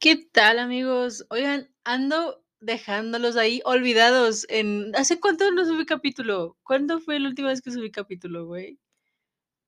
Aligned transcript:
¿Qué 0.00 0.16
tal, 0.32 0.58
amigos? 0.58 1.26
Oigan, 1.30 1.68
ando 1.84 2.44
dejándolos 2.60 3.36
ahí 3.36 3.60
olvidados 3.64 4.46
en... 4.48 4.92
¿Hace 4.96 5.18
cuánto 5.20 5.50
no 5.50 5.64
subí 5.64 5.86
capítulo? 5.86 6.56
¿Cuándo 6.62 7.00
fue 7.00 7.18
la 7.18 7.28
última 7.28 7.48
vez 7.48 7.62
que 7.62 7.70
subí 7.72 7.90
capítulo, 7.90 8.46
güey? 8.46 8.78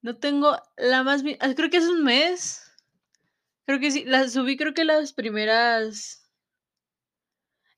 No 0.03 0.19
tengo 0.19 0.57
la 0.77 1.03
más... 1.05 1.23
ah, 1.41 1.55
Creo 1.57 1.71
que 1.71 1.79
hace 1.79 1.89
un 1.91 2.05
mes. 2.05 2.63
Creo 3.67 3.81
que 3.81 3.91
sí. 3.91 4.05
La 4.05 4.29
subí 4.29 4.57
creo 4.57 4.75
que 4.75 4.85
las 4.85 5.13
primeras... 5.13 6.31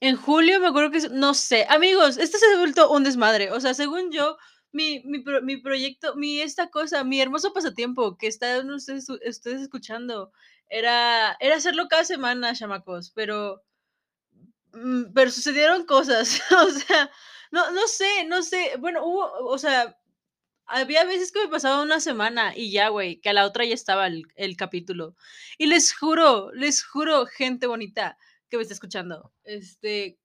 En 0.00 0.16
julio 0.16 0.60
me 0.60 0.68
acuerdo 0.68 0.90
que... 0.90 1.08
No 1.10 1.34
sé. 1.34 1.66
Amigos, 1.70 2.18
esto 2.18 2.38
se 2.38 2.46
ha 2.54 2.58
vuelto 2.58 2.90
un 2.90 3.04
desmadre. 3.04 3.50
O 3.52 3.60
sea, 3.60 3.72
según 3.74 4.12
yo, 4.12 4.36
mi, 4.72 5.02
mi, 5.04 5.20
pro- 5.20 5.42
mi 5.42 5.56
proyecto, 5.58 6.16
mi 6.16 6.40
esta 6.40 6.70
cosa, 6.70 7.04
mi 7.04 7.20
hermoso 7.20 7.52
pasatiempo 7.52 8.18
que 8.18 8.26
están 8.26 8.70
ustedes, 8.70 9.08
ustedes 9.08 9.62
escuchando, 9.62 10.32
era, 10.72 11.36
era 11.40 11.56
hacerlo 11.56 11.88
cada 11.88 12.04
semana, 12.04 12.54
chamacos. 12.54 13.10
Pero... 13.14 13.62
Mm, 14.72 15.12
pero 15.14 15.30
sucedieron 15.30 15.84
cosas, 15.84 16.40
o 16.66 16.70
sea, 16.70 17.10
no 17.50 17.70
no 17.72 17.86
sé, 17.86 18.24
no 18.26 18.42
sé, 18.42 18.72
bueno, 18.78 19.04
hubo, 19.04 19.30
o 19.46 19.58
sea, 19.58 19.98
había 20.66 21.04
veces 21.04 21.32
que 21.32 21.40
me 21.40 21.48
pasaba 21.48 21.82
una 21.82 22.00
semana 22.00 22.54
y 22.56 22.72
ya, 22.72 22.88
güey, 22.88 23.20
que 23.20 23.30
a 23.30 23.34
la 23.34 23.46
otra 23.46 23.64
ya 23.66 23.74
estaba 23.74 24.06
el 24.06 24.24
el 24.36 24.56
capítulo. 24.56 25.16
Y 25.58 25.66
les 25.66 25.94
juro, 25.94 26.52
les 26.54 26.84
juro, 26.84 27.26
gente 27.26 27.66
bonita 27.66 28.18
que 28.48 28.56
me 28.56 28.62
está 28.62 28.74
escuchando, 28.74 29.32
este, 29.44 30.18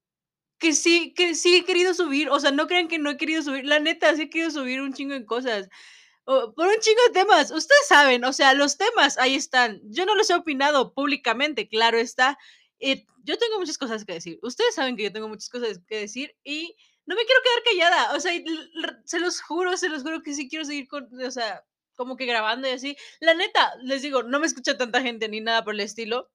que 0.59 0.73
sí 0.73 1.13
que 1.15 1.35
sí 1.35 1.57
he 1.57 1.65
querido 1.65 1.93
subir, 1.93 2.29
o 2.29 2.39
sea, 2.39 2.51
no 2.51 2.67
crean 2.67 2.87
que 2.89 2.99
no 2.99 3.11
he 3.11 3.17
querido 3.17 3.43
subir, 3.43 3.65
la 3.65 3.79
neta, 3.79 4.15
sí 4.15 4.23
he 4.23 4.29
querido 4.29 4.51
subir 4.51 4.81
un 4.81 4.93
chingo 4.93 5.13
de 5.15 5.25
cosas, 5.25 5.69
por 6.27 6.67
un 6.67 6.79
chingo 6.81 7.01
de 7.07 7.13
temas, 7.13 7.51
ustedes 7.51 7.87
saben, 7.87 8.25
o 8.25 8.33
sea, 8.33 8.53
los 8.53 8.77
temas 8.77 9.17
ahí 9.17 9.35
están. 9.35 9.79
Yo 9.85 10.05
no 10.05 10.13
los 10.13 10.29
he 10.29 10.35
opinado 10.35 10.93
públicamente, 10.93 11.69
claro 11.69 11.97
está. 11.97 12.37
Eh, 12.81 13.05
yo 13.23 13.37
tengo 13.37 13.59
muchas 13.59 13.77
cosas 13.77 14.03
que 14.03 14.13
decir. 14.13 14.37
Ustedes 14.41 14.75
saben 14.75 14.97
que 14.97 15.03
yo 15.03 15.13
tengo 15.13 15.29
muchas 15.29 15.49
cosas 15.49 15.79
que 15.87 15.99
decir 15.99 16.35
y 16.43 16.75
no 17.05 17.15
me 17.15 17.23
quiero 17.23 17.41
quedar 17.41 17.63
callada. 17.63 18.15
O 18.15 18.19
sea, 18.19 18.33
se 19.05 19.19
los 19.19 19.41
juro, 19.41 19.77
se 19.77 19.87
los 19.87 20.03
juro 20.03 20.21
que 20.21 20.33
sí 20.33 20.49
quiero 20.49 20.65
seguir 20.65 20.89
con, 20.89 21.07
o 21.25 21.31
sea, 21.31 21.63
como 21.95 22.17
que 22.17 22.25
grabando 22.25 22.67
y 22.67 22.71
así. 22.71 22.97
La 23.21 23.33
neta, 23.33 23.73
les 23.81 24.01
digo, 24.01 24.21
no 24.23 24.39
me 24.41 24.47
escucha 24.47 24.77
tanta 24.77 25.01
gente 25.01 25.29
ni 25.29 25.39
nada 25.39 25.63
por 25.63 25.75
el 25.75 25.79
estilo. 25.79 26.29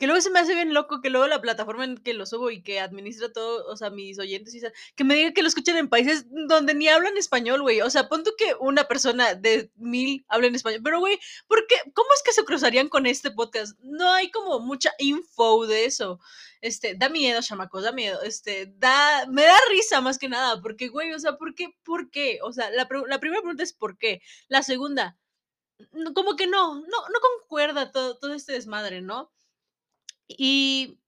Que 0.00 0.06
luego 0.06 0.22
se 0.22 0.30
me 0.30 0.38
hace 0.38 0.54
bien 0.54 0.72
loco 0.72 1.02
que 1.02 1.10
luego 1.10 1.26
la 1.26 1.42
plataforma 1.42 1.84
en 1.84 1.98
que 1.98 2.14
lo 2.14 2.24
subo 2.24 2.50
y 2.50 2.62
que 2.62 2.80
administra 2.80 3.30
todo, 3.30 3.66
o 3.66 3.76
sea, 3.76 3.90
mis 3.90 4.18
oyentes, 4.18 4.54
y 4.54 4.62
que 4.96 5.04
me 5.04 5.14
diga 5.14 5.32
que 5.32 5.42
lo 5.42 5.48
escuchan 5.48 5.76
en 5.76 5.90
países 5.90 6.24
donde 6.30 6.72
ni 6.72 6.88
hablan 6.88 7.18
español, 7.18 7.60
güey. 7.60 7.82
O 7.82 7.90
sea, 7.90 8.08
pon 8.08 8.24
tú 8.24 8.30
que 8.38 8.54
una 8.60 8.84
persona 8.88 9.34
de 9.34 9.70
mil 9.76 10.24
habla 10.26 10.46
en 10.46 10.54
español. 10.54 10.80
Pero, 10.82 11.00
güey, 11.00 11.20
¿por 11.46 11.66
qué? 11.66 11.76
¿Cómo 11.92 12.08
es 12.16 12.22
que 12.24 12.32
se 12.32 12.44
cruzarían 12.46 12.88
con 12.88 13.04
este 13.04 13.30
podcast? 13.30 13.78
No 13.82 14.10
hay 14.10 14.30
como 14.30 14.58
mucha 14.60 14.90
info 14.98 15.66
de 15.66 15.84
eso. 15.84 16.18
Este, 16.62 16.94
da 16.94 17.10
miedo, 17.10 17.42
chamacos, 17.42 17.82
da 17.82 17.92
miedo. 17.92 18.22
Este, 18.22 18.72
da, 18.78 19.26
me 19.26 19.42
da 19.42 19.56
risa 19.68 20.00
más 20.00 20.16
que 20.18 20.30
nada, 20.30 20.62
porque, 20.62 20.88
güey, 20.88 21.12
o 21.12 21.18
sea, 21.18 21.36
¿por 21.36 21.54
qué? 21.54 21.76
¿Por 21.84 22.10
qué? 22.10 22.38
O 22.42 22.54
sea, 22.54 22.70
la, 22.70 22.88
la 23.06 23.20
primera 23.20 23.42
pregunta 23.42 23.62
es 23.62 23.74
¿por 23.74 23.98
qué? 23.98 24.22
La 24.48 24.62
segunda, 24.62 25.18
como 26.14 26.36
que 26.36 26.46
no, 26.46 26.76
no, 26.76 26.82
no 26.86 27.20
concuerda 27.20 27.92
todo, 27.92 28.18
todo 28.18 28.32
este 28.32 28.52
desmadre, 28.52 29.02
¿no? 29.02 29.30
Y 30.38 31.00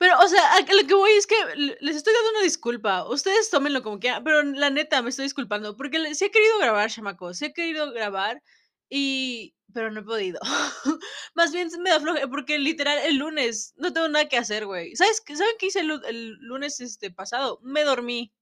pero, 0.00 0.18
o 0.18 0.28
sea, 0.28 0.40
lo 0.60 0.86
que 0.86 0.94
voy 0.94 1.10
es 1.12 1.26
que 1.26 1.34
le 1.56 1.76
les 1.80 1.96
estoy 1.96 2.14
dando 2.14 2.30
una 2.30 2.42
disculpa. 2.42 3.06
Ustedes 3.10 3.50
tómenlo 3.50 3.82
como 3.82 4.00
quieran, 4.00 4.24
pero 4.24 4.42
la 4.42 4.70
neta 4.70 5.02
me 5.02 5.10
estoy 5.10 5.24
disculpando, 5.24 5.76
porque 5.76 6.14
sí 6.14 6.24
he 6.24 6.30
querido 6.30 6.58
grabar, 6.58 6.90
chamacos, 6.90 7.36
sí 7.36 7.46
he 7.46 7.52
querido 7.52 7.92
grabar 7.92 8.42
y 8.88 9.54
pero 9.74 9.90
no 9.90 10.00
he 10.00 10.02
podido. 10.02 10.40
Más 11.34 11.52
bien 11.52 11.68
me 11.80 11.90
da 11.90 12.00
floje 12.00 12.26
porque 12.28 12.58
literal 12.58 12.98
el 13.04 13.16
lunes 13.16 13.74
no 13.76 13.92
tengo 13.92 14.08
nada 14.08 14.28
que 14.28 14.38
hacer, 14.38 14.64
güey. 14.66 14.96
¿Sabes? 14.96 15.22
¿Saben 15.26 15.56
qué 15.58 15.66
hice 15.66 15.80
el 15.80 15.88
lu 15.88 16.00
el 16.06 16.30
lunes, 16.40 16.80
este, 16.80 17.10
pasado? 17.10 17.60
Me 17.62 17.84
dormí. 17.84 18.32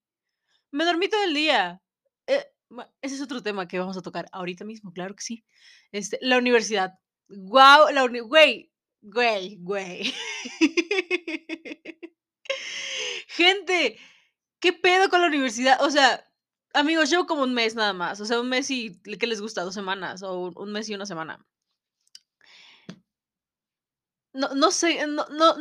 Me 0.71 0.85
dormí 0.85 1.09
todo 1.09 1.23
el 1.23 1.33
día. 1.33 1.81
Eh, 2.27 2.45
ese 3.01 3.15
es 3.15 3.21
otro 3.21 3.43
tema 3.43 3.67
que 3.67 3.79
vamos 3.79 3.97
a 3.97 4.01
tocar 4.01 4.27
ahorita 4.31 4.63
mismo, 4.65 4.93
claro 4.93 5.15
que 5.15 5.23
sí. 5.23 5.43
Este, 5.91 6.19
la 6.21 6.37
universidad. 6.37 6.93
Guau, 7.27 7.91
la 7.93 8.05
uni 8.05 8.21
güey, 8.21 8.71
güey, 9.01 9.57
güey. 9.61 10.13
Gente, 13.27 13.97
¿qué 14.59 14.73
pedo 14.73 15.09
con 15.09 15.21
la 15.21 15.27
universidad? 15.27 15.81
O 15.83 15.89
sea, 15.91 16.25
amigos, 16.73 17.09
llevo 17.09 17.25
como 17.27 17.43
un 17.43 17.53
mes 17.53 17.75
nada 17.75 17.93
más, 17.93 18.19
o 18.21 18.25
sea, 18.25 18.39
un 18.39 18.49
mes 18.49 18.69
y, 18.71 18.99
¿qué 19.19 19.27
les 19.27 19.41
gusta? 19.41 19.63
2 19.63 19.73
semanas, 19.73 20.23
o 20.23 20.51
un 20.55 20.71
mes 20.71 20.89
y 20.89 20.95
una 20.95 21.05
semana. 21.05 21.45
No 24.33 24.49
no 24.55 24.71
sé, 24.71 25.05
no 25.07 25.25
no, 25.29 25.55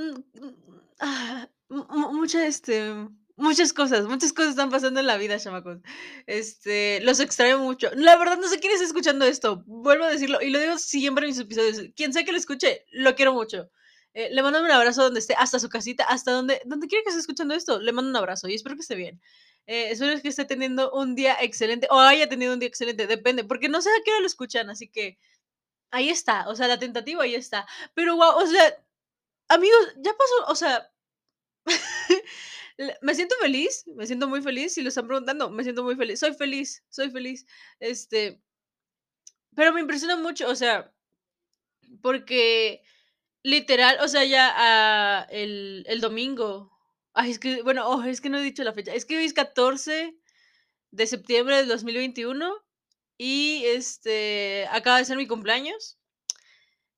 ah, 1.01 1.49
mu 1.69 1.85
mu 1.89 2.13
mucha, 2.13 2.47
este, 2.47 3.09
muchas 3.39 3.73
cosas, 3.73 4.07
muchas 4.07 4.33
cosas 4.33 4.51
están 4.51 4.71
pasando 4.71 5.01
en 5.01 5.07
la 5.07 5.17
vida, 5.17 5.39
chamacos. 5.39 5.79
Este, 6.27 7.01
los 7.03 7.21
extraño 7.21 7.59
mucho. 7.59 7.91
La 7.95 8.17
verdad, 8.17 8.39
no 8.39 8.49
sé 8.49 8.61
quién 8.61 8.73
está 8.73 8.85
escuchando 8.85 9.25
esto, 9.25 9.63
vuelvo 9.67 10.05
a 10.05 10.11
decirlo, 10.11 10.41
y 10.43 10.51
lo 10.51 10.59
digo 10.59 10.79
siempre 10.79 11.25
en 11.25 11.31
mis 11.31 11.39
episodios. 11.41 11.81
Quien 11.97 12.13
sea 12.13 12.25
que 12.25 12.33
lo 12.33 12.39
escuche, 12.39 12.85
lo 12.91 13.15
quiero 13.15 13.33
mucho. 13.33 13.71
Eh, 14.15 14.29
le 14.31 14.43
mando 14.43 14.61
un 14.61 14.71
abrazo 14.71 15.05
donde 15.05 15.21
esté, 15.21 15.35
hasta 15.39 15.59
su 15.59 15.69
casita, 15.69 16.05
hasta 16.05 16.33
donde 16.33 16.61
donde 16.67 16.89
quiera 16.89 17.03
que 17.05 17.11
esté 17.11 17.21
escuchando 17.21 17.55
esto, 17.55 17.81
le 17.81 17.93
mando 17.93 18.11
un 18.11 18.17
abrazo 18.17 18.49
y 18.49 18.55
espero 18.55 18.75
que 18.75 18.83
esté 18.83 18.97
bien. 18.97 19.21
Eh, 19.67 19.91
espero 19.91 20.21
que 20.21 20.29
esté 20.29 20.45
teniendo 20.45 20.93
un 20.93 21.15
día 21.15 21.37
excelente, 21.41 21.89
o 21.91 21.99
haya 21.99 22.29
tenido 22.29 22.55
un 22.55 22.61
día 22.61 22.69
excelente, 22.69 23.07
depende, 23.07 23.45
porque 23.45 23.69
no 23.69 23.83
sé 23.83 23.91
a 23.91 24.03
qué 24.05 24.11
hora 24.13 24.21
lo 24.21 24.27
escuchan, 24.27 24.71
así 24.71 24.89
que 24.89 25.19
ahí 25.91 26.11
está, 26.11 26.49
o 26.49 26.57
sea, 26.57 26.69
la 26.69 26.79
tentativa 26.79 27.23
ahí 27.25 27.35
está. 27.35 27.67
Pero, 27.95 28.17
guau, 28.17 28.39
o 28.43 28.47
sea, 28.47 28.77
Amigos, 29.49 29.95
ya 29.97 30.13
pasó, 30.13 30.53
o 30.53 30.55
sea, 30.55 30.91
me 33.03 33.15
siento 33.15 33.35
feliz, 33.41 33.85
me 33.97 34.07
siento 34.07 34.29
muy 34.29 34.43
feliz, 34.43 34.75
si 34.75 34.83
lo 34.83 34.89
están 34.89 35.07
preguntando, 35.09 35.51
me 35.51 35.65
siento 35.65 35.83
muy 35.83 35.97
feliz, 35.97 36.21
soy 36.21 36.35
feliz, 36.35 36.85
soy 36.89 37.11
feliz, 37.11 37.47
este, 37.81 38.41
pero 39.55 39.73
me 39.73 39.81
impresiona 39.81 40.17
mucho, 40.17 40.49
o 40.49 40.55
sea, 40.55 40.93
porque 42.03 42.83
literal, 43.45 43.99
o 44.03 44.09
sea, 44.09 44.25
ya, 44.25 44.53
ah, 44.57 45.27
el 45.31 45.85
el 45.89 46.01
domingo, 46.01 46.73
ay, 47.15 47.31
es 47.33 47.39
que, 47.39 47.63
bueno, 47.63 47.89
oh, 47.89 48.03
es 48.05 48.21
que 48.21 48.31
no 48.31 48.39
he 48.39 48.43
dicho 48.43 48.65
la 48.65 48.75
fecha, 48.75 48.95
es 48.95 49.05
que 49.07 49.17
hoy 49.19 49.25
es 49.25 49.35
14 49.35 50.17
de 50.93 51.07
septiembre 51.07 51.57
del 51.59 51.69
2021 51.69 52.55
y, 53.19 53.65
este, 53.67 54.67
acaba 54.71 54.99
de 54.99 55.05
ser 55.07 55.17
mi 55.19 55.27
cumpleaños, 55.29 55.99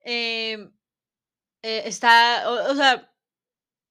em, 0.03 0.73
eh, 1.63 1.83
está, 1.87 2.51
o 2.51 2.73
o 2.73 2.77
sea 2.77 3.10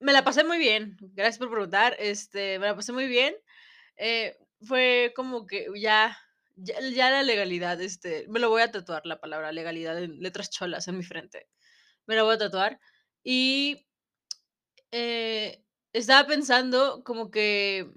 Me 0.02 0.14
la 0.14 0.24
pasé 0.24 0.46
muy 0.46 0.58
bien, 0.60 0.96
gracias 1.14 1.40
por 1.40 1.50
preguntar, 1.52 1.94
este, 2.00 2.58
me 2.58 2.68
la 2.68 2.76
pasé 2.76 2.94
muy 2.94 3.08
bien, 3.08 3.36
eh, 3.98 4.38
fue 4.62 5.12
como 5.16 5.46
que 5.46 5.68
ya 5.76 6.18
ya 6.56 7.10
la 7.12 7.24
legalidad, 7.24 7.80
este, 7.82 8.26
me 8.30 8.40
lo 8.40 8.50
voy 8.50 8.62
a 8.62 8.72
tatuar 8.72 9.06
la 9.06 9.20
palabra 9.22 9.52
legalidad 9.54 9.98
en 10.02 10.22
letras 10.22 10.50
cholas 10.50 10.88
en 10.90 10.98
mi 10.98 11.04
frente, 11.04 11.48
me 12.08 12.16
la 12.16 12.24
voy 12.24 12.36
a 12.36 12.38
tatuar, 12.40 12.80
y, 13.24 13.86
eh, 14.92 15.64
estaba 15.94 16.28
pensando 16.28 17.04
como 17.04 17.32
que 17.32 17.90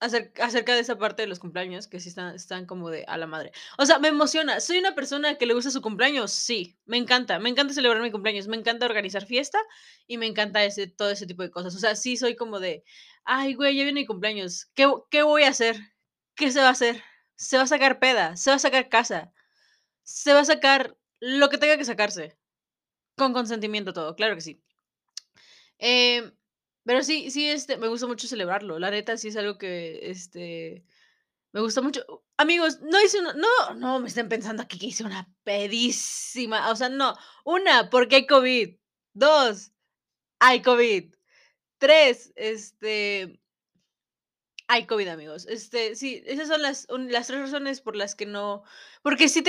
acerca 0.00 0.74
de 0.74 0.80
esa 0.80 0.96
parte 0.98 1.22
de 1.22 1.28
los 1.28 1.38
cumpleaños, 1.40 1.88
que 1.88 2.00
sí 2.00 2.08
están 2.10 2.34
están 2.34 2.66
como 2.66 2.90
de 2.90 3.04
a 3.08 3.16
la 3.18 3.26
madre. 3.26 3.52
O 3.78 3.86
sea, 3.86 3.98
me 3.98 4.08
emociona. 4.08 4.60
¿Soy 4.60 4.78
una 4.78 4.94
persona 4.94 5.36
que 5.36 5.46
le 5.46 5.54
gusta 5.54 5.70
su 5.70 5.82
cumpleaños? 5.82 6.32
Sí, 6.32 6.78
me 6.86 6.96
encanta. 6.98 7.38
Me 7.40 7.48
encanta 7.50 7.74
celebrar 7.74 8.02
mi 8.02 8.10
cumpleaños, 8.12 8.48
me 8.48 8.56
encanta 8.56 8.86
organizar 8.86 9.26
fiesta 9.26 9.58
y 10.06 10.18
me 10.18 10.26
encanta 10.26 10.64
ese 10.64 10.86
todo 10.88 11.10
ese 11.10 11.26
tipo 11.26 11.42
de 11.42 11.50
cosas. 11.50 11.74
O 11.74 11.78
sea, 11.78 11.96
sí 11.96 12.16
soy 12.16 12.36
como 12.36 12.60
de: 12.60 12.84
"Ay, 13.24 13.54
güey, 13.54 13.76
ya 13.76 13.84
viene 13.84 14.00
mi 14.00 14.06
cumpleaños, 14.06 14.66
¿qué 14.74 14.86
qué 15.10 15.22
voy 15.22 15.42
a 15.44 15.48
hacer? 15.50 15.76
¿Qué 16.36 16.50
se 16.52 16.60
va 16.60 16.68
a 16.68 16.70
hacer? 16.72 17.02
Se 17.36 17.56
va 17.56 17.64
a 17.64 17.66
sacar 17.66 17.98
peda, 18.00 18.36
se 18.36 18.50
va 18.50 18.56
a 18.56 18.58
sacar 18.60 18.88
casa, 18.88 19.32
se 20.04 20.32
va 20.34 20.40
a 20.40 20.46
sacar 20.46 20.96
lo 21.20 21.50
que 21.50 21.58
tenga 21.58 21.78
que 21.78 21.84
sacarse, 21.86 22.38
con 23.16 23.32
consentimiento 23.34 23.92
todo, 23.94 24.16
claro 24.16 24.34
que 24.36 24.42
sí". 24.42 24.62
Em, 25.80 26.32
pero 26.88 27.04
sí 27.04 27.30
sí, 27.30 27.50
este, 27.50 27.76
me 27.76 27.88
gusta 27.88 28.06
mucho 28.06 28.26
celebrarlo. 28.26 28.78
La 28.78 28.90
neta, 28.90 29.18
sí 29.18 29.28
es 29.28 29.36
algo 29.36 29.58
que, 29.58 30.10
este, 30.10 30.86
me 31.52 31.60
gusta 31.60 31.82
mucho. 31.82 32.24
Amigos, 32.38 32.80
no 32.80 32.98
hice 33.04 33.20
una 33.20 33.34
no, 33.34 33.74
no 33.74 34.00
me 34.00 34.08
estén 34.08 34.30
pensando 34.30 34.62
aquí 34.62 34.78
que 34.78 34.86
hice 34.86 35.04
una 35.04 35.28
pedísima, 35.44 36.70
o 36.70 36.76
sea, 36.76 36.88
no. 36.88 37.14
Una, 37.44 37.90
porque 37.90 38.16
hay 38.16 38.26
COVID. 38.26 38.76
2, 39.12 39.72
hay 40.40 40.62
COVID. 40.62 41.14
3, 41.76 42.32
este, 42.36 43.38
hay 44.66 44.86
COVID, 44.86 45.08
amigos. 45.08 45.46
Este, 45.46 45.94
sí, 45.94 46.22
esas 46.24 46.48
son 46.48 46.62
las 46.62 46.86
las 46.88 47.26
3 47.26 47.40
razones 47.40 47.82
por 47.82 47.96
las 47.96 48.14
que 48.14 48.24
no 48.24 48.62
porque 49.02 49.28
sí 49.28 49.44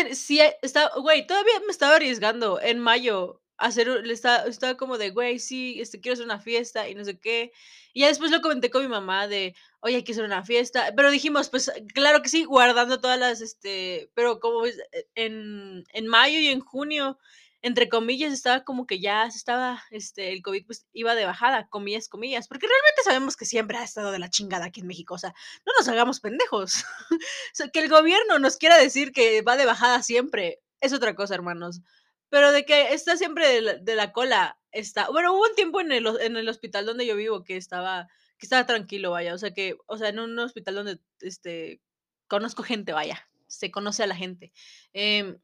estaba 0.62 0.91
güey, 0.97 1.25
todavía 1.25 1.53
me 1.65 1.71
estaba 1.71 1.95
arriesgando 1.95 2.59
en 2.59 2.80
mayo 2.80 3.41
hacer 3.59 3.88
le 3.88 4.13
estaba 4.13 4.44
estaba 4.47 4.75
como 4.77 4.97
de: 4.97 5.11
"Güey, 5.11 5.39
sí, 5.39 5.79
este, 5.81 6.00
quiero 6.01 6.13
hacer 6.13 6.25
una 6.25 6.39
fiesta 6.39 6.89
y 6.89 6.95
no 6.95 7.06
sé 7.06 7.19
qué". 7.19 7.51
Y 7.94 8.01
ya 8.01 8.07
después 8.07 8.31
lo 8.31 8.41
comenté 8.41 8.69
con 8.69 8.81
mi 8.83 8.88
mamá 8.89 9.27
de: 9.27 9.56
"Oye, 9.81 9.97
hay 9.97 10.03
que 10.03 10.13
hacer 10.13 10.25
una 10.25 10.44
fiesta", 10.45 10.91
pero 10.95 11.11
dijimos: 11.11 11.50
"Pues, 11.50 11.71
claro 11.94 12.21
que 12.21 12.29
sí", 12.29 12.44
guardando 12.45 13.00
todas 13.01 13.19
las, 13.19 13.41
este, 13.41 14.11
pero 14.15 14.39
como 14.39 14.65
es, 14.65 14.77
e 14.94 15.07
en 15.15 15.83
en 15.94 16.07
mayo 16.07 16.39
y 16.39 16.47
en 16.47 16.59
junio 16.61 17.17
entre 17.61 17.89
comillas, 17.89 18.31
estaba 18.31 18.63
como 18.63 18.88
que 18.88 19.00
ya 19.01 19.25
estaba, 19.25 19.83
este, 19.91 20.31
el 20.31 20.41
COVID 20.41 20.65
pues 20.65 20.88
iba 20.94 21.13
de 21.15 21.25
bajada, 21.25 21.67
comillas, 21.67 22.07
comillas, 22.07 22.47
porque 22.47 22.67
realmente 22.67 23.03
sabemos 23.03 23.35
que 23.35 23.45
siempre 23.45 23.77
ha 23.77 23.83
estado 23.83 24.12
de 24.12 24.19
la 24.19 24.29
chingada 24.29 24.65
aquí 24.67 24.79
en 24.81 24.88
México, 24.88 25.15
o 25.15 25.17
sea, 25.17 25.33
no 25.65 25.73
nos 25.77 25.88
hagamos 25.89 26.21
pendejos. 26.21 26.85
que 27.73 27.79
el 27.79 27.89
gobierno 27.89 28.39
nos 28.39 28.57
quiera 28.57 28.77
decir 28.77 29.12
que 29.12 29.41
va 29.41 29.57
de 29.57 29.65
bajada 29.65 30.01
siempre, 30.03 30.59
es 30.81 30.94
otra 30.94 31.15
cosa, 31.15 31.35
hermanos. 31.35 31.81
Pero 32.29 32.51
de 32.51 32.65
que 32.65 32.93
está 32.93 33.17
siempre 33.17 33.47
de 33.47 33.61
la, 33.61 33.73
de 33.75 33.95
la 33.95 34.11
cola, 34.11 34.59
está. 34.71 35.09
Bueno, 35.09 35.33
hubo 35.33 35.43
un 35.43 35.55
tiempo 35.55 35.81
en 35.81 35.91
el, 35.91 36.07
en 36.21 36.37
el 36.37 36.49
hospital 36.49 36.85
donde 36.85 37.05
yo 37.05 37.15
vivo 37.15 37.43
que 37.43 37.57
estaba, 37.57 38.07
que 38.37 38.45
estaba 38.45 38.65
tranquilo, 38.65 39.11
vaya. 39.11 39.33
O 39.33 39.37
sea 39.37 39.53
que, 39.53 39.77
o 39.87 39.97
sea, 39.97 40.09
en 40.09 40.19
un 40.19 40.37
hospital 40.39 40.75
donde 40.75 40.99
este 41.21 41.81
conozco 42.27 42.63
gente, 42.63 42.93
vaya. 42.93 43.27
Se 43.47 43.71
conoce 43.71 44.03
a 44.03 44.07
la 44.07 44.15
gente. 44.15 44.53
Eh, 44.93 45.37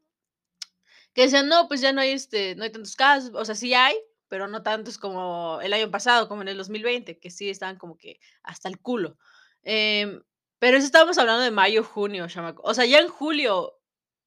que 1.12 1.22
decían, 1.22 1.48
no, 1.48 1.66
pues 1.66 1.80
ya 1.80 1.92
no 1.92 2.00
hay 2.02 2.10
este, 2.10 2.54
no 2.56 2.64
hay 2.64 2.70
tantos 2.70 2.94
casos, 2.94 3.30
o 3.34 3.44
sea, 3.44 3.54
sí 3.54 3.72
hay, 3.72 3.96
pero 4.28 4.48
no 4.48 4.62
tantos 4.62 4.98
como 4.98 5.60
el 5.62 5.72
año 5.72 5.90
pasado, 5.90 6.28
como 6.28 6.42
en 6.42 6.48
el 6.48 6.58
2020, 6.58 7.18
que 7.18 7.30
sí 7.30 7.48
estaban 7.48 7.78
como 7.78 7.96
que 7.96 8.20
hasta 8.42 8.68
el 8.68 8.78
culo. 8.78 9.16
Eh, 9.62 10.20
pero 10.58 10.76
eso 10.76 10.86
estábamos 10.86 11.16
hablando 11.18 11.42
de 11.42 11.50
mayo, 11.50 11.84
junio, 11.84 12.28
chamaco. 12.28 12.62
O 12.64 12.74
sea, 12.74 12.84
ya 12.84 12.98
en 12.98 13.08
julio, 13.08 13.75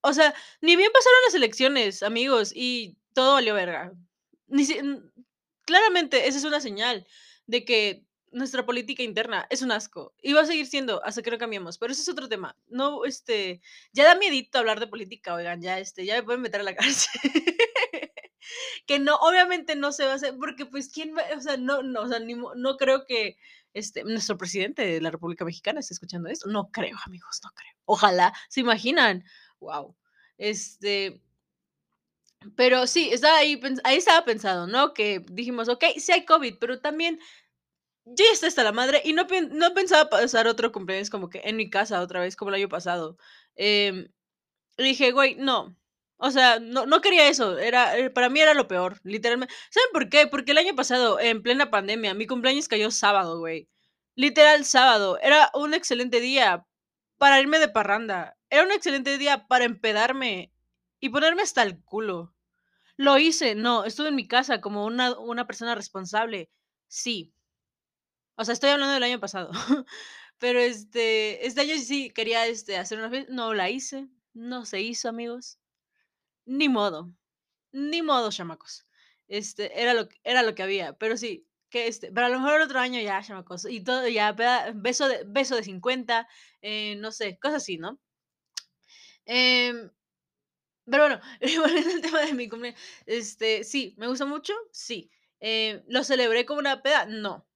o 0.02 0.14
sea, 0.14 0.34
ni 0.62 0.76
bien 0.76 0.92
pasaron 0.92 1.20
las 1.26 1.36
elecciones, 1.36 2.04
amigos, 2.04 2.52
y 2.56 2.98
todo 3.14 3.34
valió 3.34 3.54
verga. 3.54 3.94
Ni 4.48 4.66
si, 4.66 4.78
claramente, 5.66 6.28
esa 6.28 6.38
es 6.38 6.44
una 6.44 6.62
señal 6.62 7.06
de 7.48 7.66
que 7.66 8.06
nuestra 8.32 8.66
política 8.66 9.04
interna 9.04 9.48
es 9.50 9.62
un 9.62 9.72
asco 9.72 10.14
y 10.22 10.34
va 10.34 10.42
a 10.42 10.46
seguir 10.46 10.68
siendo 10.68 11.04
hasta 11.04 11.22
que 11.22 11.32
no 11.32 11.38
cambiemos, 11.38 11.78
pero 11.78 11.92
ese 11.92 12.02
es 12.02 12.10
otro 12.10 12.30
tema. 12.30 12.56
No, 12.68 13.06
este, 13.06 13.62
ya 13.92 14.06
da 14.06 14.16
miedito 14.16 14.60
hablar 14.60 14.80
de 14.80 14.88
política, 14.88 15.34
oigan, 15.34 15.62
ya, 15.62 15.80
este, 15.80 16.06
ya 16.06 16.16
me 16.16 16.24
pueden 16.24 16.42
meter 16.42 16.62
a 16.62 16.64
la 16.64 16.76
cárcel. 16.76 17.22
que 18.88 19.00
no, 19.00 19.16
obviamente 19.18 19.76
no 19.76 19.92
se 19.92 20.06
va 20.06 20.14
a 20.14 20.16
hacer, 20.16 20.36
porque 20.40 20.66
pues, 20.66 20.90
¿quién 20.90 21.16
va? 21.16 21.24
O 21.38 21.42
sea, 21.42 21.58
no, 21.58 21.84
no, 21.84 22.02
o 22.02 22.08
sea, 22.08 22.20
ni, 22.20 22.36
no 22.36 22.78
creo 22.78 23.06
que 23.06 23.38
este, 23.74 24.04
nuestro 24.04 24.38
presidente 24.38 24.86
de 24.86 25.02
la 25.02 25.12
República 25.12 25.46
Mexicana 25.46 25.80
esté 25.80 25.94
escuchando 25.94 26.30
esto. 26.30 26.50
No 26.50 26.72
creo, 26.72 26.98
amigos, 27.06 27.40
no 27.44 27.52
creo. 27.54 27.74
Ojalá, 27.86 28.34
¿se 28.50 28.62
imaginan? 28.62 29.24
Wow. 29.60 29.96
Este, 30.38 31.22
pero 32.56 32.88
sí, 32.88 33.10
estaba 33.12 33.38
ahí, 33.38 33.60
ahí 33.84 33.98
estaba 33.98 34.24
pensado, 34.26 34.68
¿no? 34.68 34.94
Que 34.94 35.20
dijimos, 35.32 35.68
ok, 35.70 35.84
sí 35.98 36.12
hay 36.12 36.26
COVID, 36.26 36.56
pero 36.60 36.80
también 36.80 37.20
yo 38.06 38.26
ya 38.26 38.32
está 38.34 38.48
hasta 38.48 38.64
la 38.64 38.72
madre 38.72 39.02
y 39.06 39.14
no, 39.14 39.28
no 39.52 39.74
pensaba 39.74 40.10
pasar 40.10 40.48
otro 40.48 40.72
cumpleaños 40.72 41.10
como 41.10 41.30
que 41.30 41.42
en 41.46 41.58
mi 41.58 41.70
casa 41.70 42.02
otra 42.02 42.22
vez, 42.22 42.36
como 42.36 42.50
el 42.50 42.56
año 42.56 42.70
pasado. 42.70 43.18
Eh, 43.58 44.10
dije, 44.78 45.12
güey, 45.12 45.36
no. 45.36 45.78
O 46.18 46.32
sea, 46.32 46.60
no, 46.60 46.86
no 46.88 47.02
quería 47.02 47.30
eso. 47.30 47.60
Era, 47.60 47.98
eh, 47.98 48.10
para 48.12 48.30
mí 48.30 48.42
era 48.42 48.54
lo 48.56 48.68
peor, 48.68 49.00
literalmente. 49.04 49.54
¿Saben 49.72 49.90
por 49.94 50.10
qué? 50.10 50.28
Porque 50.28 50.52
el 50.54 50.60
año 50.60 50.76
pasado, 50.76 51.20
en 51.20 51.44
plena 51.44 51.72
pandemia, 51.72 52.14
mi 52.16 52.28
cumpleaños 52.28 52.68
cayó 52.70 52.92
sábado, 52.92 53.40
güey. 53.40 53.70
Literal 54.16 54.66
sábado. 54.66 55.20
Era 55.22 55.52
un 55.56 55.74
excelente 55.74 56.22
día 56.22 56.66
para 57.18 57.42
irme 57.42 57.60
de 57.60 57.70
parranda. 57.70 58.38
Era 58.50 58.64
un 58.64 58.72
excelente 58.72 59.18
día 59.18 59.48
para 59.48 59.66
empedarme 59.66 60.54
y 61.00 61.10
ponerme 61.10 61.42
hasta 61.44 61.64
el 61.64 61.82
culo. 61.84 62.36
Lo 62.98 63.18
hice, 63.18 63.56
no, 63.56 63.86
estuve 63.86 64.10
en 64.10 64.16
mi 64.16 64.28
casa 64.28 64.62
como 64.62 64.86
una, 64.86 65.18
una 65.20 65.48
persona 65.48 65.76
responsable. 65.76 66.52
Sí, 66.88 67.34
o 68.40 68.46
sea, 68.46 68.54
estoy 68.54 68.70
hablando 68.70 68.94
del 68.94 69.04
año 69.04 69.20
pasado. 69.20 69.52
Pero 70.40 70.60
este, 70.60 71.46
este 71.46 71.60
año 71.60 71.76
sí 71.78 72.10
quería 72.10 72.48
este, 72.48 72.78
hacer 72.78 72.98
una 72.98 73.10
fiesta. 73.10 73.34
No 73.34 73.54
la 73.54 73.70
hice. 73.70 74.08
No 74.34 74.66
se 74.66 74.80
hizo, 74.80 75.10
amigos. 75.10 75.60
Ni 76.46 76.70
modo. 76.70 77.12
Ni 77.74 78.02
modo, 78.02 78.32
chamacos. 78.32 78.88
Este, 79.28 79.82
era 79.82 79.94
lo, 79.94 80.08
era 80.24 80.44
lo 80.44 80.56
que 80.56 80.64
había. 80.64 80.94
Pero 80.94 81.18
sí, 81.18 81.46
que 81.70 81.88
este, 81.88 82.14
pero 82.14 82.28
a 82.28 82.30
lo 82.30 82.40
mejor 82.40 82.56
el 82.56 82.62
otro 82.62 82.80
año 82.80 83.02
ya, 83.02 83.22
chamacos. 83.22 83.66
Y 83.66 83.84
todo 83.84 84.08
ya, 84.08 84.32
beso 84.74 85.10
de, 85.10 85.26
beso 85.28 85.58
de 85.58 85.64
50, 85.64 86.26
eh, 86.62 86.96
no 86.96 87.12
sé, 87.12 87.40
cosas 87.40 87.58
así, 87.64 87.78
¿no? 87.78 88.00
Eh, 89.30 89.90
pero 90.86 91.04
bueno, 91.04 91.22
volviendo 91.62 91.92
al 91.92 92.02
tema 92.02 92.22
de 92.22 92.34
mi 92.34 92.50
cumpleaños. 92.50 92.82
Este, 93.06 93.64
sí, 93.64 93.96
me 93.98 94.08
gustó 94.08 94.28
mucho, 94.28 94.54
sí. 94.72 95.10
Eh, 95.40 95.84
¿Lo 95.88 96.04
celebré 96.04 96.46
como 96.46 96.60
una 96.60 96.82
peda? 96.82 97.06
No 97.06 97.50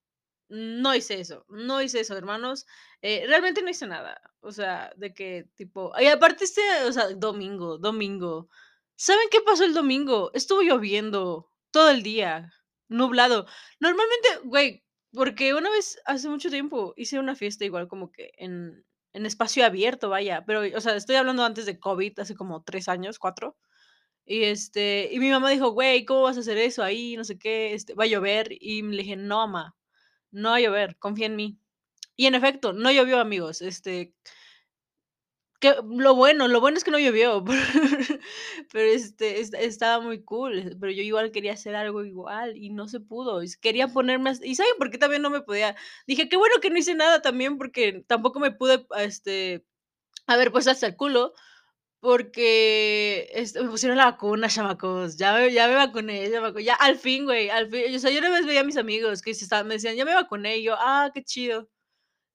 no 0.54 0.94
hice 0.94 1.20
eso, 1.20 1.46
no 1.50 1.82
hice 1.82 2.02
eso, 2.02 2.16
hermanos. 2.16 2.68
Eh, 3.02 3.26
realmente 3.28 3.62
no 3.62 3.70
hice 3.70 3.88
nada. 3.88 4.22
O 4.42 4.52
sea, 4.52 4.94
de 4.98 5.14
que 5.14 5.50
tipo. 5.56 5.92
Y 6.00 6.06
aparte, 6.06 6.44
este, 6.44 6.62
o 6.86 6.92
sea, 6.92 7.10
domingo, 7.10 7.78
domingo. 7.80 8.50
¿Saben 8.96 9.28
qué 9.32 9.42
pasó 9.42 9.64
el 9.66 9.74
domingo? 9.74 10.32
Estuvo 10.34 10.62
lloviendo 10.62 11.50
todo 11.72 11.90
el 11.90 12.04
día, 12.04 12.54
nublado. 12.88 13.48
Normalmente, 13.80 14.30
güey, 14.44 14.84
porque 15.12 15.54
una 15.56 15.70
vez 15.72 16.00
hace 16.06 16.30
mucho 16.30 16.50
tiempo 16.50 16.94
hice 16.98 17.20
una 17.20 17.36
fiesta 17.36 17.66
igual 17.66 17.88
como 17.88 18.12
que 18.12 18.32
en, 18.38 18.86
en 19.14 19.26
espacio 19.26 19.66
abierto, 19.66 20.10
vaya. 20.10 20.44
Pero, 20.46 20.62
o 20.76 20.82
sea, 20.82 20.96
estoy 20.96 21.16
hablando 21.16 21.44
antes 21.46 21.66
de 21.66 21.80
COVID, 21.80 22.20
hace 22.20 22.36
como 22.36 22.64
tres 22.64 22.88
años, 22.90 23.20
cuatro. 23.20 23.58
Y 24.26 24.44
este, 24.44 25.10
y 25.12 25.20
mi 25.20 25.30
mamá 25.30 25.50
dijo, 25.50 25.72
güey, 25.72 26.06
¿cómo 26.06 26.24
vas 26.24 26.38
a 26.38 26.42
hacer 26.42 26.58
eso 26.58 26.84
ahí? 26.84 27.18
No 27.18 27.24
sé 27.24 27.38
qué, 27.38 27.74
este, 27.74 27.94
va 27.96 28.06
a 28.06 28.08
llover. 28.08 28.50
Y 28.52 28.82
le 28.84 29.04
dije, 29.04 29.16
no, 29.16 29.48
mamá, 29.48 29.76
no 30.32 30.52
va 30.52 30.58
a 30.58 30.62
llover, 30.62 30.98
confía 30.98 31.28
en 31.28 31.36
mí. 31.36 31.60
Y 32.16 32.28
en 32.28 32.36
efecto, 32.36 32.74
no 32.74 32.92
llovió, 32.92 33.20
amigos. 33.20 33.62
Este. 33.62 34.14
Que, 35.64 35.76
lo 35.88 36.14
bueno, 36.14 36.50
lo 36.50 36.60
bueno 36.60 36.78
es 36.78 36.84
que 36.84 36.92
no 36.92 37.00
llovió. 37.00 37.42
pero 38.74 38.90
este, 38.90 39.40
estaba 39.40 40.04
muy 40.04 40.22
cool. 40.22 40.76
Pero 40.78 40.92
yo 40.92 41.02
igual 41.02 41.32
quería 41.32 41.54
hacer 41.54 41.74
algo 41.74 42.04
igual 42.04 42.58
y 42.58 42.70
no 42.70 42.90
se 42.90 43.00
pudo. 43.00 43.40
Quería 43.62 43.88
ponerme. 43.88 44.34
¿Y 44.44 44.56
saben 44.56 44.74
por 44.78 44.92
qué 44.92 44.98
también 44.98 45.22
no 45.22 45.30
me 45.30 45.40
podía? 45.40 45.78
Dije, 46.06 46.28
qué 46.28 46.36
bueno 46.36 46.56
que 46.62 46.70
no 46.70 46.78
hice 46.78 46.96
nada 46.96 47.22
también, 47.22 47.58
porque 47.58 48.04
tampoco 48.08 48.42
me 48.42 48.52
pude 48.52 48.86
este, 48.98 49.66
haber 50.28 50.52
puesto 50.52 50.72
hasta 50.72 50.88
el 50.88 50.98
culo 50.98 51.34
porque 52.02 53.30
este, 53.34 53.64
me 53.64 53.70
pusieron 53.70 53.98
la 53.98 54.06
vacuna, 54.12 54.50
chamacos. 54.50 55.16
Ya 55.16 55.34
me, 55.36 55.54
ya 55.54 55.70
me 55.70 55.76
vacuné, 55.76 56.30
ya, 56.30 56.42
me 56.42 56.64
ya 56.64 56.76
al 56.76 56.98
fin, 56.98 57.24
güey, 57.24 57.50
al 57.50 57.70
fin. 57.70 57.96
O 57.96 58.00
sea, 58.00 58.12
yo 58.12 58.20
una 58.20 58.30
vez 58.30 58.46
veía 58.46 58.60
a 58.60 58.66
mis 58.66 58.76
amigos 58.76 59.22
que 59.22 59.34
se 59.34 59.46
estaban, 59.46 59.68
me 59.68 59.76
decían, 59.76 59.96
ya 59.96 60.04
me 60.04 60.14
vacuné. 60.14 60.58
Y 60.58 60.64
yo, 60.64 60.76
ah, 60.78 61.12
qué 61.14 61.24
chido. 61.24 61.70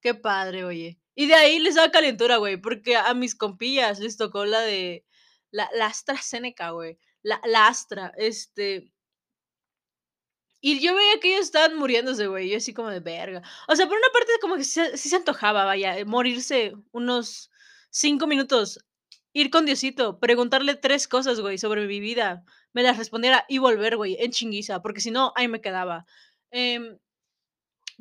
Qué 0.00 0.14
padre, 0.14 0.64
oye. 0.64 0.98
Y 1.18 1.26
de 1.26 1.34
ahí 1.34 1.58
les 1.58 1.74
daba 1.74 1.90
calentura, 1.90 2.36
güey, 2.36 2.58
porque 2.58 2.94
a 2.94 3.12
mis 3.12 3.34
compillas 3.34 3.98
les 3.98 4.16
tocó 4.16 4.44
la 4.44 4.60
de 4.60 5.04
la, 5.50 5.68
la 5.74 5.86
AstraZeneca, 5.86 6.70
güey. 6.70 6.96
La, 7.22 7.40
la 7.44 7.66
Astra, 7.66 8.12
este. 8.16 8.92
Y 10.60 10.78
yo 10.78 10.94
veía 10.94 11.18
que 11.20 11.32
ellos 11.34 11.46
estaban 11.46 11.76
muriéndose, 11.76 12.28
güey. 12.28 12.48
Yo 12.48 12.58
así 12.58 12.72
como 12.72 12.90
de 12.90 13.00
verga. 13.00 13.42
O 13.66 13.74
sea, 13.74 13.88
por 13.88 13.98
una 13.98 14.06
parte, 14.12 14.30
como 14.40 14.54
que 14.54 14.62
sí, 14.62 14.80
se 14.96 15.16
antojaba, 15.16 15.64
vaya, 15.64 15.96
morirse 16.04 16.74
unos 16.92 17.50
cinco 17.90 18.28
minutos 18.28 18.78
ir 19.32 19.50
con 19.50 19.66
Diosito, 19.66 20.20
preguntarle 20.20 20.76
tres 20.76 21.08
cosas, 21.08 21.40
güey, 21.40 21.58
sobre 21.58 21.88
mi 21.88 21.98
vida, 21.98 22.44
me 22.72 22.84
las 22.84 22.96
respondiera 22.96 23.44
y 23.48 23.58
volver, 23.58 23.96
güey, 23.96 24.16
en 24.20 24.30
chinguiza, 24.30 24.82
porque 24.82 25.00
si 25.00 25.10
no, 25.10 25.32
ahí 25.34 25.48
me 25.48 25.60
quedaba. 25.60 26.06
Em, 26.52 26.96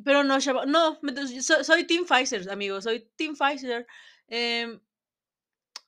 pero 0.04 0.24
no, 0.24 0.38
no, 0.66 0.98
soy, 1.64 1.84
Team 1.86 2.04
Pfizer, 2.06 2.50
amigo, 2.50 2.80
soy 2.80 3.08
Team 3.16 3.34
Pfizer. 3.36 3.86
Em, 4.28 4.80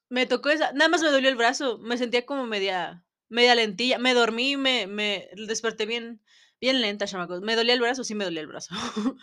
me 0.09 0.27
tocó 0.27 0.51
esa, 0.51 0.73
nada 0.73 0.89
más 0.89 1.03
me 1.03 1.11
dolió 1.11 1.29
el 1.29 1.37
brazo, 1.37 1.79
me 1.79 1.97
sentía 1.97 2.27
como 2.27 2.45
media, 2.47 3.05
media 3.29 3.55
lentilla, 3.55 3.99
me 3.99 4.13
dormí, 4.15 4.57
me, 4.57 4.87
me 4.89 5.29
desperté 5.47 5.87
bien, 5.87 6.21
bien 6.61 6.81
lenta, 6.81 7.07
chamacos. 7.07 7.41
Me 7.43 7.55
dolía 7.57 7.75
el 7.75 7.81
brazo, 7.81 8.03
sí 8.03 8.15
me 8.15 8.25
dolía 8.25 8.41
el 8.41 8.49
brazo. 8.49 8.75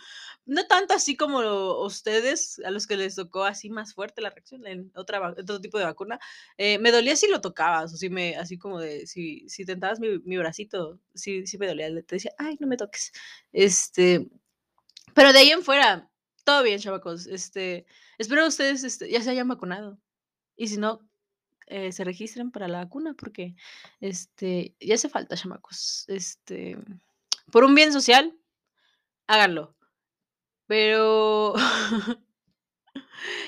no 0.46 0.66
tanto 0.66 0.94
así 0.94 1.14
como 1.16 1.40
ustedes, 1.82 2.58
a 2.64 2.70
los 2.70 2.86
que 2.86 2.96
les 2.96 3.14
tocó 3.16 3.44
así 3.44 3.68
más 3.68 3.92
fuerte 3.92 4.22
la 4.22 4.30
reacción 4.30 4.66
en 4.66 4.90
otra, 4.94 5.34
otro 5.38 5.60
tipo 5.60 5.78
de 5.78 5.84
vacuna. 5.84 6.18
Eh, 6.56 6.78
me 6.78 6.90
dolía 6.90 7.16
si 7.16 7.28
lo 7.28 7.42
tocabas, 7.42 7.92
o 7.92 7.96
si 7.98 8.08
me, 8.08 8.36
así 8.36 8.56
como 8.56 8.80
de, 8.80 9.06
si, 9.06 9.46
si 9.50 9.66
tentabas 9.66 10.00
mi, 10.00 10.18
mi 10.20 10.38
bracito, 10.38 10.98
sí, 11.14 11.46
sí 11.46 11.58
me 11.58 11.66
dolía. 11.66 11.88
Te 12.02 12.16
decía, 12.16 12.32
ay, 12.38 12.56
no 12.60 12.66
me 12.66 12.78
toques. 12.78 13.12
Este, 13.52 14.26
pero 15.18 15.32
de 15.32 15.40
ahí 15.40 15.50
en 15.50 15.64
fuera, 15.64 16.08
todo 16.44 16.62
bien, 16.62 16.78
chavacos. 16.78 17.26
Este, 17.26 17.86
espero 18.18 18.46
ustedes 18.46 18.84
este, 18.84 19.10
ya 19.10 19.20
se 19.20 19.30
hayan 19.30 19.48
vacunado. 19.48 19.98
Y 20.54 20.68
si 20.68 20.76
no, 20.76 21.00
eh, 21.66 21.90
se 21.90 22.04
registren 22.04 22.52
para 22.52 22.68
la 22.68 22.84
vacuna, 22.84 23.14
porque 23.14 23.56
este, 23.98 24.76
ya 24.78 24.94
hace 24.94 25.08
falta, 25.08 25.34
chamacos. 25.34 26.04
Este, 26.06 26.78
por 27.50 27.64
un 27.64 27.74
bien 27.74 27.92
social, 27.92 28.38
háganlo. 29.26 29.76
Pero. 30.68 31.54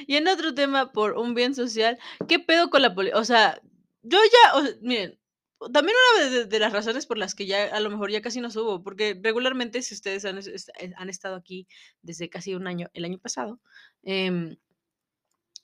y 0.09 0.17
en 0.17 0.27
otro 0.27 0.57
tema, 0.57 0.91
por 0.91 1.13
un 1.19 1.35
bien 1.35 1.55
social, 1.55 2.01
¿qué 2.27 2.41
pedo 2.41 2.69
con 2.69 2.83
la 2.83 2.97
política? 2.97 3.21
O 3.21 3.25
sea, 3.25 3.63
yo 4.03 4.19
ya, 4.19 4.77
miren, 4.83 5.20
también 5.69 5.97
una 6.17 6.45
de, 6.47 6.59
las 6.59 6.73
razones 6.73 7.07
por 7.07 7.19
las 7.19 7.35
que 7.35 7.47
ya 7.47 7.65
a 7.65 7.81
lo 7.81 7.91
mejor 7.91 8.11
ya 8.11 8.23
casi 8.23 8.41
no 8.41 8.51
subo, 8.51 8.83
porque 8.83 9.19
regularmente 9.23 9.83
si 9.83 9.95
ustedes 9.95 10.25
han, 10.25 10.39
eh, 10.39 10.93
han 10.97 11.11
estado 11.11 11.37
aquí 11.37 11.69
desde 12.03 12.31
casi 12.31 12.55
un 12.55 12.67
año, 12.67 12.89
el 12.95 13.05
año 13.05 13.19
pasado, 13.19 13.61
eh, 14.03 14.57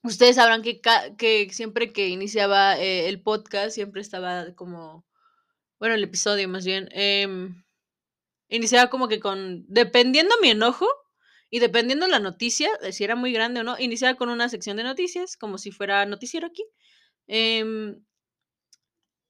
ustedes 0.02 0.36
sabrán 0.36 0.62
que, 0.62 0.80
que 1.16 1.48
siempre 1.50 1.92
que 1.92 2.08
iniciaba 2.08 2.78
eh, 2.78 3.08
el 3.08 3.22
podcast, 3.22 3.74
siempre 3.74 4.02
estaba 4.02 4.54
como 4.54 5.06
Bueno, 5.78 5.94
el 5.94 6.04
episodio 6.04 6.48
más 6.48 6.64
bien, 6.66 6.88
em, 6.92 7.64
iniciaba 8.48 8.90
como 8.90 9.08
que 9.08 9.20
con 9.20 9.64
dependiendo 9.68 10.34
mi 10.42 10.50
enojo 10.50 10.86
y 11.50 11.60
dependiendo 11.60 12.06
la 12.08 12.18
noticia, 12.18 12.68
si 12.92 13.04
era 13.04 13.16
muy 13.16 13.32
grande 13.32 13.60
o 13.60 13.64
no, 13.64 13.78
iniciaba 13.78 14.16
con 14.16 14.28
una 14.30 14.48
sección 14.48 14.76
de 14.76 14.84
noticias, 14.84 15.36
como 15.36 15.58
si 15.58 15.70
fuera 15.72 16.06
noticiero 16.06 16.48
aquí, 16.48 16.64
em 17.28 18.05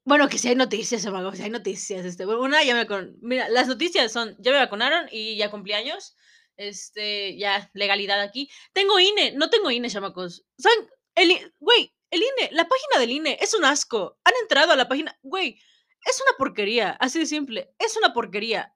bueno, 0.06 0.28
que 0.28 0.38
si 0.38 0.46
hay 0.48 0.54
noticias, 0.54 1.04
amago, 1.04 1.34
si 1.34 1.42
hay 1.42 1.50
noticias, 1.50 2.06
este, 2.06 2.24
bueno, 2.24 2.40
una 2.42 2.62
ya 2.62 2.76
me 2.76 2.86
con 2.86 3.16
mira, 3.22 3.48
las 3.48 3.66
noticias 3.66 4.12
son, 4.12 4.36
ya 4.38 4.52
me 4.52 4.58
vacunaron 4.58 5.08
y 5.10 5.36
ya 5.36 5.50
cumplí 5.50 5.72
años, 5.72 6.16
este, 6.56 7.36
ya 7.36 7.68
legalidad 7.74 8.20
aquí. 8.20 8.48
Tengo 8.72 9.00
INE, 9.00 9.32
no 9.32 9.50
tengo 9.50 9.68
INE, 9.68 9.90
chamacos. 9.90 10.44
¿Saben? 10.58 10.88
El 11.16 11.52
güey, 11.58 11.92
el 12.12 12.20
INE, 12.20 12.50
la 12.52 12.68
página 12.68 13.00
del 13.00 13.10
INE 13.10 13.36
es 13.40 13.52
un 13.52 13.64
asco. 13.64 14.16
¿Han 14.22 14.34
entrado 14.42 14.72
a 14.72 14.76
la 14.76 14.86
página? 14.86 15.18
Güey, 15.22 15.60
es 16.04 16.22
una 16.22 16.38
porquería, 16.38 16.90
así 17.00 17.18
de 17.18 17.26
simple, 17.26 17.74
es 17.80 17.96
una 17.96 18.12
porquería. 18.14 18.72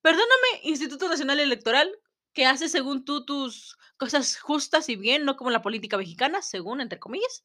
Perdóname, 0.00 0.62
Instituto 0.64 1.08
Nacional 1.08 1.38
Electoral, 1.38 1.96
que 2.32 2.44
hace 2.44 2.68
según 2.68 3.04
tú 3.04 3.24
tus 3.24 3.78
cosas 3.98 4.36
justas 4.36 4.88
y 4.88 4.96
bien, 4.96 5.24
no 5.24 5.36
como 5.36 5.50
la 5.50 5.62
política 5.62 5.96
mexicana, 5.96 6.42
según, 6.42 6.80
entre 6.80 6.98
comillas. 6.98 7.44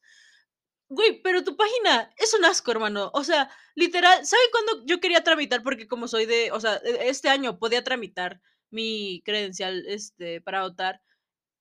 Güey, 0.90 1.20
pero 1.22 1.44
tu 1.44 1.56
página 1.56 2.12
es 2.16 2.32
un 2.34 2.44
asco, 2.44 2.70
hermano. 2.70 3.10
O 3.12 3.22
sea, 3.24 3.50
literal, 3.74 4.24
¿saben 4.24 4.46
cuándo 4.50 4.86
yo 4.86 5.00
quería 5.00 5.22
tramitar? 5.22 5.62
Porque 5.62 5.86
como 5.86 6.08
soy 6.08 6.24
de, 6.26 6.50
o 6.52 6.60
sea, 6.60 6.76
e 6.84 7.08
este 7.10 7.28
año 7.28 7.58
podía 7.58 7.84
tramitar 7.84 8.40
mi 8.70 9.22
credencial, 9.24 9.84
este, 9.86 10.40
para 10.40 10.62
votar. 10.62 11.02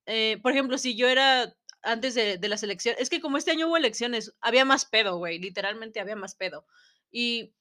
Eh, 0.07 0.39
por 0.43 0.53
ejemplo, 0.53 0.77
si 0.77 0.96
yo 0.98 1.07
era 1.10 1.55
antes 1.84 2.15
de 2.15 2.39
las 2.50 2.63
elecciones 2.63 3.00
es 3.01 3.10
que 3.10 3.22
como 3.22 3.38
este 3.38 3.51
año 3.51 3.67
hubo 3.67 3.77
elecciones, 3.77 4.34
había 4.41 4.65
más 4.65 4.86
pedo, 4.86 5.17
güey, 5.17 5.39
literalmente 5.39 6.00
había 6.00 6.15
más 6.15 6.36
pedo. 6.36 6.65
Y 7.12 7.53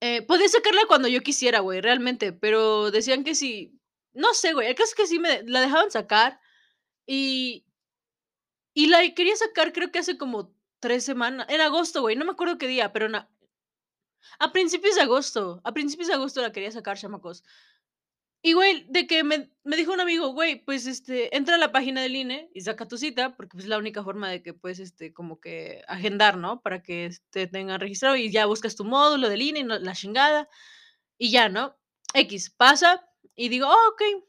eh, 0.00 0.22
podía 0.22 0.48
sacarla 0.48 0.82
cuando 0.88 1.08
yo 1.08 1.20
quisiera, 1.20 1.60
güey, 1.60 1.80
realmente, 1.80 2.32
pero 2.32 2.90
decían 2.90 3.24
que 3.24 3.34
si 3.34 3.78
no 4.12 4.34
sé, 4.34 4.52
güey, 4.52 4.68
el 4.68 4.74
caso 4.74 4.90
es 4.90 4.94
que 4.96 5.06
sí 5.06 5.18
me 5.18 5.42
la 5.44 5.60
dejaban 5.60 5.90
sacar 5.90 6.40
y 7.06 7.66
y 8.74 8.86
la 8.88 9.00
quería 9.14 9.36
sacar 9.36 9.72
creo 9.72 9.90
que 9.92 9.98
hace 10.00 10.18
como 10.18 10.54
3 10.80 11.04
semanas, 11.04 11.46
en 11.50 11.60
agosto, 11.60 12.00
güey, 12.02 12.16
no 12.16 12.24
me 12.24 12.32
acuerdo 12.32 12.58
qué 12.58 12.68
día, 12.68 12.92
pero 12.92 13.06
en 13.06 13.16
a 14.40 14.52
principios 14.52 14.96
de 14.96 15.02
agosto, 15.02 15.60
a 15.64 15.72
principios 15.72 16.08
de 16.08 16.14
agosto 16.14 16.40
la 16.42 16.52
quería 16.52 16.70
sacar, 16.72 16.98
chamacos. 16.98 17.42
Y, 18.44 18.54
güey, 18.54 18.84
de 18.88 19.06
que 19.06 19.22
me 19.22 19.50
me 19.64 19.76
dijo 19.76 19.92
un 19.92 20.00
amigo: 20.00 20.28
"Güey, 20.32 20.64
pues, 20.64 20.86
este, 20.86 21.34
entra 21.36 21.54
a 21.54 21.58
la 21.58 21.70
página 21.70 22.02
del 22.02 22.16
INE 22.16 22.50
y 22.52 22.60
saca 22.62 22.88
tu 22.88 22.98
cita", 22.98 23.36
porque, 23.36 23.52
pues, 23.52 23.64
es 23.64 23.68
la 23.70 23.78
única 23.78 24.02
forma 24.02 24.28
de 24.28 24.42
que 24.42 24.52
puedes, 24.52 24.80
este, 24.80 25.12
como 25.12 25.38
que 25.40 25.82
agendar, 25.86 26.36
¿no? 26.36 26.60
Para 26.60 26.82
que, 26.82 27.06
este, 27.06 27.46
tengan 27.46 27.78
registrado 27.80 28.16
y 28.16 28.32
ya 28.32 28.46
buscas 28.46 28.74
tu 28.74 28.84
módulo 28.84 29.28
del 29.28 29.42
INE 29.42 29.60
y 29.60 29.64
la 29.64 29.94
chingada, 29.94 30.48
y 31.18 31.30
ya, 31.32 31.48
¿no? 31.48 31.76
Equis, 32.14 32.50
pasa 32.50 33.04
y 33.36 33.48
digo: 33.50 33.68
"Oh, 33.68 33.90
okey". 33.94 34.24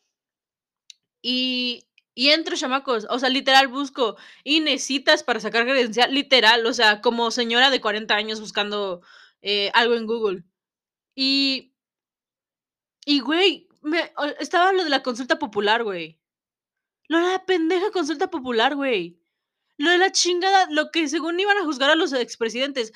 Y 1.25 1.88
y 2.15 2.29
entro, 2.29 2.55
chamacos, 2.55 3.08
o 3.10 3.20
sea, 3.20 3.29
literal 3.29 3.67
busco 3.67 4.17
INE, 4.43 4.79
citas 4.79 5.24
para 5.24 5.39
sacar 5.39 5.65
credencial, 5.65 6.13
literal, 6.13 6.65
o 6.65 6.74
sea, 6.74 7.01
como 7.01 7.32
señora 7.32 7.70
de 7.72 7.82
40 7.82 8.15
años 8.15 8.39
buscando, 8.39 9.01
eh, 9.41 9.72
algo 9.74 9.96
en 9.96 10.08
Google. 10.08 10.43
Y 11.15 11.74
y, 13.05 13.20
güey, 13.20 13.67
estaba 14.39 14.72
lo 14.74 14.84
de 14.84 14.89
la 14.89 15.03
consulta 15.03 15.39
popular, 15.39 15.84
güey. 15.84 16.20
Lo 17.08 17.20
de 17.20 17.34
la 17.34 17.46
pendeja 17.46 17.91
consulta 17.91 18.29
popular, 18.29 18.75
güey. 18.75 19.20
Lo 19.77 19.91
de 19.91 19.98
la 19.98 20.12
chingada, 20.12 20.67
lo 20.72 20.91
que 20.91 21.08
según 21.10 21.39
iban 21.39 21.58
a 21.58 21.63
juzgar 21.65 21.89
a 21.89 21.96
los 21.96 22.13
expresidentes. 22.13 22.93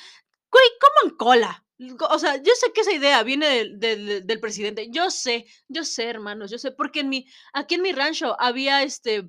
Güey, 0.51 0.65
coman 0.79 1.17
cola. 1.17 1.65
O 2.09 2.17
sea, 2.19 2.37
yo 2.37 2.53
sé 2.59 2.71
que 2.73 2.81
esa 2.81 2.91
idea 2.93 3.21
viene 3.23 3.69
del 3.75 4.39
presidente. 4.39 4.87
Yo 4.89 5.11
sé, 5.11 5.45
yo 5.67 5.83
sé, 5.83 6.05
hermanos, 6.05 6.49
yo 6.49 6.57
sé, 6.57 6.71
porque 6.71 7.01
en 7.01 7.09
mi 7.09 7.27
aquí 7.53 7.75
en 7.75 7.83
mi 7.83 7.91
rancho 7.91 8.35
había, 8.39 8.81
este, 8.83 9.27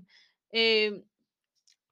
eh, 0.53 1.03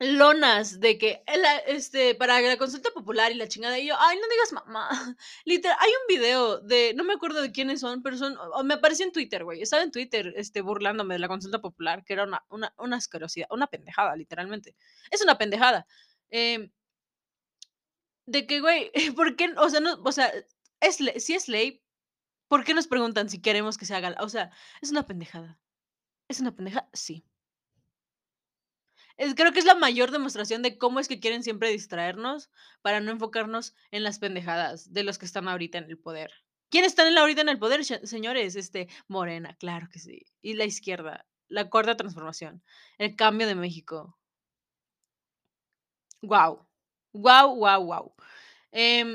lonas 0.00 0.80
de 0.80 0.98
que 0.98 1.22
la 1.42 1.58
este, 1.58 2.14
para 2.16 2.40
la 2.40 2.58
consulta 2.58 2.90
popular 2.92 3.32
y 3.32 3.36
la 3.36 3.48
chingada, 3.48 3.78
y 3.78 3.88
yo: 3.88 3.94
"Ay, 3.98 4.18
no 4.18 4.28
digas 4.28 4.52
mamá". 4.52 4.88
Literal, 5.46 5.76
hay 5.80 5.90
un 5.90 6.08
video 6.16 6.60
de 6.60 6.94
no 6.96 7.04
me 7.04 7.14
acuerdo 7.14 7.42
de 7.42 7.52
quiénes 7.52 7.80
son, 7.80 8.02
pero 8.02 8.16
son 8.18 8.36
me 8.64 8.74
apareció 8.74 9.06
en 9.06 9.12
Twitter, 9.12 9.44
güey. 9.44 9.62
Estaba 9.62 9.82
en 9.84 9.92
Twitter, 9.92 10.32
este, 10.36 10.62
burlándome 10.62 11.14
de 11.14 11.20
la 11.20 11.28
consulta 11.28 11.60
popular, 11.60 12.04
que 12.04 12.14
era 12.14 12.24
una 12.24 12.44
una 12.50 12.74
una 12.78 12.96
asquerosidad, 12.98 13.48
una 13.50 13.68
pendejada, 13.68 14.16
literalmente. 14.16 14.76
Es 15.10 15.22
una 15.22 15.38
pendejada. 15.38 15.86
Em 16.30 16.70
de 18.26 18.46
que, 18.46 18.60
güey, 18.60 18.90
¿por 19.16 19.36
qué? 19.36 19.52
O 19.56 19.70
sea, 19.70 19.80
no, 19.80 19.94
o 20.04 20.12
sea, 20.12 20.32
es 20.80 20.96
si 20.96 21.34
es 21.34 21.48
ley, 21.48 21.82
¿por 22.48 22.64
qué 22.64 22.74
nos 22.74 22.86
preguntan 22.86 23.28
si 23.28 23.40
queremos 23.40 23.78
que 23.78 23.86
se 23.86 23.94
haga? 23.94 24.16
O 24.20 24.28
sea, 24.28 24.50
es 24.82 24.90
una 24.90 25.06
pendejada. 25.06 25.58
¿Es 26.28 26.40
una 26.40 26.54
pendejada? 26.54 26.88
Sí. 26.92 27.24
Es 29.16 29.34
creo 29.34 29.52
que 29.52 29.60
es 29.60 29.64
la 29.64 29.74
mayor 29.74 30.10
demostración 30.10 30.62
de 30.62 30.76
cómo 30.76 31.00
es 31.00 31.08
que 31.08 31.20
quieren 31.20 31.42
siempre 31.42 31.70
distraernos, 31.70 32.50
para 32.82 33.00
no 33.00 33.12
enfocarnos 33.12 33.74
en 33.90 34.02
las 34.02 34.18
pendejadas 34.18 34.92
de 34.92 35.04
los 35.04 35.18
que 35.18 35.24
están 35.24 35.48
ahorita 35.48 35.78
en 35.78 35.84
el 35.84 35.98
poder. 35.98 36.32
¿Quiénes 36.68 36.92
están 36.92 37.16
ahorita 37.16 37.40
en 37.42 37.48
el 37.48 37.58
poder, 37.58 37.84
señores? 37.84 38.56
Este, 38.56 38.88
Morena, 39.08 39.56
claro 39.58 39.88
que 39.90 40.00
sí. 40.00 40.26
Y 40.42 40.54
la 40.54 40.64
izquierda, 40.64 41.26
la 41.48 41.70
cuarta 41.70 41.96
transformación, 41.96 42.62
el 42.98 43.16
cambio 43.16 43.46
de 43.46 43.54
México. 43.54 44.18
Guau. 46.22 46.66
Guau, 47.22 47.54
guau. 47.86 48.12
Em 48.72 49.10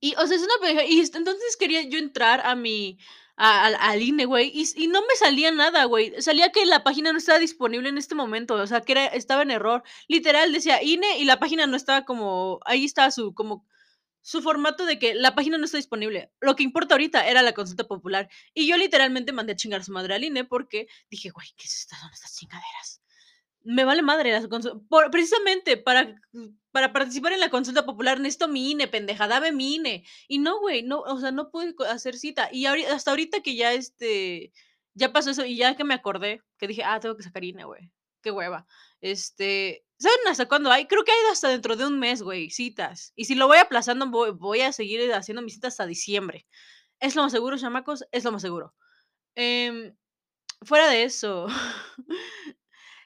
y, 0.00 0.14
o 0.16 0.26
sea, 0.26 0.36
es 0.36 0.42
una 0.42 0.54
pendeja 0.60 0.84
y 0.84 1.00
entonces 1.00 1.56
quería 1.56 1.82
yo 1.82 1.98
entrar 1.98 2.40
a 2.44 2.54
mi 2.56 2.98
al 3.36 3.76
al 3.80 4.02
INE, 4.02 4.24
güey, 4.24 4.50
y 4.52 4.88
no 4.88 5.00
me 5.02 5.14
salía 5.16 5.52
nada, 5.52 5.84
güey. 5.84 6.12
Salía 6.20 6.50
que 6.50 6.66
la 6.66 6.82
página 6.82 7.12
no 7.12 7.18
estaba 7.18 7.38
disponible 7.38 7.88
en 7.88 7.96
este 7.98 8.16
momento, 8.16 8.54
o 8.54 8.66
sea, 8.66 8.80
que 8.80 8.92
era 8.92 9.06
estaba 9.06 9.42
en 9.42 9.52
error. 9.52 9.84
Literal, 10.08 10.52
decía 10.52 10.82
INE 10.82 11.18
y 11.18 11.24
la 11.24 11.38
página 11.38 11.66
no 11.68 11.76
estaba 11.76 12.04
como 12.04 12.58
ahí 12.64 12.84
estaba 12.84 13.10
su 13.12 13.34
como 13.34 13.64
su 14.22 14.42
formato 14.42 14.86
de 14.86 14.98
que 14.98 15.14
la 15.14 15.34
página 15.36 15.58
no 15.58 15.66
está 15.66 15.78
disponible. 15.78 16.32
Lo 16.40 16.56
que 16.56 16.64
importa 16.64 16.94
ahorita 16.94 17.28
era 17.28 17.42
la 17.42 17.54
consulta 17.54 17.84
popular. 17.86 18.28
Y 18.54 18.66
yo 18.68 18.76
literalmente 18.78 19.32
mandé 19.32 19.52
a 19.54 19.56
chingar 19.56 19.80
a 19.82 19.84
su 19.84 19.92
madre 19.92 20.14
al 20.14 20.24
INE 20.24 20.44
porque 20.44 20.88
dije: 21.10 21.30
"Güey, 21.30 21.48
¿qué 21.56 21.66
es 21.66 21.76
estas 21.82 22.00
son 22.00 22.12
estas 22.12 22.36
chingaderas?". 22.36 23.02
Me 23.64 23.84
vale 23.84 24.02
madre 24.02 24.32
las 24.32 24.46
consu 24.48 24.86
por 24.88 25.10
precisamente 25.10 25.76
para 25.76 26.14
para 26.70 26.92
participar 26.92 27.32
en 27.32 27.40
la 27.40 27.50
consulta 27.50 27.84
popular 27.84 28.20
necesito 28.20 28.46
mi 28.48 28.70
INE, 28.70 28.88
pendeja, 28.88 29.26
dame 29.26 29.52
mi 29.52 29.74
INE. 29.76 30.04
Y 30.28 30.38
no, 30.38 30.60
güey, 30.60 30.82
no, 30.82 31.00
o 31.00 31.18
sea, 31.20 31.32
no 31.32 31.50
pude 31.50 31.74
hacer 31.88 32.16
cita. 32.16 32.48
Y 32.52 32.66
ahori 32.66 32.84
hasta 32.84 33.10
ahorita 33.10 33.40
que 33.42 33.56
ya, 33.56 33.72
este, 33.72 34.52
ya 34.94 35.12
pasó 35.12 35.30
eso, 35.30 35.44
y 35.44 35.56
ya 35.56 35.76
que 35.76 35.84
me 35.84 35.94
acordé, 35.94 36.42
que 36.58 36.68
dije: 36.68 36.84
"Ah, 36.84 37.00
tengo 37.00 37.16
que 37.16 37.22
sacar 37.24 37.44
INE, 37.44 37.64
güey, 37.64 37.90
qué 38.22 38.30
hueva". 38.30 38.66
Este, 39.00 39.84
¿saben 39.98 40.18
hasta 40.28 40.46
cuándo 40.46 40.70
hay? 40.70 40.86
Creo 40.86 41.04
que 41.04 41.12
hay 41.12 41.18
hasta 41.32 41.48
dentro 41.48 41.74
de 41.76 41.86
un 41.86 41.98
mes, 41.98 42.22
güey, 42.22 42.50
citas. 42.50 43.12
Y 43.16 43.24
si 43.24 43.34
lo 43.34 43.48
voy 43.48 43.58
aplazando, 43.58 44.06
voy 44.08 44.30
voy 44.32 44.60
a 44.62 44.72
seguir 44.72 45.12
haciendo 45.12 45.42
mis 45.42 45.54
citas 45.54 45.74
hasta 45.74 45.86
diciembre. 45.86 46.46
Es 47.00 47.16
lo 47.16 47.22
más 47.24 47.32
seguro, 47.32 47.58
chamacos, 47.58 48.04
es 48.12 48.24
lo 48.24 48.32
más 48.32 48.42
seguro. 48.42 48.74
Em, 49.36 49.96
fuera 50.62 50.88
de 50.90 51.04
eso, 51.04 51.48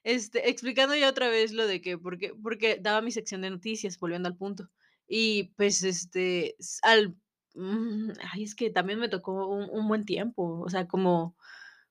este, 0.05 0.51
explicando 0.51 0.95
ya 0.97 1.09
otra 1.09 1.29
vez 1.29 1.53
lo 1.53 1.67
de 1.67 1.81
que 1.81 1.99
por 1.99 2.19
qué 2.19 2.35
porque 2.43 2.79
daba 2.81 3.03
mi 3.03 3.11
sección 3.13 3.43
de 3.43 3.51
noticias, 3.51 3.99
volviendo 3.99 4.29
al 4.29 4.37
punto. 4.37 4.71
Y, 5.09 5.53
pues, 5.57 5.83
este, 5.85 6.57
al 6.83 7.17
mm, 7.55 8.13
ay, 8.33 8.45
es 8.45 8.55
que 8.55 8.71
también 8.71 8.99
me 9.01 9.09
tocó 9.09 9.49
un 9.49 9.69
un 9.71 9.89
buen 9.89 10.05
tiempo, 10.05 10.61
o 10.61 10.69
sea, 10.71 10.87
como 10.89 11.37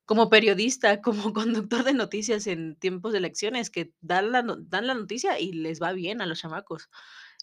como 0.06 0.30
periodista, 0.30 1.02
como 1.04 1.34
conductor 1.34 1.84
de 1.84 1.94
noticias 1.94 2.48
en 2.48 2.76
tiempos 2.78 3.14
de 3.14 3.20
elecciones, 3.20 3.70
que 3.70 3.94
dan 4.02 4.32
la 4.32 4.44
dan 4.44 4.88
la 4.88 4.94
noticia 4.96 5.40
y 5.40 5.54
les 5.54 5.82
va 5.82 5.94
bien 5.94 6.22
a 6.22 6.26
los 6.28 6.40
chamacos. 6.40 6.90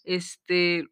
Este, 0.05 0.87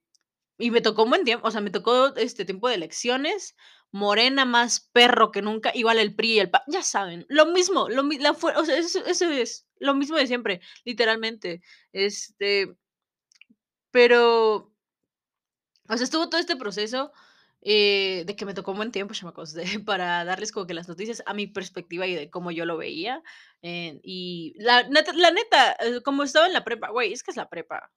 y 0.57 0.71
me 0.71 0.81
tocó 0.81 1.03
un 1.03 1.09
buen 1.09 1.23
tiempo, 1.23 1.47
o 1.47 1.51
sea, 1.51 1.61
me 1.61 1.69
tocó, 1.71 2.15
este, 2.15 2.45
tiempo 2.45 2.69
de 2.69 2.75
elecciones, 2.75 3.55
Morena 3.91 4.45
más 4.45 4.89
perro 4.91 5.31
que 5.31 5.41
nunca, 5.41 5.71
igual 5.73 5.97
el 5.99 6.15
PRI 6.15 6.33
y 6.33 6.39
el 6.39 6.49
PAN, 6.49 6.61
ya 6.67 6.83
saben, 6.83 7.25
lo 7.29 7.45
mismo, 7.47 7.87
lo 7.89 8.03
la 8.03 8.31
o 8.31 8.65
sea, 8.65 8.77
eso 8.77 9.05
eso 9.05 9.29
es 9.31 9.65
lo 9.79 9.93
mismo 9.95 10.17
de 10.17 10.27
siempre, 10.27 10.61
literalmente. 10.83 11.61
Este 11.93 12.75
pero 13.91 14.71
o 15.89 15.95
sea, 15.97 16.03
estuvo 16.03 16.29
todo 16.29 16.39
este 16.39 16.55
proceso, 16.55 17.11
eh, 17.61 18.23
de 18.25 18.35
que 18.35 18.45
me 18.45 18.53
tocó 18.53 18.71
un 18.71 18.77
buen 18.77 18.91
tiempo, 18.91 19.13
chamacos, 19.13 19.53
de 19.53 19.63
para 19.85 20.23
darles 20.25 20.51
como 20.51 20.67
que 20.67 20.73
las 20.73 20.87
noticias 20.87 21.23
a 21.25 21.33
mi 21.33 21.47
perspectiva 21.47 22.05
y 22.07 22.15
de 22.15 22.29
cómo 22.29 22.51
yo 22.51 22.65
lo 22.65 22.77
veía, 22.77 23.23
eh, 23.61 23.99
y 24.03 24.53
la 24.57 24.83
la 24.83 25.31
neta, 25.31 25.73
eh, 25.79 26.01
como 26.03 26.23
estaba 26.23 26.47
en 26.47 26.53
la 26.53 26.63
prepa, 26.65 26.89
güey, 26.89 27.13
es 27.13 27.23
que 27.23 27.31
es 27.31 27.37
la 27.37 27.49
prepa. 27.49 27.91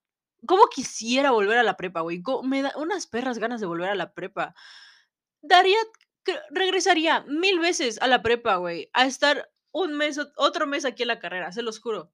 ¿Cómo 0.47 0.67
quisiera 0.69 1.31
volver 1.31 1.59
a 1.59 1.63
la 1.63 1.77
prepa, 1.77 2.01
güey? 2.01 2.23
Me 2.45 2.63
da 2.63 2.73
unas 2.77 3.07
perras 3.07 3.39
ganas 3.39 3.61
de 3.61 3.67
volver 3.67 3.91
a 3.91 3.95
la 3.95 4.13
prepa. 4.15 4.55
Daría 5.43 5.79
regresaría 6.51 7.23
1000 7.23 7.59
veces 7.59 8.01
a 8.01 8.07
la 8.07 8.23
prepa, 8.23 8.57
güey, 8.57 8.91
a 8.93 9.07
estar 9.07 9.51
un 9.73 9.97
mes, 9.97 10.19
ot 10.19 10.33
otro 10.37 10.67
mes 10.67 10.85
aquí 10.85 11.03
en 11.03 11.09
la 11.09 11.19
carrera, 11.19 11.53
se 11.53 11.63
los 11.63 11.81
juro. 11.81 12.13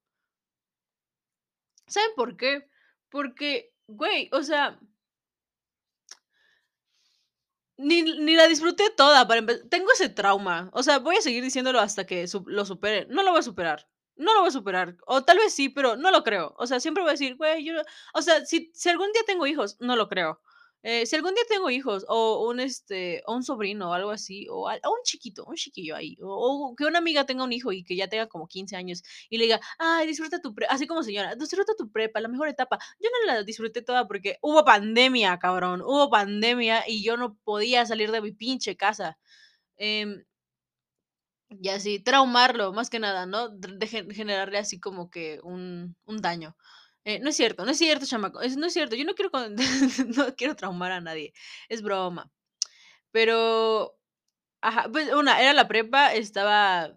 ¿Saben 1.89 2.11
por 2.17 2.37
qué? 2.37 2.69
Porque, 3.11 3.73
güey, 3.89 4.29
o 4.33 4.43
sea 4.43 4.79
Ni 7.79 8.03
ni 8.03 8.35
la 8.37 8.49
disfruté 8.49 8.85
toda, 8.97 9.27
para 9.29 9.41
empe 9.41 9.55
tengo 9.69 9.93
ese 9.93 10.09
trauma, 10.09 10.71
o 10.73 10.83
sea, 10.83 10.99
voy 10.99 11.17
a 11.17 11.21
seguir 11.21 11.43
diciéndolo 11.45 11.79
hasta 11.81 12.07
que 12.07 12.25
lo 12.47 12.65
supere, 12.65 13.07
no 13.11 13.23
lo 13.23 13.31
voy 13.33 13.41
a 13.41 13.43
superar, 13.43 13.87
no 14.17 14.35
lo 14.35 14.41
voy 14.41 14.49
a 14.49 14.53
superar, 14.53 14.97
o 15.07 15.23
tal 15.25 15.39
vez 15.39 15.53
sí, 15.55 15.69
pero 15.69 15.97
no 15.97 16.11
lo 16.11 16.23
creo, 16.25 16.55
o 16.59 16.67
sea, 16.67 16.81
siempre 16.81 17.03
voy 17.03 17.11
a 17.11 17.13
decir: 17.13 17.37
"Güey, 17.37 17.65
yo", 17.65 17.75
o 18.15 18.23
sea, 18.23 18.45
si 18.47 18.71
si 18.75 18.89
algún 18.89 19.13
día 19.13 19.23
tengo 19.27 19.47
hijos, 19.47 19.77
no 19.81 19.97
lo 19.97 20.09
creo, 20.09 20.41
eh, 20.83 21.05
si 21.07 21.17
algún 21.17 21.35
día 21.35 21.43
tengo 21.49 21.69
hijos, 21.71 22.05
o 22.09 22.49
un, 22.49 22.61
este, 22.61 23.23
o 23.27 23.35
un 23.35 23.43
sobrino 23.43 23.91
o 23.91 23.93
algo 23.95 24.11
así, 24.11 24.47
o 24.51 24.69
o 24.69 24.91
un 24.93 25.03
chiquito, 25.05 25.45
un 25.45 25.57
chiquillo 25.57 25.97
ahí, 25.97 26.17
o 26.23 26.71
o 26.71 26.77
que 26.77 26.85
una 26.85 26.99
amiga 26.99 27.27
tenga 27.27 27.45
un 27.45 27.53
hijo 27.53 27.73
y 27.73 27.83
que 27.85 27.97
ya 27.97 28.09
tenga 28.09 28.27
como 28.29 28.47
15 28.49 28.77
años 28.77 29.03
y 29.31 29.39
le 29.39 29.45
diga: 29.45 29.61
"Ay, 29.79 30.07
disfruta 30.07 30.41
tu 30.41 30.55
pre", 30.55 30.67
así 30.71 30.87
como 30.87 31.03
señora, 31.03 31.35
"disfruta 31.37 31.75
tu 31.77 31.91
prepa, 31.91 32.21
la 32.21 32.29
mejor 32.29 32.49
etapa", 32.49 32.79
yo 33.01 33.09
no 33.11 33.33
la 33.33 33.43
disfruté 33.43 33.83
toda 33.83 34.07
porque 34.09 34.39
hubo 34.43 34.65
pandemia, 34.65 35.39
cabrón, 35.39 35.83
hubo 35.83 36.09
pandemia 36.11 36.85
y 36.89 37.03
yo 37.05 37.17
no 37.17 37.37
podía 37.45 37.85
salir 37.87 38.11
de 38.13 38.21
mi 38.23 38.33
pinche 38.33 38.77
casa, 38.77 39.19
em 39.79 40.25
y 41.51 41.69
así, 41.71 42.01
traumarlo, 42.01 42.73
más 42.73 42.91
que 42.91 42.99
nada, 42.99 43.27
¿no? 43.27 43.49
De 43.51 43.87
gen 43.87 44.11
generarle 44.11 44.59
así 44.59 44.81
como 44.81 45.11
que 45.11 45.41
un 45.43 45.97
un 46.07 46.17
daño, 46.23 46.57
eh, 47.05 47.21
no 47.21 47.31
es 47.31 47.37
cierto, 47.37 47.65
no 47.65 47.71
es 47.73 47.79
cierto, 47.79 48.07
chamaco, 48.07 48.41
es 48.43 48.57
no 48.57 48.67
es 48.67 48.73
cierto, 48.73 48.97
yo 48.97 49.05
no 49.05 49.15
quiero 49.15 49.31
con 49.31 49.55
no 50.17 50.35
quiero 50.37 50.57
traumar 50.57 50.93
a 50.93 51.01
nadie, 51.01 51.33
es 51.69 51.83
broma, 51.83 52.31
pero 53.13 53.97
ajá, 54.63 54.89
pues, 54.93 55.13
una, 55.15 55.41
era 55.43 55.53
la 55.55 55.69
prepa, 55.69 56.15
estaba 56.15 56.95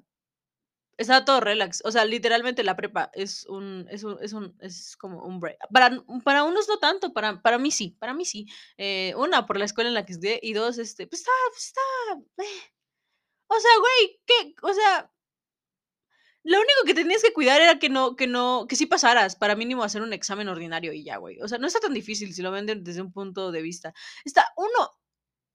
estaba 0.98 1.24
todo 1.26 1.40
relax, 1.40 1.82
o 1.86 1.92
sea, 1.92 2.04
literalmente 2.06 2.64
la 2.64 2.76
prepa 2.76 3.10
es 3.14 3.46
un 3.48 3.88
es 3.90 4.04
un 4.04 4.18
es 4.22 4.34
un 4.34 4.56
es 4.60 4.98
como 4.98 5.24
un 5.24 5.40
break, 5.40 5.58
para 5.74 5.92
para 6.26 6.44
unos 6.44 6.68
no 6.68 6.78
tanto, 6.80 7.14
para 7.14 7.42
para 7.42 7.58
mí 7.58 7.72
sí, 7.72 7.96
para 8.00 8.14
mí 8.14 8.26
sí, 8.26 8.48
eh, 8.78 9.14
una, 9.18 9.46
por 9.46 9.58
la 9.58 9.66
escuela 9.66 9.88
en 9.90 9.94
la 9.96 10.06
que 10.06 10.14
estudié, 10.14 10.40
y 10.44 10.54
2, 10.54 10.78
este, 10.78 11.08
pues, 11.08 11.22
estaba 11.22 11.38
pues, 11.52 11.66
estaba, 11.68 12.22
eh, 12.50 12.72
o 13.50 13.60
sea, 13.60 13.72
güey, 13.80 14.22
¿qué? 14.26 14.56
O 14.64 14.74
sea 14.74 15.12
lo 16.44 16.58
único 16.58 16.84
que 16.86 16.94
tenías 16.94 17.22
que 17.22 17.34
cuidar 17.34 17.62
era 17.62 17.80
que 17.80 17.90
no 17.90 18.16
que 18.16 18.28
no 18.28 18.66
que 18.68 18.76
sí 18.76 18.86
pasaras, 18.86 19.36
para 19.36 19.56
mínimo 19.56 19.84
hacer 19.84 20.02
un 20.02 20.14
examen 20.14 20.48
ordinario 20.48 20.94
y 20.94 21.04
ya, 21.04 21.18
güey, 21.18 21.42
o 21.42 21.48
sea, 21.48 21.58
no 21.58 21.68
está 21.68 21.80
tan 21.80 21.94
difícil 21.94 22.34
si 22.34 22.42
lo 22.42 22.52
ven 22.52 22.66
de 22.66 22.76
desde 22.76 23.02
un 23.02 23.12
punto 23.12 23.52
de 23.52 23.62
vista, 23.62 23.94
está 24.26 24.48
uno 24.58 24.98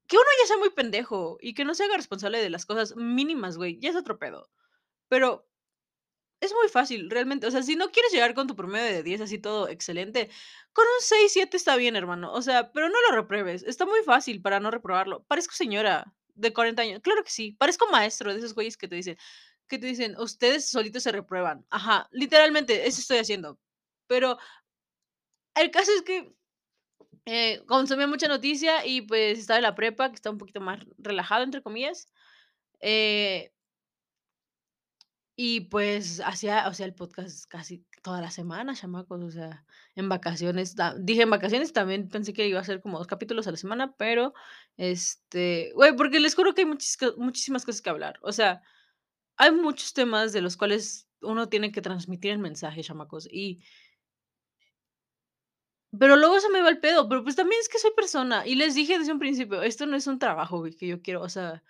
que 0.08 0.16
uno 0.16 0.26
ya 0.42 0.48
sea 0.48 0.58
muy 0.58 0.70
pendejo 0.70 1.38
y 1.40 1.54
que 1.54 1.64
no 1.64 1.74
se 1.74 1.84
haga 1.84 1.96
responsable 1.96 2.38
de 2.40 2.50
las 2.50 2.66
cosas 2.66 2.96
mínimas, 2.96 3.56
güey, 3.56 3.78
ya 3.80 3.90
es 3.90 3.96
otro 3.96 4.18
pedo, 4.18 4.50
pero 5.08 5.48
es 6.40 6.52
muy 6.54 6.68
fácil, 6.68 7.10
realmente, 7.10 7.46
o 7.46 7.50
sea, 7.50 7.62
si 7.62 7.76
no 7.76 7.90
quieres 7.90 8.12
llegar 8.12 8.34
con 8.34 8.46
tu 8.46 8.56
promedio 8.56 8.86
de 8.86 9.02
10 9.02 9.22
así 9.22 9.38
todo 9.38 9.68
excelente, 9.68 10.30
con 10.72 10.84
un 10.86 11.00
6, 11.00 11.32
7 11.32 11.56
está 11.56 11.76
bien, 11.76 11.96
hermano, 11.96 12.32
o 12.32 12.42
sea, 12.42 12.72
pero 12.72 12.88
no 12.90 12.96
lo 13.08 13.16
repruebes, 13.16 13.64
está 13.64 13.86
muy 13.86 14.02
fácil 14.04 14.42
para 14.42 14.60
no 14.60 14.70
reprobarlo, 14.70 15.24
parezco 15.24 15.54
señora 15.54 16.14
de 16.34 16.52
40 16.52 16.82
años, 16.82 17.00
claro 17.02 17.22
que 17.24 17.30
sí, 17.30 17.52
parezco 17.52 17.88
maestro 17.90 18.32
de 18.32 18.38
esos 18.40 18.54
güeyes 18.54 18.76
que 18.76 18.88
te 18.88 18.96
dicen 18.96 19.16
que 19.68 19.78
te 19.78 19.86
dicen: 19.88 20.16
"Ustedes 20.20 20.68
solitos 20.70 21.02
se 21.04 21.12
reprueban", 21.12 21.66
ajá, 21.70 22.08
literalmente, 22.12 22.86
eso 22.88 23.00
estoy 23.00 23.18
haciendo, 23.18 23.58
pero 24.08 24.38
el 25.56 25.70
caso 25.70 25.92
es 25.96 26.02
que, 26.02 26.34
eh, 27.26 27.62
consumía 27.66 28.06
mucha 28.08 28.28
noticia 28.28 28.86
y, 28.86 29.02
pues, 29.02 29.38
estaba 29.40 29.58
en 29.58 29.64
la 29.64 29.74
prepa, 29.76 30.08
que 30.10 30.16
estaba 30.16 30.32
un 30.34 30.38
poquito 30.38 30.60
más 30.60 30.80
"relajado", 30.98 31.44
entre 31.44 31.62
comillas, 31.62 32.06
eh 32.80 33.50
y 35.38 35.62
pues, 35.62 36.20
hacía 36.24 36.64
hacía 36.66 36.86
el 36.86 36.94
podcast 36.94 37.46
casi 37.48 37.84
toda 38.04 38.22
la 38.22 38.30
semana, 38.32 38.74
chamacos, 38.76 39.22
o 39.24 39.30
sea, 39.32 39.64
en 39.96 40.08
vacaciones, 40.10 40.76
dije 41.00 41.22
en 41.24 41.30
vacaciones, 41.30 41.72
también 41.74 42.08
pensé 42.10 42.34
que 42.34 42.48
iba 42.48 42.60
a 42.60 42.64
ser 42.64 42.82
como 42.82 42.98
2 42.98 43.08
capítulos 43.08 43.48
a 43.48 43.52
la 43.52 43.58
semana, 43.58 43.96
pero, 43.98 44.34
este, 44.78 45.72
güey, 45.74 45.96
porque 45.96 46.20
les 46.20 46.36
juro 46.36 46.54
que 46.54 46.62
hay 46.62 46.68
muchis 46.68 46.98
muchísimas 47.18 47.66
cosas 47.66 47.82
que 47.82 47.90
hablar, 47.90 48.20
o 48.22 48.32
sea, 48.32 48.62
hay 49.38 49.52
muchos 49.52 49.94
temas 49.94 50.32
de 50.32 50.42
los 50.42 50.56
cuales 50.58 51.08
uno 51.22 51.48
tiene 51.50 51.72
que 51.72 51.82
transmitir 51.82 52.32
el 52.32 52.38
mensaje, 52.40 52.82
chamacos, 52.84 53.28
y 53.32 53.62
pero 55.98 56.16
luego 56.16 56.40
se 56.40 56.48
me 56.50 56.60
va 56.62 56.68
el 56.70 56.80
pedo, 56.80 57.08
pero, 57.08 57.22
pues, 57.22 57.36
también 57.36 57.60
es 57.60 57.68
que 57.68 57.78
soy 57.78 57.92
persona, 57.96 58.46
y 58.46 58.56
les 58.56 58.74
dije 58.74 58.98
desde 58.98 59.12
un 59.12 59.18
principio: 59.20 59.62
"Esto 59.62 59.86
no 59.86 59.96
es 59.96 60.06
un 60.06 60.18
trabajo, 60.18 60.58
güey, 60.58 60.74
que 60.74 60.86
yo 60.88 61.00
quiero", 61.02 61.22
o 61.22 61.28
sea, 61.28 61.62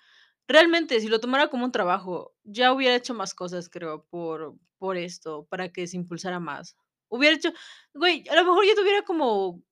realmente, 0.48 1.00
si 1.00 1.08
lo 1.08 1.20
tomara 1.20 1.48
como 1.50 1.64
un 1.66 1.72
trabajo, 1.72 2.34
ya 2.44 2.72
hubiera 2.72 2.96
hecho 2.96 3.14
más 3.14 3.34
cosas, 3.34 3.68
creo, 3.70 4.06
por 4.10 4.56
por 4.78 4.96
esto, 4.98 5.46
para 5.50 5.70
que 5.72 5.86
se 5.86 5.96
impulsara 5.96 6.40
más. 6.40 6.76
Hubiera 7.08 7.36
hecho 7.36 7.52
güey, 7.94 8.24
a 8.30 8.34
lo 8.36 8.44
mejor 8.44 8.66
ya 8.66 8.74
tuviera 8.74 9.02
como 9.02 9.62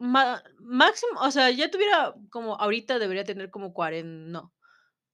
máximo, 0.00 1.20
o 1.20 1.30
sea, 1.32 1.50
ya 1.50 1.70
tuviera 1.70 2.14
como 2.30 2.54
ahorita 2.56 2.98
debería 3.00 3.24
tener 3.24 3.50
como 3.50 3.72
cuaren 3.74 4.30
no, 4.30 4.54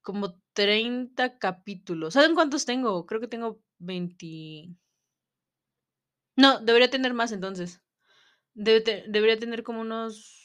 como 0.03 0.41
30 0.55 1.39
capítulos, 1.39 2.15
¿saben 2.15 2.35
cuántos 2.35 2.67
tengo? 2.67 3.07
Creo 3.07 3.21
que 3.21 3.29
tengo 3.29 3.63
20 3.79 4.77
no, 6.37 6.59
debería 6.61 6.91
tener 6.91 7.15
más 7.15 7.33
entonces, 7.33 7.81
debería 8.55 9.39
tener 9.39 9.63
como 9.65 9.81
unos 9.83 10.44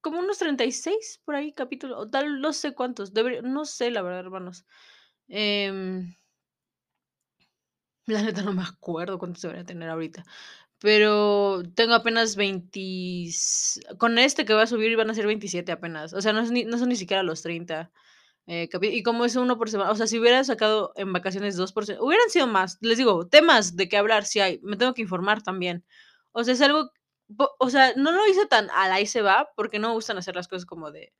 como 0.00 0.18
unos 0.20 0.38
36 0.38 1.20
por 1.24 1.34
ahí 1.36 1.52
capítulos, 1.52 1.98
o 1.98 2.08
tal, 2.10 2.40
no 2.40 2.52
sé 2.52 2.74
cuántos, 2.74 3.12
debería 3.14 3.42
no 3.42 3.64
sé, 3.66 3.90
la 3.90 4.02
verdad, 4.02 4.20
hermanos, 4.20 4.64
em 5.28 6.14
la 8.06 8.22
neta 8.22 8.42
no 8.42 8.52
me 8.52 8.62
acuerdo 8.62 9.18
cuántos 9.18 9.42
debería 9.42 9.64
tener 9.64 9.88
ahorita, 9.88 10.24
pero 10.80 11.62
tengo 11.74 11.94
apenas 11.94 12.36
veintis 12.36 13.80
con 13.98 14.18
este 14.18 14.44
que 14.44 14.54
voy 14.54 14.62
a 14.64 14.66
subir 14.68 14.96
van 14.96 15.10
a 15.10 15.14
ser 15.14 15.26
27 15.26 15.72
apenas, 15.72 16.12
o 16.14 16.22
sea, 16.22 16.32
no 16.32 16.40
es 16.40 16.50
ni 16.52 16.64
no 16.64 16.78
son 16.78 16.90
ni 16.90 16.96
siquiera 16.96 17.22
los 17.24 17.42
30, 17.42 17.92
eh, 18.48 18.68
y 18.82 19.02
como 19.04 19.24
es 19.26 19.36
1 19.36 19.58
por 19.58 19.70
semana, 19.70 19.90
o 19.92 19.96
sea, 19.96 20.06
si 20.08 20.18
hubiera 20.20 20.44
sacado 20.44 20.92
en 20.96 21.12
vacaciones 21.12 21.56
2 21.56 21.72
por 21.72 21.86
se 21.86 22.00
hubieran 22.00 22.30
sido 22.30 22.46
más, 22.48 22.78
les 22.82 22.98
digo, 22.98 23.28
temas 23.28 23.76
de 23.76 23.88
qué 23.88 23.96
hablar 23.98 24.24
sí 24.26 24.40
hay, 24.40 24.60
me 24.62 24.76
tengo 24.76 24.94
que 24.94 25.02
informar 25.02 25.42
también, 25.42 25.84
o 26.32 26.44
sea, 26.44 26.54
es 26.54 26.62
algo 26.62 26.92
o 27.58 27.70
sea, 27.70 27.92
no 27.96 28.12
lo 28.12 28.26
hice 28.26 28.46
tan 28.46 28.68
al 28.70 28.92
ahí 28.92 29.06
se 29.06 29.22
va, 29.22 29.50
porque 29.56 29.78
no 29.78 29.88
me 29.88 29.94
gustan 29.94 30.18
hacer 30.18 30.34
las 30.36 30.48
cosas 30.48 30.66
como 30.66 30.90
de 30.90 31.12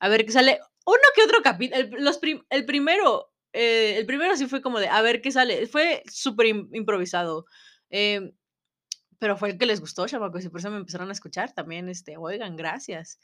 a 0.00 0.08
ver 0.08 0.26
qué 0.26 0.32
sale, 0.32 0.58
uno 0.86 0.98
que 1.14 1.22
otro 1.22 1.42
capi 1.42 1.70
el 1.72 1.90
el 2.50 2.66
primero, 2.66 3.32
eh, 3.52 3.96
el 3.98 4.06
primero 4.06 4.36
sí 4.36 4.46
fue 4.46 4.62
como 4.62 4.80
de 4.80 4.88
a 4.88 5.00
ver 5.02 5.22
qué 5.22 5.30
sale, 5.32 5.66
fue 5.66 6.02
super 6.10 6.46
im 6.46 6.68
improvisado, 6.72 7.46
em, 7.90 8.32
pero 9.18 9.36
fue 9.36 9.50
el 9.50 9.58
que 9.58 9.66
les 9.66 9.80
gustó, 9.80 10.06
chamacos, 10.08 10.44
y 10.44 10.48
por 10.48 10.60
eso 10.60 10.70
me 10.70 10.78
empezaron 10.78 11.08
a 11.10 11.12
escuchar 11.12 11.52
también, 11.54 11.88
este, 11.88 12.16
oigan, 12.18 12.56
gracias, 12.56 13.20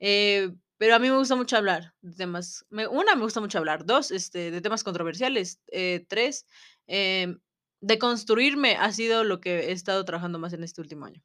eh, 0.00 0.50
pero 0.78 0.94
a 0.94 0.98
mí 1.00 1.10
me 1.10 1.18
gusta 1.18 1.36
mucho 1.36 1.56
hablar 1.56 1.94
de 2.02 2.16
temas, 2.16 2.66
una, 2.70 3.16
me 3.16 3.22
gusta 3.22 3.40
mucho 3.40 3.58
hablar, 3.58 3.84
2, 3.86 4.12
este, 4.12 4.50
de 4.50 4.60
temas 4.60 4.84
controversiales, 4.84 5.60
eh, 5.72 6.06
3, 6.08 6.46
em, 6.86 7.40
deconstruirme 7.82 8.76
ha 8.76 8.92
sido 8.92 9.24
lo 9.24 9.40
que 9.40 9.70
he 9.70 9.72
estado 9.72 10.04
trabajando 10.04 10.38
más 10.38 10.52
en 10.52 10.64
este 10.64 10.80
último 10.80 11.06
año. 11.06 11.22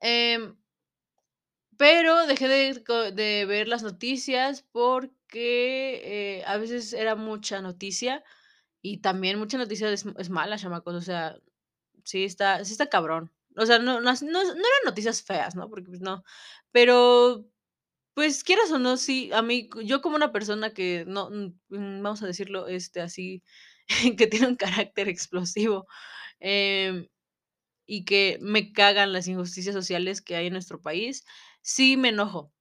Em 0.00 0.56
pero 1.76 2.26
dejé 2.26 2.48
de 2.48 3.12
de 3.12 3.46
ver 3.46 3.68
las 3.68 3.82
noticias 3.82 4.66
porque, 4.70 6.02
eh, 6.40 6.44
a 6.46 6.58
veces 6.58 6.92
era 6.92 7.16
mucha 7.16 7.62
noticia 7.62 8.22
y 8.82 8.98
también 8.98 9.38
mucha 9.38 9.58
noticia 9.58 9.90
es 9.92 10.04
es 10.18 10.30
mala, 10.30 10.58
chamacos, 10.58 10.94
o 10.96 11.00
sea, 11.02 11.38
sí 12.04 12.24
está 12.24 12.64
sí 12.64 12.72
está 12.72 12.88
cabrón, 12.88 13.32
o 13.56 13.66
sea, 13.66 13.78
no 13.80 14.00
no 14.00 14.12
no 14.14 14.20
no 14.22 14.40
eran 14.52 14.84
noticias 14.86 15.22
feas, 15.22 15.56
¿no? 15.56 15.70
Porque, 15.70 15.88
pues, 15.90 16.00
no, 16.02 16.24
pero, 16.72 17.46
pues, 18.14 18.44
quieras 18.44 18.70
o 18.72 18.78
no, 18.80 18.96
sí, 18.98 19.30
a 19.34 19.42
mí, 19.42 19.70
yo 19.84 20.02
como 20.02 20.16
una 20.16 20.32
persona 20.32 20.72
que 20.74 21.04
no, 21.08 21.30
mm, 21.30 22.02
vamos 22.02 22.22
a 22.22 22.26
decirlo, 22.28 22.68
este, 22.68 23.00
así, 23.02 23.42
que 24.18 24.26
tiene 24.28 24.48
un 24.48 24.56
carácter 24.56 25.08
explosivo, 25.10 25.86
em, 26.40 27.08
y 27.92 28.04
que 28.04 28.38
me 28.40 28.72
cagan 28.72 29.12
las 29.12 29.26
injusticias 29.28 29.74
sociales 29.74 30.22
que 30.22 30.36
hay 30.36 30.46
en 30.48 30.52
nuestro 30.54 30.80
país, 30.80 31.24
sí 31.62 31.96
me 31.96 32.10
enojo, 32.10 32.52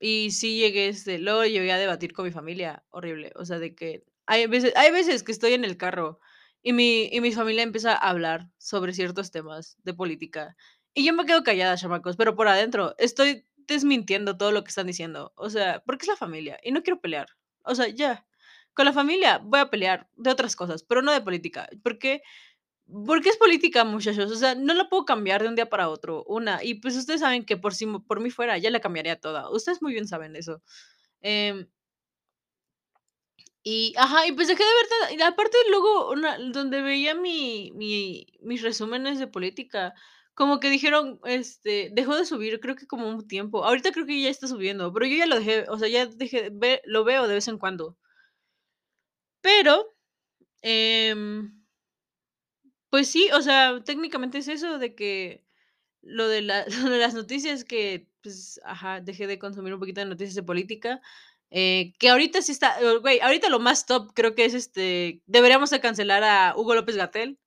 y 0.00 0.30
sí 0.32 0.58
llegué, 0.58 0.88
este, 0.88 1.18
luego 1.18 1.44
llegué 1.44 1.72
a 1.72 1.78
debatir 1.78 2.12
con 2.12 2.24
mi 2.26 2.32
familia, 2.32 2.84
horrible, 2.90 3.32
o 3.36 3.44
sea, 3.46 3.58
de 3.60 3.74
que 3.74 4.04
hay 4.26 4.46
veces 4.48 4.72
hay 4.76 4.90
veces 4.92 5.22
que 5.24 5.32
estoy 5.32 5.54
en 5.54 5.64
el 5.64 5.76
carro 5.78 6.20
y 6.62 6.72
mi 6.74 7.08
y 7.12 7.20
mi 7.20 7.32
familia 7.32 7.62
empieza 7.64 7.92
a 7.94 8.10
hablar 8.10 8.50
sobre 8.58 8.92
ciertos 8.94 9.30
temas 9.32 9.76
de 9.84 9.94
política, 9.94 10.56
y 10.94 11.04
yo 11.06 11.14
me 11.14 11.26
quedo 11.26 11.42
callada, 11.44 11.76
chamacos, 11.76 12.16
pero 12.16 12.36
por 12.36 12.48
adentro 12.48 12.94
estoy 12.98 13.44
desmintiendo 13.68 14.36
todo 14.38 14.52
lo 14.52 14.64
que 14.64 14.70
están 14.70 14.86
diciendo, 14.88 15.32
o 15.36 15.50
sea, 15.50 15.82
porque 15.86 16.04
es 16.04 16.08
la 16.08 16.16
familia 16.16 16.58
y 16.64 16.72
no 16.72 16.82
quiero 16.82 17.00
pelear, 17.00 17.28
o 17.64 17.74
sea, 17.76 17.88
ya, 17.88 18.26
con 18.74 18.86
la 18.86 18.92
familia 18.94 19.38
voy 19.38 19.60
a 19.60 19.70
pelear 19.70 20.08
de 20.16 20.30
otras 20.30 20.56
cosas, 20.56 20.82
pero 20.84 21.02
no 21.02 21.12
de 21.12 21.20
política, 21.22 21.68
¿por 21.84 21.98
qué? 21.98 22.22
Porque 22.90 23.28
es 23.28 23.36
política, 23.36 23.84
muchachos, 23.84 24.30
o 24.32 24.36
sea, 24.36 24.54
no 24.54 24.72
la 24.72 24.88
puedo 24.88 25.04
cambiar 25.04 25.42
de 25.42 25.48
un 25.48 25.54
día 25.54 25.68
para 25.68 25.90
otro, 25.90 26.24
una, 26.26 26.64
y 26.64 26.76
pues 26.76 26.96
ustedes 26.96 27.20
saben 27.20 27.44
que 27.44 27.58
por 27.58 27.74
si 27.74 27.84
por 27.86 28.20
mí 28.20 28.30
fuera, 28.30 28.56
ya 28.56 28.70
la 28.70 28.80
cambiaría 28.80 29.20
toda, 29.20 29.50
ustedes 29.50 29.82
muy 29.82 29.92
bien 29.92 30.08
saben 30.08 30.36
eso, 30.36 30.62
em 31.22 31.68
y 33.64 33.94
ajá, 33.96 34.26
y 34.26 34.32
pues 34.32 34.48
dejé 34.48 34.62
de 34.62 35.16
ver 35.18 35.22
aparte 35.24 35.56
luego 35.70 36.10
una 36.12 36.38
donde 36.38 36.80
veía 36.82 37.14
mi 37.14 37.72
mi 37.74 38.26
mis 38.40 38.62
resúmenes 38.62 39.18
de 39.18 39.26
política, 39.26 39.94
como 40.34 40.60
que 40.60 40.70
dijeron, 40.70 41.18
este, 41.24 41.90
dejó 41.92 42.16
de 42.16 42.24
subir, 42.24 42.60
creo 42.60 42.76
que 42.76 42.86
como 42.86 43.08
un 43.08 43.26
tiempo. 43.26 43.64
Ahorita 43.64 43.90
creo 43.92 44.06
que 44.06 44.22
ya 44.22 44.28
está 44.30 44.46
subiendo, 44.46 44.92
pero 44.92 45.06
yo 45.06 45.16
ya 45.16 45.26
lo 45.26 45.36
dejé, 45.36 45.64
o 45.68 45.78
sea, 45.78 45.88
ya 45.88 46.06
dejé, 46.06 46.50
ve, 46.52 46.80
lo 46.84 47.04
veo 47.04 47.26
de 47.26 47.34
vez 47.34 47.48
en 47.48 47.58
cuando. 47.58 47.96
Pero, 49.44 49.94
em, 50.62 51.57
pues 52.90 53.08
sí, 53.10 53.28
o 53.34 53.42
sea, 53.42 53.82
técnicamente 53.84 54.38
es 54.38 54.48
eso 54.48 54.78
de 54.78 54.94
que 54.94 55.44
lo 56.02 56.28
de, 56.28 56.42
la, 56.42 56.64
de 56.66 56.98
las 56.98 57.14
noticias 57.14 57.64
que, 57.64 58.08
pues, 58.22 58.60
ajá, 58.64 59.00
dejé 59.00 59.26
de 59.26 59.38
consumir 59.38 59.74
un 59.74 59.80
poquito 59.80 60.00
de 60.00 60.06
noticias 60.06 60.34
de 60.36 60.42
política. 60.44 61.00
eh, 61.50 61.94
que 61.98 62.10
ahorita 62.10 62.42
sí 62.42 62.52
está, 62.52 62.76
güey, 63.02 63.20
ahorita 63.20 63.48
lo 63.50 63.60
más 63.60 63.86
top 63.86 64.12
creo 64.14 64.34
que 64.34 64.44
es 64.46 64.54
este, 64.54 65.22
deberíamos 65.26 65.70
de 65.70 65.80
cancelar 65.80 66.22
a 66.24 66.54
Hugo 66.56 66.74
López 66.74 66.96
Gatel 66.96 67.38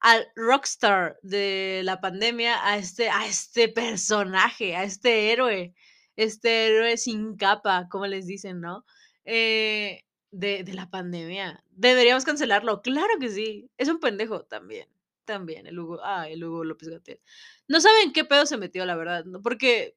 al 0.00 0.28
rockstar 0.36 1.18
de 1.22 1.82
la 1.84 2.00
pandemia, 2.00 2.66
a 2.66 2.76
este, 2.78 3.08
a 3.10 3.26
este 3.26 3.68
personaje, 3.68 4.76
a 4.76 4.84
este 4.84 5.32
héroe, 5.32 5.74
este 6.16 6.66
héroe 6.68 6.96
sin 6.96 7.36
capa, 7.36 7.88
como 7.90 8.06
les 8.06 8.26
dicen, 8.26 8.60
¿no? 8.60 8.84
Eh, 9.24 10.04
de, 10.32 10.64
de 10.64 10.74
la 10.74 10.90
pandemia. 10.90 11.62
Deberíamos 11.70 12.24
cancelarlo, 12.24 12.82
claro 12.82 13.18
que 13.20 13.28
sí. 13.28 13.70
Es 13.78 13.88
un 13.88 14.00
pendejo 14.00 14.42
también, 14.44 14.88
también, 15.24 15.66
el 15.68 15.78
Hugo, 15.78 16.00
ah, 16.02 16.28
el 16.28 16.42
Hugo 16.44 16.64
López 16.64 16.88
Gatel. 16.88 17.20
No 17.68 17.80
saben 17.80 18.12
qué 18.12 18.24
pedo 18.24 18.46
se 18.46 18.56
metió, 18.56 18.84
la 18.84 18.96
verdad, 18.96 19.24
¿no? 19.24 19.40
porque 19.40 19.96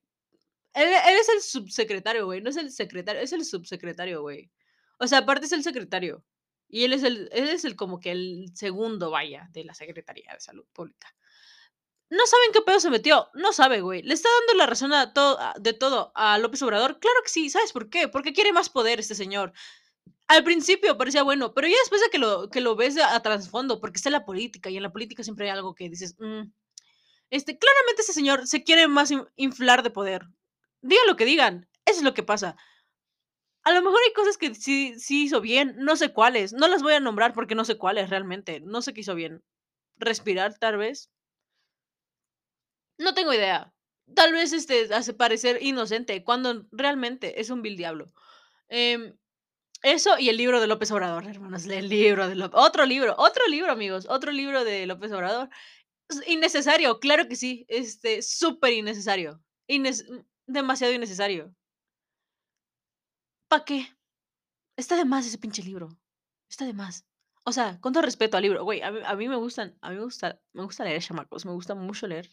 él, 0.73 0.89
es 1.19 1.29
el 1.29 1.41
subsecretario, 1.41 2.25
güey, 2.25 2.41
no 2.41 2.49
es 2.49 2.57
el 2.57 2.71
secretario, 2.71 3.21
es 3.21 3.33
el 3.33 3.45
subsecretario, 3.45 4.21
güey. 4.21 4.51
O 4.99 5.07
sea, 5.07 5.19
aparte 5.19 5.45
es 5.47 5.51
el 5.53 5.63
secretario. 5.63 6.23
Y 6.67 6.83
él 6.83 6.93
es 6.93 7.03
el, 7.03 7.29
él 7.31 7.47
es 7.47 7.63
el 7.63 7.75
como 7.75 7.99
que 7.99 8.11
el 8.11 8.51
segundo, 8.55 9.11
vaya, 9.11 9.49
de 9.51 9.63
la 9.63 9.73
Secretaría 9.73 10.33
de 10.33 10.39
Salud 10.39 10.65
Pública. 10.73 11.15
No 12.09 12.25
saben 12.27 12.51
qué 12.53 12.61
pedo 12.61 12.79
se 12.79 12.89
metió. 12.89 13.29
No 13.33 13.53
sabe, 13.53 13.81
güey. 13.81 14.01
Le 14.03 14.13
está 14.13 14.29
dando 14.39 14.53
la 14.55 14.65
razón 14.67 14.93
a 14.93 15.13
todo, 15.13 15.39
de 15.59 15.73
todo 15.73 16.11
a 16.15 16.37
López 16.37 16.61
Obrador. 16.61 16.99
Claro 16.99 17.17
que 17.23 17.29
sí. 17.29 17.49
¿Sabes 17.49 17.71
por 17.71 17.89
qué? 17.89 18.07
Porque 18.07 18.33
quiere 18.33 18.53
más 18.53 18.69
poder 18.69 18.99
este 18.99 19.15
señor. 19.15 19.53
Al 20.27 20.43
principio 20.43 20.97
parecía 20.97 21.23
bueno, 21.23 21.53
pero 21.53 21.67
ya 21.67 21.75
después 21.81 22.01
de 22.01 22.09
que 22.09 22.17
lo, 22.17 22.49
que 22.49 22.61
lo 22.61 22.75
ves 22.75 22.97
a, 22.97 23.19
trasfondo, 23.21 23.79
porque 23.79 23.97
está 23.97 24.09
la 24.09 24.25
política 24.25 24.69
y 24.69 24.77
en 24.77 24.83
la 24.83 24.91
política 24.91 25.23
siempre 25.23 25.45
hay 25.45 25.51
algo 25.55 25.75
que 25.75 25.89
dices, 25.89 26.15
"Mm, 26.19 26.51
este, 27.31 27.57
claramente 27.59 28.01
ese 28.03 28.13
señor 28.13 28.47
se 28.47 28.63
quiere 28.63 28.87
más 28.87 29.11
in- 29.11 29.27
inflar 29.37 29.83
de 29.83 29.91
poder. 29.91 30.27
Digan 30.81 31.07
lo 31.07 31.15
que 31.17 31.25
digan. 31.25 31.69
Eso 31.85 31.99
es 31.99 32.03
lo 32.05 32.13
que 32.15 32.23
pasa. 32.23 32.57
A 33.65 33.73
lo 33.73 33.81
mejor 33.81 33.99
hay 34.07 34.13
cosas 34.13 34.37
que 34.37 34.55
sí, 34.55 34.97
sí 34.97 35.25
hizo 35.25 35.41
bien, 35.41 35.75
no 35.77 35.97
sé 35.97 36.13
cuáles. 36.13 36.53
No 36.53 36.69
las 36.69 36.81
voy 36.81 36.93
a 36.93 37.01
nombrar 37.01 37.33
porque 37.33 37.53
no 37.55 37.65
sé 37.65 37.77
cuáles 37.77 38.09
realmente. 38.09 38.61
No 38.61 38.81
sé 38.81 38.93
qué 38.93 39.01
hizo 39.01 39.13
bien. 39.15 39.43
Respirar, 39.97 40.57
tal 40.59 40.77
vez. 40.77 41.11
No 42.97 43.13
tengo 43.13 43.33
idea. 43.33 43.73
Tal 44.15 44.33
vez 44.33 44.53
este 44.53 44.93
hace 44.93 45.13
parecer 45.13 45.57
inocente 45.61 46.23
cuando 46.23 46.65
realmente 46.71 47.41
es 47.41 47.49
un 47.49 47.61
vil 47.61 47.75
diablo. 47.77 48.13
Em, 48.69 49.17
eso 49.81 50.17
y 50.17 50.29
el 50.29 50.37
libro 50.37 50.59
de 50.61 50.67
López 50.67 50.91
Obrador, 50.91 51.25
hermanos. 51.27 51.65
El 51.65 51.89
libro 51.89 52.27
de 52.27 52.35
López. 52.35 52.59
Otro 52.59 52.85
libro, 52.85 53.15
otro 53.17 53.47
libro, 53.47 53.71
amigos. 53.71 54.05
Otro 54.09 54.31
libro 54.31 54.63
de 54.63 54.85
López 54.87 55.11
Obrador. 55.11 55.49
Es 56.09 56.27
innecesario, 56.27 56.99
claro 56.99 57.27
que 57.27 57.35
sí. 57.35 57.65
Este, 57.69 58.21
súper 58.21 58.73
innecesario. 58.73 59.41
Innes- 59.67 60.05
demasiado 60.47 60.93
innecesario. 60.93 61.53
¿Para 63.47 63.65
qué? 63.65 63.87
Está 64.77 64.95
de 64.97 65.05
más 65.05 65.25
ese 65.25 65.37
pinche 65.37 65.63
libro. 65.63 65.97
Está 66.49 66.65
de 66.65 66.73
más. 66.73 67.05
O 67.45 67.51
sea, 67.51 67.79
con 67.79 67.93
todo 67.93 68.01
respeto 68.03 68.37
al 68.37 68.43
libro, 68.43 68.63
güey, 68.63 68.81
a 68.81 68.91
mí 68.91 68.99
a 69.05 69.15
mí 69.15 69.29
me 69.29 69.35
gustan 69.35 69.77
a 69.81 69.91
mí 69.91 69.95
me 69.97 70.03
gusta 70.03 70.41
me 70.53 70.63
gusta 70.63 70.83
leer, 70.83 71.01
chamacos, 71.03 71.45
me 71.45 71.51
gusta 71.51 71.75
mucho 71.75 72.07
leer, 72.07 72.31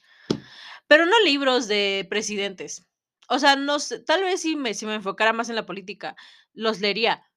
pero 0.86 1.04
no 1.04 1.20
libros 1.20 1.68
de 1.68 2.06
presidentes. 2.08 2.86
O 3.28 3.38
sea, 3.38 3.56
no 3.56 3.78
sé, 3.78 4.00
tal 4.00 4.22
vez 4.22 4.40
si 4.40 4.56
me 4.56 4.72
si 4.72 4.86
me 4.86 4.94
enfocara 4.94 5.34
más 5.34 5.50
en 5.50 5.56
la 5.56 5.66
política, 5.66 6.16
los 6.54 6.80
leería. 6.80 7.30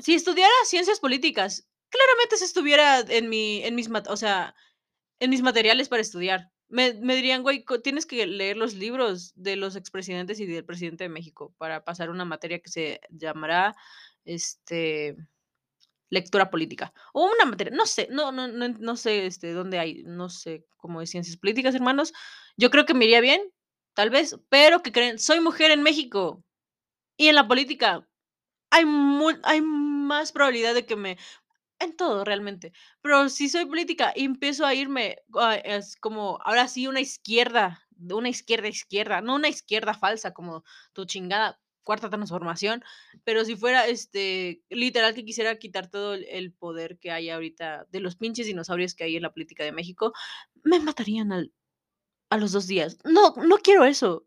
Si 0.00 0.14
estudiara 0.14 0.52
ciencias 0.64 1.00
políticas, 1.00 1.66
claramente 1.90 2.36
se 2.36 2.44
estuviera 2.44 3.00
en 3.00 3.28
mi 3.28 3.62
en 3.64 3.74
mis 3.74 3.88
o 4.08 4.16
sea, 4.16 4.54
en 5.20 5.30
mis 5.30 5.42
materiales 5.42 5.88
para 5.88 6.02
estudiar. 6.02 6.50
Me 6.68 6.94
me 6.94 7.16
dirían: 7.16 7.42
"Güey, 7.42 7.64
tienes 7.84 8.06
que 8.06 8.26
leer 8.26 8.56
los 8.56 8.74
libros 8.74 9.32
de 9.36 9.56
los 9.56 9.76
expresidentes 9.76 10.40
y 10.40 10.46
del 10.46 10.64
presidente 10.64 11.04
de 11.04 11.10
México 11.10 11.54
para 11.58 11.84
pasar 11.84 12.10
una 12.10 12.24
materia 12.26 12.60
que 12.60 12.70
se 12.70 13.00
llamará, 13.10 13.76
este, 14.24 15.16
lectura 16.10 16.50
política". 16.50 16.92
O 17.14 17.26
una 17.26 17.46
materia, 17.46 17.74
no 17.76 17.86
sé, 17.86 18.08
no 18.10 18.32
no 18.32 18.48
no 18.48 18.68
no 18.68 18.96
sé, 18.96 19.26
este, 19.26 19.52
dónde 19.52 19.78
hay, 19.80 20.04
no 20.04 20.30
sé 20.30 20.66
cómo 20.78 21.00
de 21.00 21.06
ciencias 21.08 21.36
políticas, 21.38 21.74
hermanos. 21.74 22.12
Yo 22.58 22.70
creo 22.70 22.86
que 22.86 22.94
me 22.94 23.06
iría 23.06 23.20
bien, 23.22 23.42
tal 23.94 24.10
vez, 24.10 24.36
pero, 24.50 24.82
¿qué 24.82 24.92
creen? 24.92 25.18
Soy 25.20 25.40
mujer 25.40 25.70
en 25.72 25.82
México, 25.82 26.44
y 27.18 27.28
en 27.28 27.36
la 27.36 27.48
política 27.48 28.08
hay 28.70 28.84
mu 28.86 29.30
hay 29.44 29.62
más 30.08 30.32
probabilidad 30.32 30.74
de 30.74 30.86
que 30.86 30.96
me 30.96 31.18
en 31.80 31.96
todo, 31.96 32.24
realmente. 32.24 32.72
Pero 33.02 33.28
si 33.28 33.48
soy 33.48 33.66
política 33.66 34.12
y 34.16 34.24
empiezo 34.24 34.66
a 34.66 34.74
irme, 34.74 35.18
ah, 35.34 35.56
es 35.56 35.96
como, 35.96 36.40
ahora 36.44 36.68
sí, 36.68 36.88
una 36.88 37.00
izquierda, 37.00 37.86
una 37.98 38.28
izquierda 38.30 38.68
izquierda, 38.68 39.20
no 39.22 39.36
una 39.36 39.48
izquierda 39.48 39.94
falsa 39.94 40.32
como 40.34 40.64
tu 40.92 41.04
chingada 41.06 41.60
cuarta 41.84 42.10
transformación, 42.10 42.84
pero 43.24 43.44
si 43.46 43.56
fuera, 43.56 43.86
este, 43.86 44.62
literal 44.70 45.14
que 45.14 45.24
quisiera 45.24 45.58
quitar 45.58 45.88
todo 45.90 46.14
el 46.14 46.52
poder 46.52 46.98
que 46.98 47.12
hay 47.12 47.30
ahorita 47.30 47.86
de 47.90 48.00
los 48.00 48.16
pinches 48.16 48.46
dinosaurios 48.46 48.94
que 48.94 49.04
hay 49.04 49.16
en 49.16 49.22
la 49.22 49.32
política 49.32 49.64
de 49.64 49.72
México, 49.72 50.12
me 50.64 50.80
matarían 50.80 51.32
al 51.32 51.52
a 52.30 52.38
los 52.38 52.52
2 52.52 52.66
días. 52.66 52.98
No, 53.04 53.34
no 53.36 53.58
quiero 53.58 53.84
eso. 53.84 54.26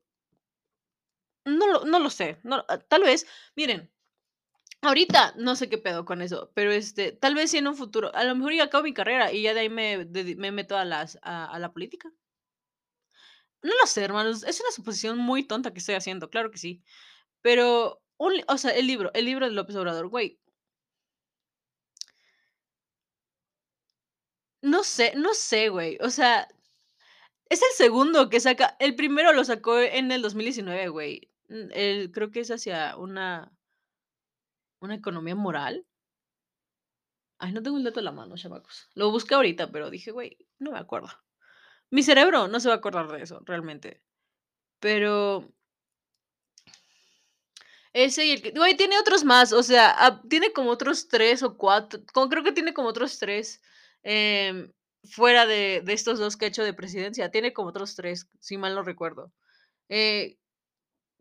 No 1.45 1.67
lo 1.67 1.85
no 1.85 1.99
lo 1.99 2.09
sé, 2.09 2.39
no, 2.43 2.63
ah, 2.67 2.77
tal 2.77 3.01
vez, 3.03 3.25
miren, 3.55 3.91
Ahorita 4.83 5.33
no 5.37 5.55
sé 5.55 5.69
qué 5.69 5.77
pedo 5.79 6.05
con 6.05 6.21
eso, 6.21 6.51
pero, 6.55 6.71
este, 6.71 7.11
tal 7.11 7.33
vez 7.35 7.49
sí 7.51 7.57
en 7.57 7.67
un 7.67 7.75
futuro, 7.75 8.13
a 8.15 8.23
lo 8.23 8.35
mejor 8.35 8.53
ya 8.53 8.63
acabo 8.65 8.83
mi 8.83 8.93
carrera 8.93 9.31
y 9.31 9.41
ya 9.43 9.53
de 9.53 9.61
ahí 9.61 9.69
me 9.69 10.05
me 10.37 10.51
meto 10.51 10.77
a 10.77 10.85
las 10.85 11.17
a 11.23 11.57
la 11.59 11.71
política. 11.73 12.11
No 13.63 13.71
lo 13.79 13.85
sé, 13.87 14.03
hermanos, 14.03 14.43
es 14.43 14.59
una 14.59 14.71
suposición 14.71 15.17
muy 15.17 15.43
tonta 15.43 15.71
que 15.73 15.79
estoy 15.79 15.95
haciendo, 15.95 16.29
claro 16.29 16.49
que 16.51 16.57
sí, 16.57 16.83
pero 17.41 18.01
un 18.17 18.33
o 18.49 18.57
sea, 18.59 18.71
el 18.71 18.87
libro 18.87 19.11
el 19.15 19.25
libro 19.25 19.47
de 19.47 19.53
López 19.53 19.75
Obrador, 19.77 20.07
güey, 20.09 20.39
no 24.61 24.83
sé 24.83 25.13
no 25.15 25.33
sé, 25.33 25.69
güey, 25.69 25.97
o 26.01 26.09
sea, 26.09 26.47
es 27.49 27.61
el 27.61 27.69
segundo 27.77 28.29
que 28.29 28.39
saca, 28.39 28.75
el 28.79 28.95
primero 28.95 29.33
lo 29.33 29.43
sacó 29.43 29.79
en 29.79 30.11
el 30.11 30.21
2019, 30.21 30.87
güey, 30.89 31.29
mm, 31.49 31.69
el 31.73 32.11
creo 32.11 32.31
que 32.31 32.41
es 32.41 32.51
hacia 32.51 32.97
una 32.97 33.51
una 34.81 34.95
economía 34.95 35.35
moral. 35.35 35.85
Ay, 37.39 37.51
no 37.53 37.61
tengo 37.63 37.77
el 37.77 37.83
dato 37.83 37.99
a 37.99 38.03
la 38.03 38.11
mano, 38.11 38.37
chamacos. 38.37 38.87
Lo 38.93 39.11
busqué 39.11 39.33
ahorita, 39.35 39.71
pero 39.71 39.89
dije: 39.89 40.11
"Güey, 40.11 40.37
no 40.59 40.71
me 40.71 40.79
acuerdo". 40.79 41.09
Mi 41.91 42.03
cerebro 42.03 42.47
no 42.49 42.59
se 42.59 42.69
va 42.69 42.75
a 42.75 42.77
acordar 42.79 43.07
de 43.11 43.23
eso, 43.23 43.41
realmente. 43.45 44.03
Pero 44.79 45.53
ese 47.93 48.25
y 48.25 48.31
el 48.31 48.41
que 48.41 48.51
güey, 48.51 48.75
tiene 48.77 48.97
otros 48.99 49.23
más, 49.23 49.51
o 49.53 49.63
sea, 49.63 49.93
ah, 49.97 50.21
tiene 50.29 50.53
como 50.53 50.71
otros 50.71 51.07
3 51.09 51.43
o 51.43 51.57
4, 51.57 51.99
como 52.13 52.29
creo 52.29 52.43
que 52.43 52.51
tiene 52.53 52.73
como 52.73 52.87
otros 52.89 53.19
3, 53.19 53.61
em, 54.03 54.71
fuera 55.03 55.45
de 55.45 55.81
de 55.83 55.93
estos 55.93 56.19
2 56.19 56.37
que 56.37 56.45
ha 56.45 56.47
hecho 56.49 56.63
de 56.63 56.73
presidencia, 56.73 57.31
tiene 57.31 57.53
como 57.53 57.69
otros 57.69 57.95
3, 57.95 58.29
si 58.39 58.57
mal 58.57 58.75
no 58.75 58.83
recuerdo. 58.83 59.33
Eh, 59.89 60.37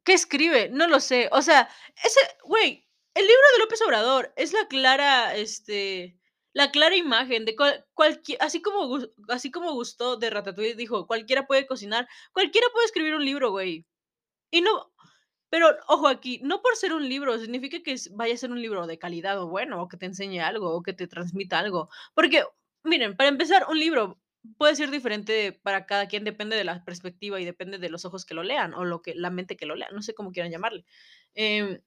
¿qué 0.05 0.14
escribe? 0.14 0.70
No 0.70 0.88
lo 0.88 1.01
sé. 1.01 1.29
O 1.33 1.42
sea, 1.42 1.68
ese 2.05 2.20
güey, 2.44 2.88
el 3.21 3.27
libro 3.27 3.43
de 3.55 3.59
López 3.61 3.83
Obrador 3.83 4.33
es 4.37 4.53
la 4.53 4.67
clara, 4.69 5.37
este, 5.37 6.19
la 6.55 6.71
clara 6.73 6.97
imagen 6.97 7.45
de 7.45 7.57
cual 7.57 7.87
cualquie 7.95 8.37
así 8.41 8.63
como 8.63 8.99
así 9.29 9.51
como 9.51 9.73
Gusteau 9.75 10.19
de 10.19 10.31
Ratatouille 10.31 10.75
dijo: 10.77 11.07
"Cualquiera 11.07 11.47
puede 11.47 11.67
cocinar, 11.67 12.09
cualquiera 12.33 12.67
puede 12.73 12.87
escribir 12.87 13.15
un 13.15 13.25
libro, 13.25 13.51
güey". 13.53 13.87
Y 14.51 14.63
no 14.63 14.93
pero 15.51 15.71
ojo 15.89 16.09
aquí, 16.09 16.41
no 16.45 16.63
por 16.63 16.77
ser 16.77 16.93
un 16.95 17.09
libro 17.09 17.39
significa 17.39 17.83
que 17.83 17.97
vaya 18.13 18.35
a 18.35 18.37
ser 18.39 18.53
un 18.53 18.63
libro 18.63 18.87
de 18.87 18.99
calidad 18.99 19.41
o 19.43 19.49
bueno, 19.49 19.83
o 19.83 19.89
que 19.89 19.97
te 19.99 20.07
enseñe 20.07 20.41
algo, 20.41 20.75
o 20.75 20.83
que 20.83 20.93
te 20.95 21.09
transmita 21.09 21.59
algo. 21.61 21.89
Porque, 22.15 22.45
miren, 22.85 23.17
para 23.17 23.31
empezar, 23.31 23.67
un 23.71 23.79
libro 23.81 24.21
puede 24.59 24.77
ser 24.77 24.91
diferente 24.91 25.53
para 25.65 25.87
cada 25.87 26.07
quien, 26.09 26.25
depende 26.25 26.57
de 26.57 26.65
la 26.65 26.85
perspectiva 26.85 27.41
y 27.41 27.45
depende 27.47 27.79
de 27.79 27.91
los 27.91 28.05
ojos 28.05 28.25
que 28.27 28.35
lo 28.35 28.43
lean, 28.45 28.75
o 28.75 28.85
lo 28.85 29.03
que 29.03 29.15
la 29.15 29.31
mente 29.31 29.57
que 29.57 29.67
lo 29.67 29.77
lea, 29.77 29.89
no 29.93 30.03
sé 30.03 30.15
cómo 30.15 30.33
quieran 30.33 30.53
llamarle. 30.53 30.85
Em, 31.35 31.81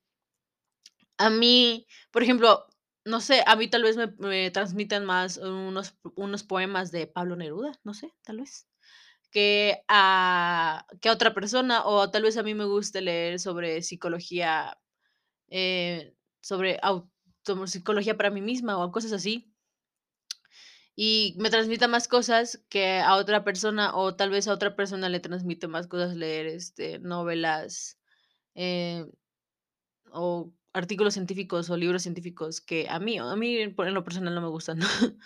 a 1.17 1.30
mí, 1.30 1.88
por 2.12 2.23
ejemplo, 2.23 2.65
no 3.06 3.21
sé, 3.21 3.43
a 3.47 3.56
mí 3.56 3.67
tal 3.69 3.84
vez 3.84 3.97
me 3.97 4.08
me 4.19 4.52
transmitan 4.52 5.06
más 5.06 5.38
unos 5.38 5.95
unos 6.15 6.43
poemas 6.43 6.91
de 6.91 7.08
Pablo 7.08 7.36
Neruda, 7.36 7.73
no 7.84 7.93
sé, 7.93 8.13
tal 8.23 8.38
vez 8.39 8.67
que 9.32 9.84
a 9.89 10.86
que 11.02 11.10
otra 11.12 11.34
persona, 11.34 11.86
o 11.86 12.10
tal 12.12 12.23
vez 12.23 12.38
a 12.38 12.43
mí 12.43 12.54
me 12.56 12.65
guste 12.65 13.02
leer 13.02 13.39
sobre 13.39 13.82
psicología, 13.84 14.78
eh, 15.49 16.15
sobre 16.41 16.80
psicología 17.67 18.17
para 18.17 18.32
mí 18.32 18.41
misma, 18.41 18.78
o 18.84 18.91
cosas 18.91 19.13
así. 19.13 19.54
y 20.95 21.36
me 21.39 21.49
transmita 21.49 21.88
más 21.88 22.08
cosas 22.08 22.63
que 22.69 22.99
a 22.99 23.15
otra 23.15 23.43
persona, 23.43 23.95
o 23.95 24.15
tal 24.15 24.30
vez 24.30 24.47
a 24.47 24.54
otra 24.54 24.76
persona 24.76 25.10
le 25.10 25.19
transmite 25.19 25.67
más 25.67 25.88
cosas 25.88 26.15
leer, 26.15 26.47
este, 26.47 26.99
novelas, 26.99 27.97
eh, 28.56 29.06
o 30.12 30.54
artículos 30.73 31.13
científicos, 31.13 31.69
o 31.69 31.77
libros 31.77 32.03
científicos 32.03 32.62
que 32.62 32.88
a 32.89 32.99
mí, 32.99 33.17
a 33.17 33.36
mí 33.36 33.57
en 33.57 33.93
lo 33.93 34.03
personal 34.03 34.36
no 34.36 34.41
me 34.41 34.49
gustan. 34.49 34.79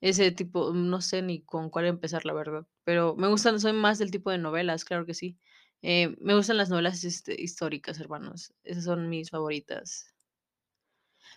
Ese 0.00 0.30
tipo, 0.32 0.72
no 0.74 1.00
sé 1.00 1.22
ni 1.22 1.42
con 1.44 1.70
cuál 1.70 1.86
empezar, 1.86 2.26
la 2.26 2.34
verdad, 2.34 2.66
pero 2.84 3.16
me 3.16 3.28
gustan, 3.28 3.58
soy 3.60 3.72
más 3.72 3.98
del 3.98 4.10
tipo 4.10 4.30
de 4.30 4.38
novelas, 4.38 4.84
claro 4.84 5.06
que 5.06 5.14
sí. 5.14 5.38
Eh, 5.82 6.14
me 6.20 6.34
gustan 6.34 6.56
las 6.58 6.70
novelas, 6.70 7.04
este, 7.04 7.40
históricas, 7.40 8.00
hermanos, 8.00 8.54
esas 8.64 8.84
son 8.84 9.08
mis 9.08 9.30
favoritas. 9.30 10.14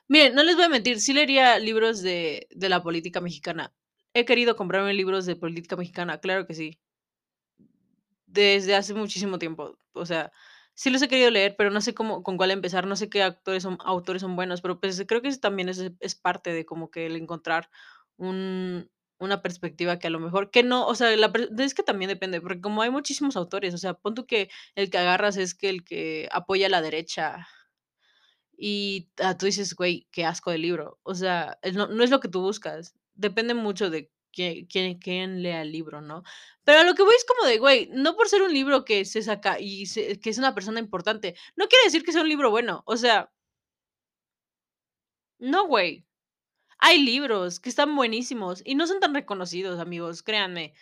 Miren, 0.10 0.36
no 0.36 0.44
les 0.44 0.56
voy 0.56 0.66
a 0.66 0.70
mentir, 0.70 1.00
sí 1.00 1.14
leería 1.14 1.60
libros 1.60 2.02
de 2.02 2.48
de 2.52 2.70
la 2.70 2.84
política 2.84 3.22
mexicana. 3.22 3.74
He 4.14 4.26
querido 4.26 4.56
comprarme 4.56 4.94
libros 4.94 5.26
de 5.26 5.36
política 5.36 5.76
mexicana, 5.76 6.20
claro 6.20 6.46
que 6.48 6.54
sí. 6.56 6.80
Desde 8.26 8.76
hace 8.76 8.94
muchísimo 8.94 9.40
tiempo, 9.40 9.78
o 9.94 10.06
sea, 10.06 10.32
sí 10.78 10.92
los 10.92 11.02
he 11.02 11.08
querido 11.10 11.32
leer, 11.32 11.56
pero 11.58 11.72
no 11.72 11.82
sé 11.82 11.94
cómo 11.96 12.24
con 12.24 12.38
cuál 12.38 12.52
empezar, 12.52 12.88
no 12.88 12.96
sé 12.96 13.10
qué 13.10 13.24
actores 13.24 13.64
son 13.64 13.78
autores 13.86 14.22
son 14.22 14.36
buenos, 14.38 14.62
pero, 14.62 14.80
pues, 14.80 15.04
creo 15.08 15.22
que 15.24 15.30
eso 15.30 15.40
también 15.40 15.70
es 15.70 16.16
parte 16.16 16.54
de 16.54 16.66
como 16.66 16.92
que 16.92 17.08
el 17.08 17.16
encontrar 17.18 17.70
un 18.18 18.90
una 19.20 19.42
perspectiva 19.42 19.98
que 20.00 20.08
a 20.08 20.12
lo 20.12 20.20
mejor 20.20 20.52
que 20.52 20.62
no, 20.64 20.86
o 20.88 20.94
sea, 20.96 21.16
la 21.18 21.32
es 21.60 21.74
que 21.74 21.82
también 21.84 22.10
depende, 22.10 22.40
porque 22.42 22.62
como 22.62 22.84
hay 22.84 22.92
muchísimos 22.92 23.36
autores, 23.36 23.74
o 23.74 23.80
sea, 23.80 23.96
pon 23.96 24.14
tú 24.16 24.28
que 24.28 24.50
el 24.76 24.92
que 24.92 25.00
agarras 25.00 25.38
es 25.38 25.56
que 25.56 25.70
el 25.70 25.84
que 25.84 26.30
apoya 26.32 26.68
a 26.68 26.70
la 26.70 26.82
derecha 26.84 27.48
y, 28.58 29.10
ah, 29.20 29.38
tú 29.38 29.46
dices: 29.46 29.76
"Güey, 29.76 30.08
qué 30.12 30.26
asco 30.26 30.52
de 30.52 30.58
libro". 30.58 31.00
O 31.04 31.16
sea, 31.16 31.60
no 31.74 32.04
es 32.04 32.10
lo 32.10 32.20
que 32.20 32.28
tú 32.30 32.42
buscas. 32.42 32.96
Depende 33.16 33.54
mucho 33.54 33.90
de 33.90 34.12
quién 34.38 35.44
lea 35.44 35.62
el 35.62 35.72
libro, 35.72 36.02
¿no? 36.02 36.24
Pero 36.64 36.84
lo 36.84 36.96
que 36.96 37.04
voy 37.04 37.16
es 37.16 37.26
como 37.26 37.48
de, 37.48 37.58
güey, 37.60 37.90
no 37.94 38.16
por 38.16 38.30
ser 38.30 38.42
un 38.44 38.54
libro 38.54 38.86
que 38.86 39.06
se 39.06 39.22
saca 39.22 39.58
y 39.60 39.86
que 40.22 40.30
es 40.30 40.38
una 40.38 40.54
persona 40.56 40.80
importante, 40.80 41.36
no 41.56 41.68
quiere 41.68 41.86
decir 41.86 42.04
que 42.04 42.12
sea 42.12 42.22
un 42.22 42.30
libro 42.30 42.52
bueno. 42.52 42.84
O 42.86 42.98
sea 42.98 43.32
no, 45.40 45.68
güey. 45.68 46.06
Hay 46.80 47.02
libros 47.04 47.60
que 47.60 47.70
están 47.70 47.96
buenísimos 47.96 48.62
y 48.66 48.76
no 48.76 48.88
son 48.88 49.00
tan 49.00 49.14
reconocidos, 49.14 49.80
amigos, 49.80 50.24
créanme. 50.24 50.74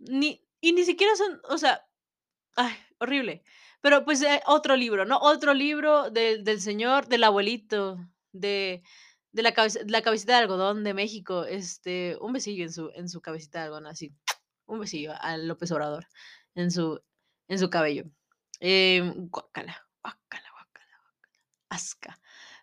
Ni 0.00 0.42
y 0.60 0.72
ni 0.72 0.84
siquiera 0.84 1.16
son, 1.16 1.40
o 1.48 1.58
sea, 1.58 1.86
ay, 2.56 2.74
horrible. 2.98 3.44
Pero, 3.82 4.04
pues, 4.04 4.22
eh, 4.22 4.42
otro 4.46 4.76
libro, 4.76 5.06
¿no? 5.06 5.18
Otro 5.20 5.54
libro 5.54 6.10
del 6.10 6.60
señor, 6.60 7.08
del 7.08 7.24
abuelito, 7.24 7.98
de 8.32 8.82
de 9.36 9.42
la 9.42 9.52
cabece 9.52 9.84
la 9.86 10.02
cabecita 10.02 10.32
de 10.32 10.38
algodón 10.38 10.82
de 10.82 10.94
México, 10.94 11.44
este, 11.44 12.16
un 12.20 12.32
besillo 12.32 12.64
en 12.64 12.72
su 12.72 12.90
en 12.94 13.08
su 13.08 13.20
cabecita 13.20 13.58
de 13.60 13.64
algodón, 13.66 13.86
así, 13.86 14.14
un 14.66 14.80
besillo 14.80 15.12
a 15.20 15.36
López 15.36 15.70
Obrador 15.72 16.06
en 16.54 16.70
su 16.70 17.02
en 17.48 17.58
su 17.58 17.70
cabello. 17.70 18.04
Em, 18.60 19.28
guácala, 19.28 19.86
guácala, 20.02 20.50
guácala, 20.52 21.00
guácala, 21.02 21.38
asca. 21.68 22.18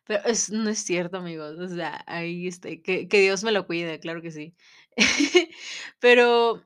Pero 0.06 0.26
es 0.26 0.50
no 0.52 0.70
es 0.70 0.80
cierto, 0.80 1.18
amigos, 1.18 1.60
o 1.60 1.68
sea, 1.68 2.04
ahí, 2.08 2.48
este, 2.48 2.82
que 2.82 3.08
que 3.08 3.22
Dios 3.22 3.44
me 3.44 3.52
lo 3.52 3.68
cuide, 3.68 4.00
claro 4.00 4.22
que 4.24 4.32
sí. 4.32 4.56
Pero 6.00 6.64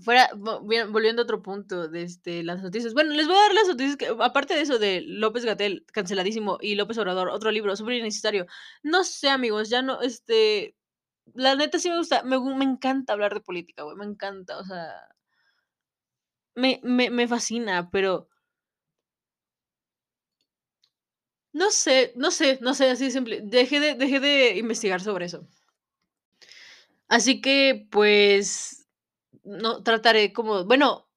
fuera 0.00 0.30
volviendo 0.34 1.22
a 1.22 1.24
otro 1.24 1.42
punto 1.42 1.88
de, 1.88 2.02
este, 2.02 2.42
las 2.44 2.62
noticias. 2.62 2.94
Bueno, 2.94 3.14
les 3.14 3.26
voy 3.26 3.36
a 3.36 3.40
dar 3.40 3.54
las 3.54 3.68
noticias 3.68 3.96
que 3.96 4.06
aparte 4.08 4.54
de 4.54 4.62
eso 4.62 4.78
de 4.78 5.02
López-Gatell, 5.02 5.84
canceladísimo, 5.92 6.58
y 6.60 6.74
López 6.76 6.98
Obrador, 6.98 7.28
otro 7.28 7.50
libro 7.50 7.74
superinnecesario. 7.76 8.46
No 8.82 9.04
sé, 9.04 9.28
amigos, 9.30 9.70
ya 9.70 9.82
no, 9.82 10.00
este, 10.02 10.76
la 11.34 11.56
neta 11.56 11.78
sí 11.78 11.90
me 11.90 11.98
gusta, 11.98 12.22
me 12.24 12.38
me 12.40 12.64
encanta 12.64 13.12
hablar 13.14 13.34
de 13.34 13.40
política, 13.40 13.84
güey, 13.84 13.96
me 13.96 14.04
encanta, 14.06 14.58
o 14.58 14.64
sea 14.64 14.94
me 16.56 16.80
me 16.82 17.10
me 17.10 17.26
fascina, 17.28 17.88
pero 17.90 18.28
no 21.52 21.70
sé 21.70 22.12
no 22.16 22.30
sé 22.30 22.58
no 22.62 22.74
sé, 22.74 22.90
así 22.90 23.04
de 23.06 23.10
simple. 23.10 23.40
Dejé 23.42 23.80
de 23.80 23.94
dejé 23.94 24.20
de 24.20 24.56
investigar 24.58 25.00
sobre 25.00 25.26
eso. 25.26 25.46
Así 27.08 27.40
que, 27.40 27.86
pues, 27.90 28.77
no 29.48 29.82
trataré 29.82 30.32
como 30.32 30.64
bueno, 30.64 31.08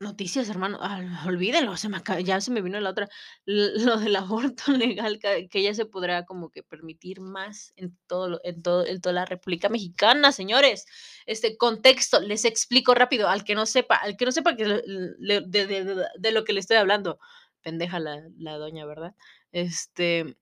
noticias, 0.00 0.48
hermano, 0.50 0.78
ah, 0.82 1.24
olvídenlo, 1.26 1.76
se 1.76 1.88
me 1.88 1.96
acaba 1.96 2.20
ya 2.20 2.40
se 2.40 2.50
me 2.50 2.60
vino 2.62 2.78
la 2.80 2.90
otra, 2.90 3.08
lo 3.46 3.98
del 3.98 4.16
aborto 4.16 4.64
legal, 4.72 5.18
que 5.50 5.62
ya 5.62 5.74
se 5.74 5.86
podrá 5.86 6.24
como 6.26 6.50
que 6.50 6.62
permitir 6.62 7.20
más 7.20 7.72
en 7.76 7.96
todo 8.06 8.40
en 8.44 8.62
todo 8.62 8.86
en 8.86 9.00
toda 9.00 9.14
la 9.14 9.24
República 9.26 9.68
Mexicana, 9.68 10.32
señores. 10.32 10.86
Este, 11.26 11.56
contexto, 11.56 12.20
les 12.20 12.44
explico 12.44 12.94
rápido, 12.94 13.28
al 13.28 13.44
que 13.44 13.54
no 13.54 13.66
sepa 13.66 13.96
al 13.96 14.16
que 14.16 14.26
no 14.26 14.32
sepa 14.32 14.56
que 14.56 14.64
de 14.66 16.32
lo 16.32 16.44
que 16.44 16.52
le 16.52 16.60
estoy 16.60 16.76
hablando. 16.76 17.18
Pendeja 17.62 18.00
la 18.00 18.22
la 18.38 18.56
doña, 18.58 18.86
¿verdad? 18.86 19.14
Este 19.52 20.36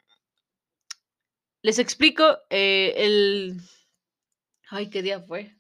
les 1.63 1.79
explico, 1.79 2.39
eh, 2.51 2.95
el 2.97 3.61
ay, 4.71 4.89
¿qué 4.91 5.03
día 5.03 5.21
fue? 5.21 5.60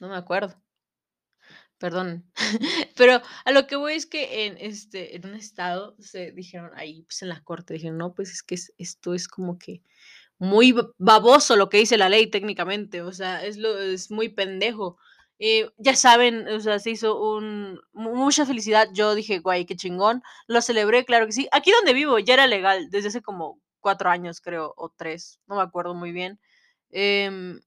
No 0.00 0.08
me 0.08 0.16
acuerdo. 0.16 0.58
Perdón. 1.80 2.24
Pero 2.96 3.22
a 3.44 3.52
lo 3.52 3.66
que 3.66 3.76
voy 3.76 3.94
es 3.94 4.06
que 4.06 4.46
en, 4.46 4.56
este, 4.58 5.14
en 5.16 5.26
un 5.26 5.34
estado 5.34 5.94
se 6.00 6.32
dijeron 6.32 6.70
ahí, 6.74 7.02
pues, 7.04 7.22
en 7.22 7.28
la 7.28 7.42
corte, 7.44 7.74
dijeron: 7.74 7.98
"No, 7.98 8.14
pues, 8.14 8.30
es 8.32 8.42
que 8.42 8.56
es 8.56 8.72
esto 8.78 9.14
es 9.14 9.28
como 9.28 9.58
que 9.58 9.82
muy 10.38 10.72
ba 10.72 10.84
baboso 10.98 11.56
lo 11.56 11.68
que 11.70 11.78
dice 11.78 11.98
la 11.98 12.08
ley 12.08 12.28
técnicamente, 12.28 13.02
o 13.02 13.12
sea, 13.12 13.44
es 13.44 13.58
lo 13.58 13.78
es 13.78 14.10
muy 14.10 14.28
pendejo". 14.30 14.98
Eh, 15.40 15.70
ya 15.78 15.94
saben, 15.96 16.48
o 16.48 16.60
sea, 16.60 16.78
se 16.80 16.90
hizo 16.90 17.20
un 17.20 17.80
mu 17.92 18.14
mucha 18.16 18.46
felicidad. 18.46 18.88
Yo 18.94 19.14
dije: 19.14 19.38
"Guay, 19.40 19.66
qué 19.66 19.76
chingón". 19.76 20.22
Lo 20.48 20.62
celebré, 20.62 21.04
claro 21.04 21.26
que 21.26 21.32
sí. 21.32 21.48
Aquí 21.52 21.70
donde 21.72 21.92
vivo 21.94 22.18
ya 22.18 22.34
era 22.34 22.46
legal 22.48 22.90
desde 22.90 23.08
hace 23.08 23.22
como 23.22 23.60
4 23.80 24.10
años, 24.10 24.40
creo, 24.40 24.74
o 24.76 24.90
3, 24.96 25.40
no 25.48 25.56
me 25.56 25.62
acuerdo 25.62 25.94
muy 25.94 26.12
bien. 26.12 26.40
Em, 26.90 27.60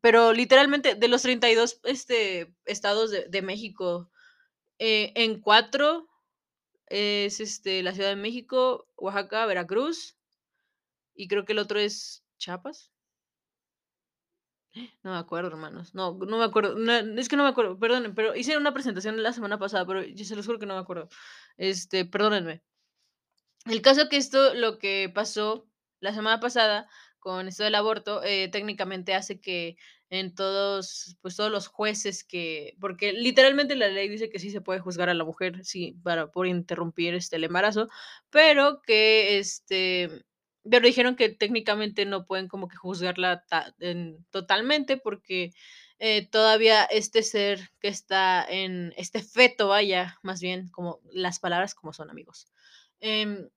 pero 0.00 0.32
literalmente 0.32 0.94
de 0.94 1.08
los 1.08 1.22
32, 1.22 1.80
este, 1.84 2.54
estados 2.64 3.10
de 3.10 3.42
México, 3.42 4.10
eh, 4.78 5.12
en 5.16 5.40
4 5.40 6.08
es, 6.86 7.40
este, 7.40 7.82
la 7.82 7.94
Ciudad 7.94 8.10
de 8.10 8.16
México, 8.16 8.88
Oaxaca, 8.96 9.46
Veracruz 9.46 10.16
y 11.14 11.28
creo 11.28 11.44
que 11.44 11.52
el 11.52 11.58
otro 11.58 11.80
es, 11.80 12.24
¿Chiapas? 12.38 12.92
No 15.02 15.12
me 15.12 15.18
acuerdo, 15.18 15.48
hermanos. 15.48 15.94
No, 15.94 16.14
no 16.14 16.38
me 16.38 16.44
acuerdo. 16.44 16.76
Es 17.16 17.28
que 17.28 17.36
no 17.36 17.42
me 17.42 17.48
acuerdo, 17.48 17.78
perdonen, 17.78 18.14
pero 18.14 18.36
hice 18.36 18.56
una 18.56 18.72
presentación 18.72 19.20
la 19.22 19.32
semana 19.32 19.58
pasada, 19.58 19.86
pero 19.86 20.02
yo 20.02 20.24
se 20.24 20.36
los 20.36 20.46
juro 20.46 20.58
que 20.58 20.66
no 20.66 20.74
me 20.74 20.80
acuerdo. 20.80 21.08
Este, 21.56 22.04
perdónenme. 22.04 22.62
El 23.66 23.82
caso 23.82 24.08
que 24.08 24.16
esto, 24.16 24.54
lo 24.54 24.78
que 24.78 25.10
pasó 25.12 25.68
la 26.00 26.14
semana 26.14 26.40
pasada 26.40 26.88
con 27.28 27.46
esto 27.48 27.62
del 27.64 27.74
aborto, 27.74 28.22
eh, 28.24 28.48
técnicamente 28.50 29.12
hace 29.14 29.38
que 29.38 29.76
en 30.10 30.34
todos, 30.34 31.18
pues, 31.20 31.36
todos 31.36 31.50
los 31.52 31.66
jueces 31.68 32.24
que 32.24 32.74
porque 32.80 33.12
literalmente 33.12 33.76
la 33.76 33.88
ley 33.88 34.08
dice 34.08 34.30
que 34.30 34.38
sí 34.38 34.50
se 34.50 34.62
puede 34.62 34.80
juzgar 34.80 35.10
a 35.10 35.14
la 35.14 35.24
mujer, 35.24 35.62
sí, 35.64 35.98
para 36.02 36.30
por 36.32 36.46
interrumpir, 36.46 37.14
este, 37.14 37.36
el 37.36 37.44
embarazo, 37.44 37.88
pero 38.30 38.80
que, 38.82 39.38
este, 39.38 40.24
pero 40.70 40.86
dijeron 40.86 41.16
que 41.16 41.28
técnicamente 41.28 42.06
no 42.06 42.24
pueden 42.26 42.48
como 42.48 42.68
que 42.68 42.76
juzgarla 42.76 43.44
ta 43.46 43.74
en 43.80 44.24
totalmente, 44.30 44.96
porque, 44.96 45.52
eh, 45.98 46.26
todavía 46.30 46.84
este 46.84 47.22
ser 47.22 47.60
que 47.80 47.88
está 47.88 48.42
en 48.48 48.94
este 48.96 49.22
feto, 49.22 49.68
vaya, 49.68 50.16
más 50.22 50.40
bien, 50.40 50.68
como 50.70 51.00
las 51.12 51.40
palabras 51.40 51.74
como 51.74 51.92
son, 51.92 52.08
amigos. 52.10 52.46
Em 53.00 53.48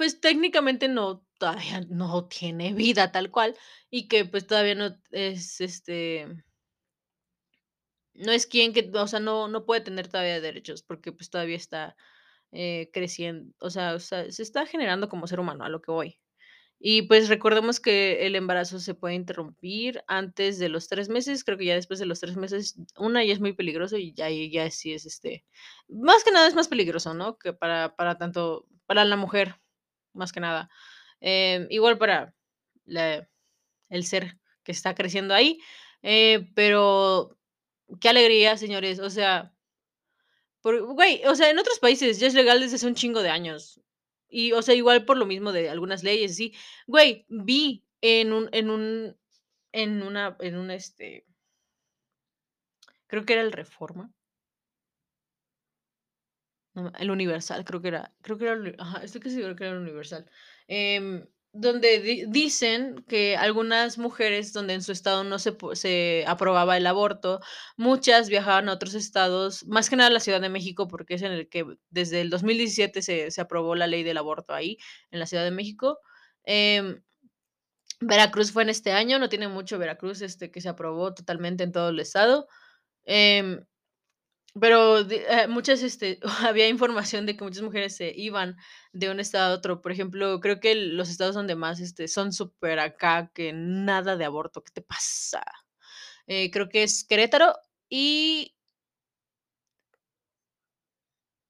pues, 0.00 0.20
técnicamente 0.20 0.88
no, 0.88 1.24
todavía 1.44 1.80
no 1.90 2.26
tiene 2.28 2.72
vida 2.74 3.12
tal 3.12 3.30
cual, 3.30 3.56
y 3.90 4.08
que, 4.08 4.24
pues, 4.26 4.46
todavía 4.46 4.74
no 4.76 4.96
es, 5.12 5.60
este 5.60 6.44
no 8.14 8.30
es 8.32 8.46
quien 8.46 8.72
que, 8.72 8.90
o 8.94 9.06
sea, 9.08 9.18
no 9.20 9.48
no 9.48 9.64
puede 9.66 9.80
tener 9.80 10.08
todavía 10.08 10.40
derechos, 10.40 10.82
porque, 10.82 11.12
pues, 11.12 11.30
todavía 11.30 11.56
está, 11.56 11.96
eh, 12.52 12.90
crecien 12.92 13.54
o 13.60 13.70
sea 13.70 13.98
se 14.00 14.28
está 14.42 14.66
generando 14.66 15.08
como 15.08 15.26
ser 15.26 15.40
humano, 15.40 15.64
a 15.64 15.68
lo 15.68 15.82
que 15.82 15.90
voy. 15.92 16.20
Y, 16.80 17.02
pues, 17.04 17.28
recordemos 17.30 17.80
que 17.80 18.26
el 18.26 18.36
embarazo 18.36 18.80
se 18.80 18.94
puede 18.94 19.14
interrumpir 19.16 20.02
antes 20.08 20.58
de 20.60 20.68
los 20.70 20.88
3 20.88 21.08
meses, 21.10 21.44
creo 21.44 21.58
que 21.58 21.66
ya 21.66 21.74
después 21.76 22.00
de 22.00 22.06
los 22.06 22.20
3 22.20 22.36
meses, 22.38 22.76
una, 22.98 23.24
ya 23.24 23.32
es 23.34 23.40
muy 23.40 23.54
peligroso 23.54 23.98
y 23.98 24.14
ya 24.14 24.30
ya 24.30 24.70
sí 24.70 24.92
es, 24.94 25.06
este, 25.06 25.44
más 25.88 26.24
que 26.24 26.32
nada 26.32 26.48
es 26.48 26.54
más 26.56 26.68
peligroso, 26.68 27.14
¿no? 27.14 27.38
Que 27.38 27.52
para 27.54 27.96
para 27.96 28.18
tanto 28.18 28.66
para 28.86 29.04
la 29.06 29.16
mujer, 29.16 29.56
más 30.14 30.32
que 30.32 30.40
nada. 30.40 30.70
Em, 31.20 31.66
igual 31.70 31.98
para 31.98 32.34
el 33.88 34.04
ser 34.04 34.38
que 34.62 34.72
está 34.72 34.94
creciendo 34.94 35.34
ahí, 35.34 35.60
eh, 36.02 36.50
pero 36.54 37.36
qué 38.00 38.08
alegría, 38.10 38.56
señores, 38.56 38.98
o 39.00 39.10
sea 39.10 39.54
güey, 40.64 41.22
o 41.26 41.34
sea, 41.34 41.50
en 41.50 41.58
otros 41.58 41.78
países 41.78 42.18
ya 42.18 42.26
es 42.26 42.34
legal 42.34 42.60
desde 42.60 42.76
hace 42.76 42.86
un 42.86 42.94
chingo 42.94 43.22
de 43.22 43.30
años. 43.30 43.80
Y, 44.28 44.52
o 44.52 44.62
sea, 44.62 44.74
igual 44.74 45.04
por 45.04 45.16
lo 45.16 45.26
mismo 45.26 45.52
de 45.52 45.68
algunas 45.70 46.02
leyes, 46.02 46.32
así. 46.32 46.54
Güey, 46.86 47.26
vi 47.28 47.84
en 48.00 48.32
un 48.32 48.48
en 48.52 48.70
un 48.70 49.16
en 49.72 50.02
una 50.02 50.36
en 50.40 50.56
un, 50.56 50.70
este 50.70 51.26
creo 53.06 53.24
que 53.24 53.32
era 53.34 53.42
el 53.42 53.52
Reforma. 53.52 54.12
El 56.98 57.10
Universal, 57.10 57.64
creo 57.64 57.80
que 57.80 57.88
era 57.88 58.12
creo 58.22 58.36
que 58.38 58.46
era 58.46 58.74
ajá, 58.78 59.04
estoy 59.04 59.20
casi 59.20 59.36
segura 59.36 59.54
que 59.54 59.64
era 59.64 59.74
el 59.74 59.80
Universal, 59.82 60.28
em, 60.68 61.26
donde 61.52 62.00
di 62.00 62.24
dicen 62.28 63.04
que 63.08 63.36
algunas 63.36 63.98
mujeres 63.98 64.52
donde 64.52 64.74
en 64.74 64.82
su 64.82 64.92
estado 64.92 65.24
no 65.24 65.38
se 65.38 65.56
se 65.74 66.24
aprobaba 66.26 66.76
el 66.76 66.86
aborto, 66.86 67.40
muchas 67.76 68.28
viajaban 68.28 68.68
a 68.68 68.72
otros 68.74 68.94
estados, 68.94 69.64
más 69.66 69.88
que 69.90 69.96
nada 69.96 70.08
a 70.10 70.12
la 70.12 70.20
Ciudad 70.20 70.40
de 70.40 70.48
México, 70.50 70.88
porque 70.88 71.14
es 71.14 71.22
en 71.22 71.32
el 71.32 71.48
que 71.48 71.64
desde 71.90 72.20
el 72.22 72.30
2017 72.30 73.02
se 73.02 73.30
se 73.30 73.40
aprobó 73.40 73.74
la 73.76 73.86
ley 73.86 74.02
del 74.02 74.18
aborto 74.18 74.54
ahí, 74.54 74.78
en 75.12 75.20
la 75.20 75.26
Ciudad 75.26 75.44
de 75.44 75.50
México, 75.52 75.98
em, 76.44 77.02
Veracruz 78.00 78.52
fue 78.52 78.62
en 78.64 78.70
este 78.70 78.92
año, 78.92 79.18
no 79.18 79.28
tiene 79.28 79.48
mucho 79.48 79.78
Veracruz, 79.78 80.22
este, 80.22 80.50
que 80.50 80.60
se 80.60 80.68
aprobó 80.68 81.14
totalmente 81.14 81.64
en 81.64 81.72
todo 81.72 81.90
el 81.90 82.00
estado, 82.00 82.48
em 83.06 83.64
pero 84.60 85.00
eh, 85.00 85.48
muchas, 85.48 85.82
este, 85.82 86.20
había 86.48 86.68
información 86.68 87.26
de 87.26 87.36
que 87.36 87.44
muchas 87.44 87.62
mujeres 87.62 87.96
se 87.96 88.12
iban 88.16 88.56
de 88.92 89.10
un 89.10 89.20
estado 89.20 89.52
a 89.54 89.56
otro. 89.56 89.80
Por 89.82 89.92
ejemplo, 89.92 90.40
creo 90.40 90.60
que 90.60 90.74
los 90.74 91.10
estados 91.10 91.34
donde 91.34 91.56
más, 91.56 91.80
este, 91.80 92.08
son 92.08 92.32
súper 92.32 92.78
acá, 92.80 93.30
que 93.34 93.52
nada 93.54 94.16
de 94.16 94.24
aborto, 94.24 94.62
¿qué 94.64 94.72
te 94.72 94.82
pasa? 94.82 95.42
Eh, 96.26 96.50
creo 96.50 96.68
que 96.68 96.84
es 96.84 97.04
Querétaro 97.04 97.54
y 97.88 98.54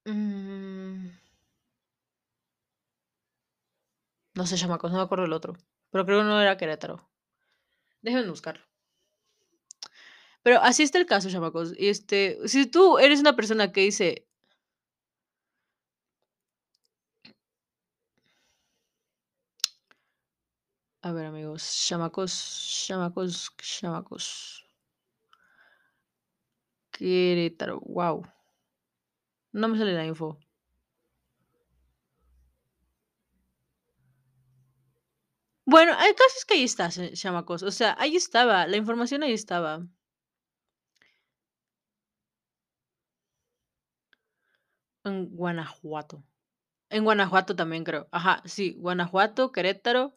mm 0.06 1.10
no 4.34 4.46
sé, 4.46 4.56
chamacos, 4.56 4.90
no 4.92 4.98
me 4.98 5.04
acuerdo 5.04 5.24
el 5.24 5.32
otro, 5.32 5.54
pero 5.90 6.04
creo 6.06 6.18
que 6.20 6.24
no 6.24 6.40
era 6.40 6.56
Querétaro. 6.56 7.08
Déjenme 8.02 8.30
buscarlo. 8.30 8.64
Pero 10.44 10.60
así 10.60 10.82
está 10.82 10.98
el 10.98 11.06
caso, 11.06 11.30
chamacos, 11.30 11.72
este, 11.78 12.38
si 12.46 12.66
tú 12.66 12.98
eres 12.98 13.18
una 13.20 13.34
persona 13.34 13.72
que 13.72 13.80
dice 13.80 14.26
A 21.02 21.12
ver, 21.12 21.26
amigos, 21.26 21.62
chamacos 21.86 22.32
chamacos 22.86 23.50
chamacos. 23.60 24.64
Querétaro, 26.92 27.76
guau. 27.80 28.22
No 29.52 29.68
me 29.68 29.78
sale 29.78 29.94
la 29.94 30.04
info. 30.06 30.38
Bueno, 35.66 35.92
el 35.92 36.14
caso 36.14 36.34
es 36.38 36.44
que 36.44 36.54
ahí 36.54 36.64
está, 36.64 36.90
se 36.90 37.12
chamacos, 37.12 37.62
o 37.62 37.70
sea, 37.70 37.96
ahí 37.98 38.16
estaba, 38.16 38.66
la 38.66 38.76
información 38.76 39.22
ahí 39.22 39.32
estaba. 39.32 39.86
En 45.04 45.28
Guanajuato. 45.36 46.24
En 46.90 47.04
Guanajuato 47.04 47.56
también 47.56 47.84
creo. 47.84 48.08
Ajá, 48.12 48.42
sí, 48.46 48.76
Guanajuato, 48.78 49.52
Querétaro, 49.52 50.16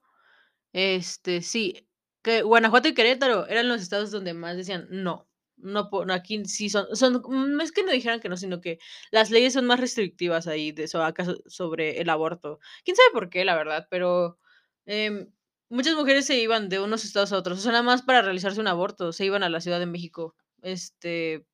este, 0.73 1.41
sí, 1.43 1.88
que 2.23 2.43
Guanajuato 2.43 2.89
y 2.89 2.95
Querétaro 2.95 3.47
eran 3.47 3.69
los 3.69 3.82
estados 3.82 4.12
donde 4.12 4.34
más 4.34 4.58
decían: 4.58 4.88
"No, 4.91 5.28
no 5.58 5.89
aquí 6.13 6.45
sí 6.45 6.69
son 6.69 6.88
son", 6.95 7.23
no 7.30 7.63
es 7.63 7.71
que 7.73 7.84
no 7.84 7.91
dijeran 7.91 8.19
que 8.21 8.30
no, 8.30 8.38
sino 8.38 8.62
que 8.62 8.80
las 9.12 9.32
leyes 9.32 9.54
son 9.54 9.65
más 9.67 9.80
restrictivas 9.82 10.47
ahí 10.47 10.71
de 10.73 10.88
sobre 10.89 12.02
el 12.02 12.10
aborto. 12.10 12.60
Quién 12.86 12.97
sabe 12.97 13.10
por 13.13 13.30
qué, 13.30 13.45
la 13.45 13.56
verdad, 13.58 13.88
pero, 13.91 14.39
em, 14.86 15.32
muchas 15.69 15.95
mujeres 15.95 16.26
se 16.28 16.39
iban 16.39 16.69
de 16.69 16.80
unos 16.82 17.06
estados 17.06 17.34
a 17.34 17.38
otros, 17.39 17.60
o 17.60 17.62
sea, 17.62 17.71
nada 17.73 17.84
más 17.84 18.04
para 18.04 18.21
realizarse 18.23 18.62
un 18.62 18.67
aborto, 18.69 19.13
se 19.13 19.26
iban 19.26 19.43
a 19.43 19.50
la 19.50 19.62
Ciudad 19.62 19.80
de 19.80 19.86
México, 19.88 20.36
este, 20.63 21.45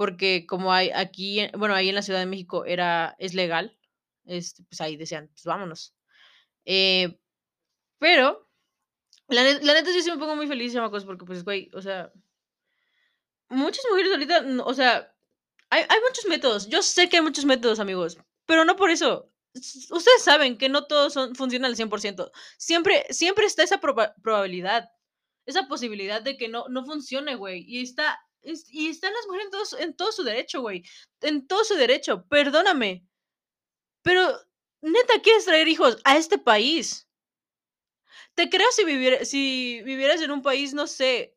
porque 0.00 0.46
como 0.46 0.72
hay 0.72 0.90
aquí, 0.94 1.46
bueno, 1.58 1.74
ahí 1.74 1.90
en 1.90 1.94
la 1.94 2.00
Ciudad 2.00 2.20
de 2.20 2.24
México 2.26 2.64
era 2.64 3.14
es 3.18 3.34
legal, 3.34 3.76
este, 4.24 4.62
pues, 4.64 4.80
ahí 4.80 4.96
decían: 4.96 5.28
"Pues, 5.28 5.44
vámonos". 5.44 5.94
Eh, 6.66 7.18
pero 7.98 8.48
la 9.28 9.44
la 9.44 9.74
neta, 9.74 9.92
yo 9.94 10.02
sí 10.02 10.10
me 10.10 10.18
pongo 10.18 10.36
muy 10.36 10.48
feliz, 10.48 10.72
chamacos, 10.74 11.04
porque, 11.06 11.24
pues, 11.26 11.44
güey, 11.44 11.70
o 11.74 11.82
sea 11.82 12.12
muchas 13.48 13.84
mujeres 13.90 14.12
ahorita, 14.12 14.44
o 14.64 14.74
sea, 14.74 15.12
hay 15.70 15.82
hay 15.88 16.00
muchos 16.08 16.26
métodos. 16.26 16.68
Yo 16.68 16.82
sé 16.82 17.08
que 17.08 17.16
hay 17.18 17.22
muchos 17.22 17.44
métodos, 17.44 17.80
amigos, 17.80 18.18
pero 18.46 18.64
no 18.64 18.76
por 18.76 18.90
eso. 18.90 19.30
Ustedes 19.54 20.22
saben 20.22 20.58
que 20.58 20.68
no 20.68 20.86
todos 20.86 21.12
son 21.12 21.34
funcionan 21.34 21.70
al 21.70 21.76
100%. 21.76 22.30
Siempre 22.58 23.04
siempre 23.10 23.46
está 23.46 23.62
esa 23.64 23.80
proba 23.80 24.14
probabilidad, 24.22 24.90
esa 25.46 25.68
posibilidad 25.68 26.22
de 26.22 26.36
que 26.36 26.48
no 26.48 26.68
no 26.68 26.84
funcione, 26.84 27.36
güey, 27.36 27.64
y 27.66 27.82
está 27.82 28.18
es 28.28 28.29
y 28.70 28.88
están 28.90 29.12
las 29.12 29.26
mujeres 29.26 29.48
en 29.78 29.94
todo 29.94 30.12
su 30.12 30.22
derecho, 30.24 30.60
güey, 30.62 30.82
en 31.22 31.46
todo 31.46 31.64
su 31.64 31.74
derecho, 31.74 32.26
perdóname. 32.28 33.04
Pero, 34.04 34.22
¿neta 34.82 35.20
quieres 35.22 35.44
traer 35.44 35.68
hijos 35.68 35.98
a 36.04 36.16
este 36.16 36.38
país? 36.38 37.04
Te 38.38 38.48
creo 38.48 38.66
si 38.72 38.84
si 39.26 39.82
vivieras 39.84 40.20
en 40.22 40.30
un 40.30 40.42
país, 40.42 40.72
no 40.74 40.86
sé, 40.86 41.34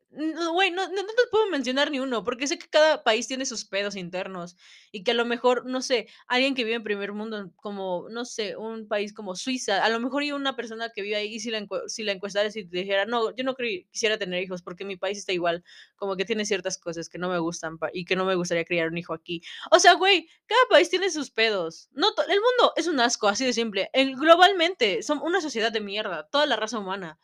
güey, 0.54 0.72
no 0.72 0.88
no 0.88 1.06
te 1.06 1.14
puedo 1.32 1.48
mencionar 1.50 1.90
ni 1.92 2.00
uno, 2.00 2.24
porque 2.24 2.48
sé 2.48 2.58
que 2.60 2.68
cada 2.70 3.04
país 3.04 3.28
tiene 3.28 3.46
sus 3.46 3.66
pedos 3.66 3.96
internos, 3.96 4.56
y 4.92 5.04
que 5.04 5.12
a 5.12 5.14
lo 5.14 5.26
mejor, 5.26 5.66
no 5.66 5.82
sé, 5.82 6.08
alguien 6.28 6.56
que 6.56 6.64
vive 6.64 6.76
en 6.76 6.84
primer 6.84 7.14
mundo, 7.14 7.52
como, 7.56 8.08
no 8.10 8.24
sé, 8.26 8.56
un 8.58 8.88
país 8.88 9.14
como 9.14 9.36
Suiza, 9.36 9.84
a 9.84 9.90
lo 9.90 10.00
mejor, 10.00 10.24
y 10.24 10.32
una 10.32 10.56
persona 10.56 10.90
que 10.94 11.02
vive 11.02 11.16
ahí, 11.16 11.40
si 11.40 11.50
la 11.52 11.66
si 11.88 12.04
la 12.04 12.12
encuestaras 12.12 12.56
y 12.56 12.66
te 12.66 12.78
dijera: 12.78 13.06
"No, 13.06 13.36
yo 13.36 13.44
no 13.44 13.56
quisiera 13.56 14.18
tener 14.18 14.44
hijos, 14.44 14.62
porque 14.62 14.86
mi 14.86 14.98
país 14.98 15.18
está 15.18 15.34
igual, 15.34 15.64
como 15.96 16.16
que 16.16 16.26
tiene 16.26 16.46
ciertas 16.46 16.78
cosas 16.78 17.10
que 17.10 17.18
no 17.18 17.30
me 17.30 17.40
gustan 17.40 17.78
y 17.94 18.06
que 18.06 18.16
no 18.16 18.26
me 18.26 18.36
gustaría 18.36 18.66
criar 18.66 18.90
un 18.90 18.98
hijo 18.98 19.14
aquí". 19.14 19.42
O 19.72 19.80
sea, 19.80 19.94
güey, 19.94 20.28
cada 20.46 20.62
país 20.70 20.90
tiene 20.90 21.10
sus 21.10 21.32
pedos. 21.32 21.90
No 21.94 22.10
el 22.28 22.40
mundo 22.42 22.74
es 22.76 22.88
un 22.88 23.00
asco, 23.00 23.28
así 23.28 23.46
de 23.46 23.54
simple. 23.54 23.90
En 23.94 24.14
globalmente, 24.16 25.02
somos 25.04 25.24
una 25.26 25.42
sociedad 25.42 25.72
de 25.72 25.82
mierda, 25.82 26.28
toda 26.30 26.46
la 26.46 26.56
raza 26.56 26.80
humana. 26.80 27.20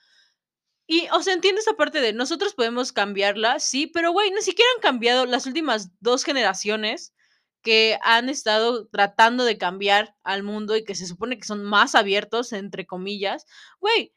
Y, 0.92 1.08
o 1.12 1.22
sea, 1.22 1.36
entiendo 1.36 1.62
esa 1.62 1.76
parte 1.76 2.02
de 2.02 2.14
nosotros 2.14 2.56
podemos 2.56 2.92
cambiarla, 2.92 3.60
sí, 3.60 3.86
pero, 3.86 4.12
güey, 4.12 4.32
ni 4.32 4.42
siquiera 4.42 4.68
han 4.76 4.82
cambiado 4.82 5.28
las 5.28 5.46
últimas 5.46 5.92
2 6.00 6.24
generaciones 6.24 7.14
que 7.62 8.00
han 8.02 8.28
estado 8.28 8.88
tratando 8.88 9.46
de 9.46 9.60
cambiar 9.60 10.16
al 10.24 10.42
mundo 10.42 10.76
y 10.76 10.84
que 10.84 10.96
se 10.96 11.06
supone 11.06 11.38
que 11.38 11.46
son 11.46 11.64
más 11.64 11.94
abiertos, 11.94 12.54
entre 12.54 12.88
comillas. 12.88 13.46
Güey, 13.80 14.16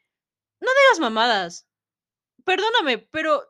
no 0.61 0.69
digas 0.83 0.99
mamadas. 0.99 1.67
Perdóname, 2.45 2.97
pero 2.99 3.43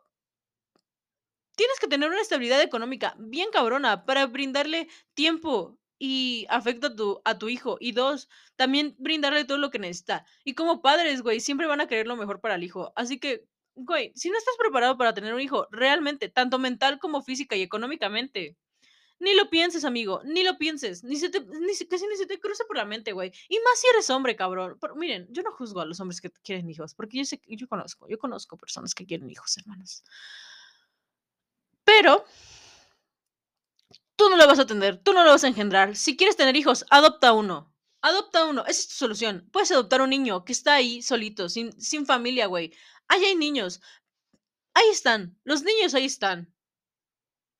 tienes 1.56 1.78
que 1.80 1.86
tener 1.88 2.10
una 2.10 2.20
estabilidad 2.20 2.60
económica 2.60 3.14
bien 3.18 3.48
cabrona 3.50 4.04
para 4.04 4.26
brindarle 4.26 4.88
tiempo 5.14 5.78
y 6.06 6.46
afecto 6.50 6.88
a 6.88 6.94
tu 6.94 7.22
a 7.24 7.38
tu 7.38 7.48
hijo. 7.48 7.78
Y 7.80 7.92
2, 7.92 8.28
también 8.56 8.94
brindarle 8.98 9.46
todo 9.46 9.56
lo 9.56 9.70
que 9.70 9.78
necesita. 9.78 10.26
Y 10.44 10.52
como 10.54 10.82
padres, 10.82 11.22
güey, 11.22 11.40
siempre 11.40 11.66
van 11.66 11.80
a 11.80 11.86
querer 11.86 12.06
lo 12.06 12.14
mejor 12.14 12.42
para 12.42 12.56
el 12.56 12.62
hijo. 12.62 12.92
Así 12.94 13.18
que, 13.18 13.46
güey, 13.74 14.12
si 14.14 14.28
no 14.28 14.36
estás 14.36 14.54
preparado 14.58 14.98
para 14.98 15.14
tener 15.14 15.32
un 15.32 15.40
hijo, 15.40 15.66
realmente, 15.70 16.28
tanto 16.28 16.58
mental 16.58 16.98
como 16.98 17.22
física 17.22 17.56
y 17.56 17.62
económicamente, 17.62 18.58
ni 19.18 19.34
lo 19.34 19.48
pienses, 19.48 19.86
amigo, 19.86 20.20
ni 20.24 20.42
lo 20.44 20.58
pienses, 20.58 21.04
ni 21.04 21.16
se 21.16 21.30
te 21.30 21.40
ni 21.40 21.74
casi 21.88 22.06
ni 22.06 22.16
se 22.16 22.26
te 22.26 22.38
cruce 22.38 22.64
por 22.66 22.76
la 22.76 22.84
mente, 22.84 23.12
güey. 23.12 23.32
Y 23.48 23.56
más 23.60 23.80
si 23.80 23.86
eres 23.88 24.10
hombre, 24.10 24.36
cabrón. 24.36 24.76
Pero 24.78 24.96
miren, 24.96 25.26
yo 25.30 25.42
no 25.42 25.52
juzgo 25.52 25.80
a 25.80 25.86
los 25.86 26.00
hombres 26.00 26.20
que 26.20 26.30
quieren 26.30 26.68
hijos, 26.68 26.94
porque 26.94 27.16
yo 27.16 27.24
sé 27.24 27.40
yo 27.46 27.66
conozco 27.66 28.06
yo 28.08 28.18
conozco 28.18 28.58
personas 28.58 28.94
que 28.94 29.06
quieren 29.06 29.30
hijos, 29.30 29.56
hermanos. 29.56 30.04
Pero 31.84 32.24
tú 34.16 34.28
no 34.28 34.36
lo 34.36 34.46
vas 34.46 34.58
a 34.58 34.66
tener, 34.66 34.98
tú 35.02 35.12
no 35.12 35.24
lo 35.24 35.30
vas 35.30 35.44
a 35.44 35.48
engendrar. 35.48 35.96
Si 35.96 36.16
quieres 36.16 36.36
tener 36.36 36.56
hijos, 36.56 36.84
adopta 36.90 37.32
uno. 37.32 37.72
Adopta 38.02 38.44
uno, 38.44 38.62
esa 38.66 38.80
es 38.80 38.88
tu 38.88 38.94
solución. 38.94 39.48
Puedes 39.52 39.70
adoptar 39.72 40.02
un 40.02 40.10
niño 40.10 40.44
que 40.44 40.52
está 40.52 40.74
ahí 40.74 41.02
solito, 41.02 41.48
sin 41.48 41.72
sin 41.80 42.06
familia, 42.06 42.46
güey. 42.46 42.72
Ahí 43.08 43.24
hay 43.24 43.34
niños. 43.36 43.80
Ahí 44.74 44.88
están, 44.90 45.38
los 45.44 45.62
niños 45.64 45.94
ahí 45.94 46.04
están. 46.04 46.54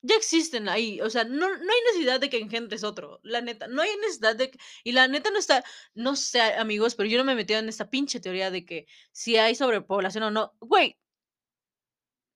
Ya 0.01 0.15
existen 0.15 0.69
ahí, 0.69 1.01
o 1.01 1.09
sea, 1.09 1.23
no 1.23 1.47
no 1.49 1.71
hay 1.73 1.81
necesidad 1.87 2.19
de 2.19 2.29
que 2.29 2.37
engendres 2.37 2.83
otro, 2.83 3.19
la 3.23 3.41
neta, 3.41 3.67
no 3.67 3.81
hay 3.81 3.89
necesidad 3.97 4.35
de 4.35 4.51
que 4.51 4.59
y 4.83 4.91
la 4.91 5.07
neta 5.07 5.31
no 5.31 5.39
está 5.39 5.63
no 5.95 6.15
sé, 6.15 6.41
amigos, 6.41 6.93
pero 6.95 7.09
yo 7.09 7.17
no 7.17 7.23
me 7.23 7.31
he 7.33 7.35
metido 7.35 7.59
en 7.59 7.69
esta 7.69 7.89
pinche 7.89 8.19
teoría 8.19 8.51
de 8.51 8.65
que 8.65 8.85
si 9.11 9.37
hay 9.37 9.55
sobrepoblación 9.55 10.23
o 10.25 10.31
no. 10.31 10.53
Güey 10.59 10.97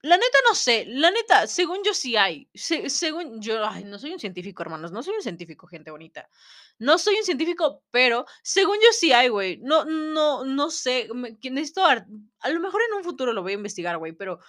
la 0.01 0.15
neta 0.17 0.37
no 0.47 0.55
sé, 0.55 0.85
la 0.87 1.11
neta, 1.11 1.45
según 1.47 1.79
yo 1.83 1.93
sí 1.93 2.15
hay, 2.15 2.49
se 2.53 2.89
según 2.89 3.41
yo, 3.41 3.59
no 3.85 3.99
soy 3.99 4.13
un 4.13 4.19
científico, 4.19 4.63
hermanos, 4.63 4.91
no 4.93 5.03
soy 5.03 5.15
un 5.15 5.21
científico, 5.21 5.67
gente 5.67 5.91
bonita. 5.91 6.29
No 6.79 6.97
soy 6.97 7.15
un 7.17 7.25
científico, 7.25 7.83
pero 7.91 8.25
según 8.41 8.77
yo 8.77 8.87
sí 8.93 9.11
hay, 9.11 9.27
güey. 9.29 9.57
No 9.61 9.83
no 9.85 10.45
no 10.45 10.71
sé, 10.71 11.09
me 11.13 11.37
necesito 11.51 11.85
a 11.85 12.49
lo 12.49 12.59
mejor 12.61 12.81
en 12.89 12.97
un 12.97 13.03
futuro 13.03 13.33
lo 13.33 13.41
voy 13.43 13.51
a 13.53 13.55
investigar, 13.55 13.97
güey, 13.97 14.13
pero 14.13 14.39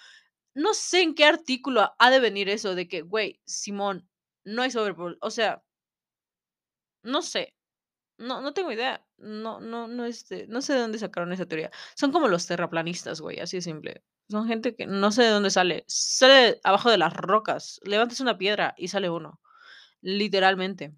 no 0.55 0.75
sé 0.75 1.03
en 1.03 1.15
qué 1.15 1.25
artículo 1.27 1.95
ha 1.99 2.11
de 2.11 2.21
venir 2.21 2.49
eso 2.49 2.75
de 2.75 2.89
que, 2.89 3.03
güey, 3.03 3.41
simón, 3.47 4.09
no 4.45 4.63
hay 4.63 4.71
sobrepobl 4.71 5.19
o 5.21 5.31
sea 5.31 5.63
no 7.03 7.23
sé, 7.23 7.55
no 8.19 8.41
no 8.43 8.55
tengo 8.55 8.73
idea. 8.73 9.07
no 9.19 9.61
no 9.61 9.89
no, 9.89 10.05
este, 10.07 10.47
no 10.49 10.63
sé 10.63 10.75
de 10.75 10.81
dónde 10.81 10.99
sacaron 10.99 11.33
esa 11.33 11.47
teoría. 11.47 11.71
Son 11.97 12.13
como 12.13 12.29
los 12.29 12.47
terraplanistas, 12.47 13.21
güey, 13.21 13.41
así 13.41 13.59
de 13.59 13.63
simple. 13.63 14.05
Son 14.31 14.47
gente 14.47 14.77
que 14.77 14.87
no 14.87 15.13
sé 15.13 15.23
de 15.25 15.31
dónde 15.31 15.51
sale. 15.51 15.85
Sale 15.89 16.61
abajo 16.65 16.91
de 16.91 16.99
las 16.99 17.13
rocas. 17.13 17.81
Levantas 17.85 18.21
una 18.21 18.39
piedra 18.39 18.75
y 18.77 18.89
sale 18.89 19.11
uno, 19.11 19.41
literalmente. 20.01 20.95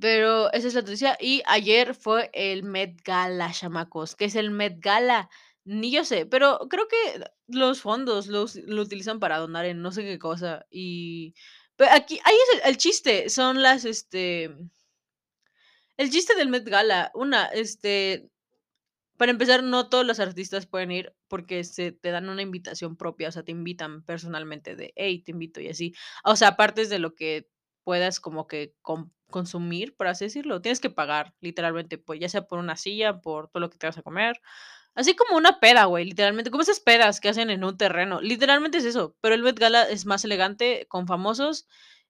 Pero 0.00 0.52
esa 0.52 0.68
es 0.68 0.74
la 0.74 0.82
noticia. 0.82 1.16
Y 1.20 1.42
ayer 1.46 1.94
fue 1.94 2.30
el 2.32 2.62
Met 2.62 3.02
Gala, 3.04 3.52
chamacos. 3.52 4.14
¿Qué 4.16 4.26
es 4.26 4.36
el 4.36 4.50
Met 4.50 4.78
Gala? 4.80 5.28
Ni 5.64 5.90
yo 5.90 6.04
sé, 6.04 6.26
pero 6.26 6.60
creo 6.70 6.86
que 6.88 7.24
los 7.48 7.80
fondos 7.80 8.28
los 8.28 8.54
lo 8.56 8.82
utilizan 8.82 9.18
para 9.20 9.38
donar 9.38 9.64
en 9.66 9.82
no 9.82 9.92
sé 9.92 10.02
qué 10.04 10.18
cosa. 10.18 10.66
Y 10.70 11.34
pe 11.76 11.86
aquí 11.90 12.20
ahí 12.24 12.34
es 12.34 12.60
el 12.60 12.70
el 12.70 12.76
chiste, 12.78 13.28
son 13.30 13.62
las, 13.62 13.84
este 13.84 14.54
el 15.96 16.10
chiste 16.10 16.34
del 16.34 16.48
Met 16.50 16.68
Gala, 16.68 17.10
una, 17.14 17.46
este, 17.46 18.30
para 19.16 19.32
empezar, 19.32 19.62
no 19.62 19.88
todos 19.88 20.06
los 20.06 20.20
artistas 20.20 20.66
pueden 20.66 20.90
ir 20.92 21.14
porque 21.28 21.64
se 21.64 21.92
te 21.92 22.10
dan 22.10 22.28
una 22.28 22.42
invitación 22.42 22.96
propia, 22.96 23.28
o 23.28 23.32
sea, 23.32 23.42
te 23.44 23.52
invitan 23.52 24.02
personalmente 24.04 24.76
de: 24.76 24.92
"Hey, 24.96 25.22
te 25.24 25.32
invito", 25.32 25.60
y 25.60 25.68
así. 25.68 25.94
O 26.24 26.36
sea, 26.36 26.48
aparte 26.48 26.86
de 26.86 26.98
lo 26.98 27.14
que 27.14 27.48
puedas 27.84 28.20
como 28.20 28.46
que 28.48 28.74
con 28.82 29.12
consumir, 29.30 29.96
por 29.96 30.06
así 30.08 30.24
decirlo, 30.26 30.62
tienes 30.62 30.80
que 30.80 30.90
pagar, 30.90 31.34
literalmente, 31.40 31.98
pues, 31.98 32.20
ya 32.20 32.28
sea 32.28 32.46
por 32.46 32.58
una 32.60 32.76
silla, 32.76 33.20
por 33.20 33.48
todo 33.48 33.60
lo 33.60 33.70
que 33.70 33.78
te 33.78 33.86
vas 33.88 33.98
a 33.98 34.02
comer. 34.02 34.40
Así 34.94 35.16
como 35.16 35.36
una 35.38 35.60
peda, 35.60 35.84
güey, 35.86 36.04
literalmente, 36.06 36.50
como 36.50 36.62
esas 36.62 36.80
pedas 36.80 37.20
que 37.20 37.28
hacen 37.30 37.50
en 37.50 37.64
un 37.64 37.76
terreno, 37.78 38.20
literalmente 38.22 38.78
es 38.78 38.84
eso, 38.86 39.16
pero 39.22 39.34
el 39.36 39.42
Met 39.42 39.58
Gala 39.58 39.84
es 39.90 40.06
más 40.06 40.24
elegante, 40.24 40.86
con 40.88 41.06
famosos, 41.08 41.68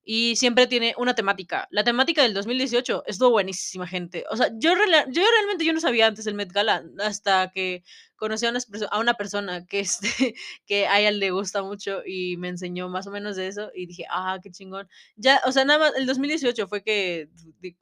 y 0.09 0.36
siempre 0.36 0.68
tiene 0.68 0.94
una 0.98 1.16
temática. 1.16 1.66
La 1.72 1.82
temática 1.82 2.22
del 2.22 2.32
2018 2.32 3.02
estuvo 3.07 3.30
buenísima, 3.30 3.88
gente. 3.88 4.24
O 4.30 4.36
sea, 4.36 4.50
yo 4.57 4.74
rela 4.76 5.04
yo 5.11 5.20
realmente 5.34 5.64
yo 5.64 5.72
no 5.72 5.80
sabía 5.80 6.07
antes 6.07 6.24
del 6.24 6.34
Met 6.36 6.52
Gala, 6.52 6.84
hasta 7.00 7.50
que 7.50 7.82
conocí 8.14 8.46
a 8.46 8.52
perso 8.52 8.86
a 8.92 9.00
una 9.00 9.14
persona 9.14 9.66
que, 9.66 9.80
este, 9.80 9.98
que 10.66 10.86
a 10.86 11.00
ella 11.00 11.11
le 11.11 11.32
gusta 11.32 11.62
mucho 11.64 12.02
y 12.07 12.36
me 12.36 12.48
enseñó 12.48 12.88
más 12.88 13.09
o 13.09 13.11
menos 13.11 13.34
de 13.34 13.48
eso, 13.48 13.70
y 13.74 13.86
dije: 13.86 14.04
"Ah, 14.09 14.38
qué 14.40 14.50
chingón". 14.52 14.88
Ya, 15.16 15.40
o 15.44 15.50
sea, 15.52 15.64
nada 15.64 15.80
más 15.80 15.96
el 15.96 16.07
2018 16.07 16.68
fue 16.68 16.82
que 16.84 17.28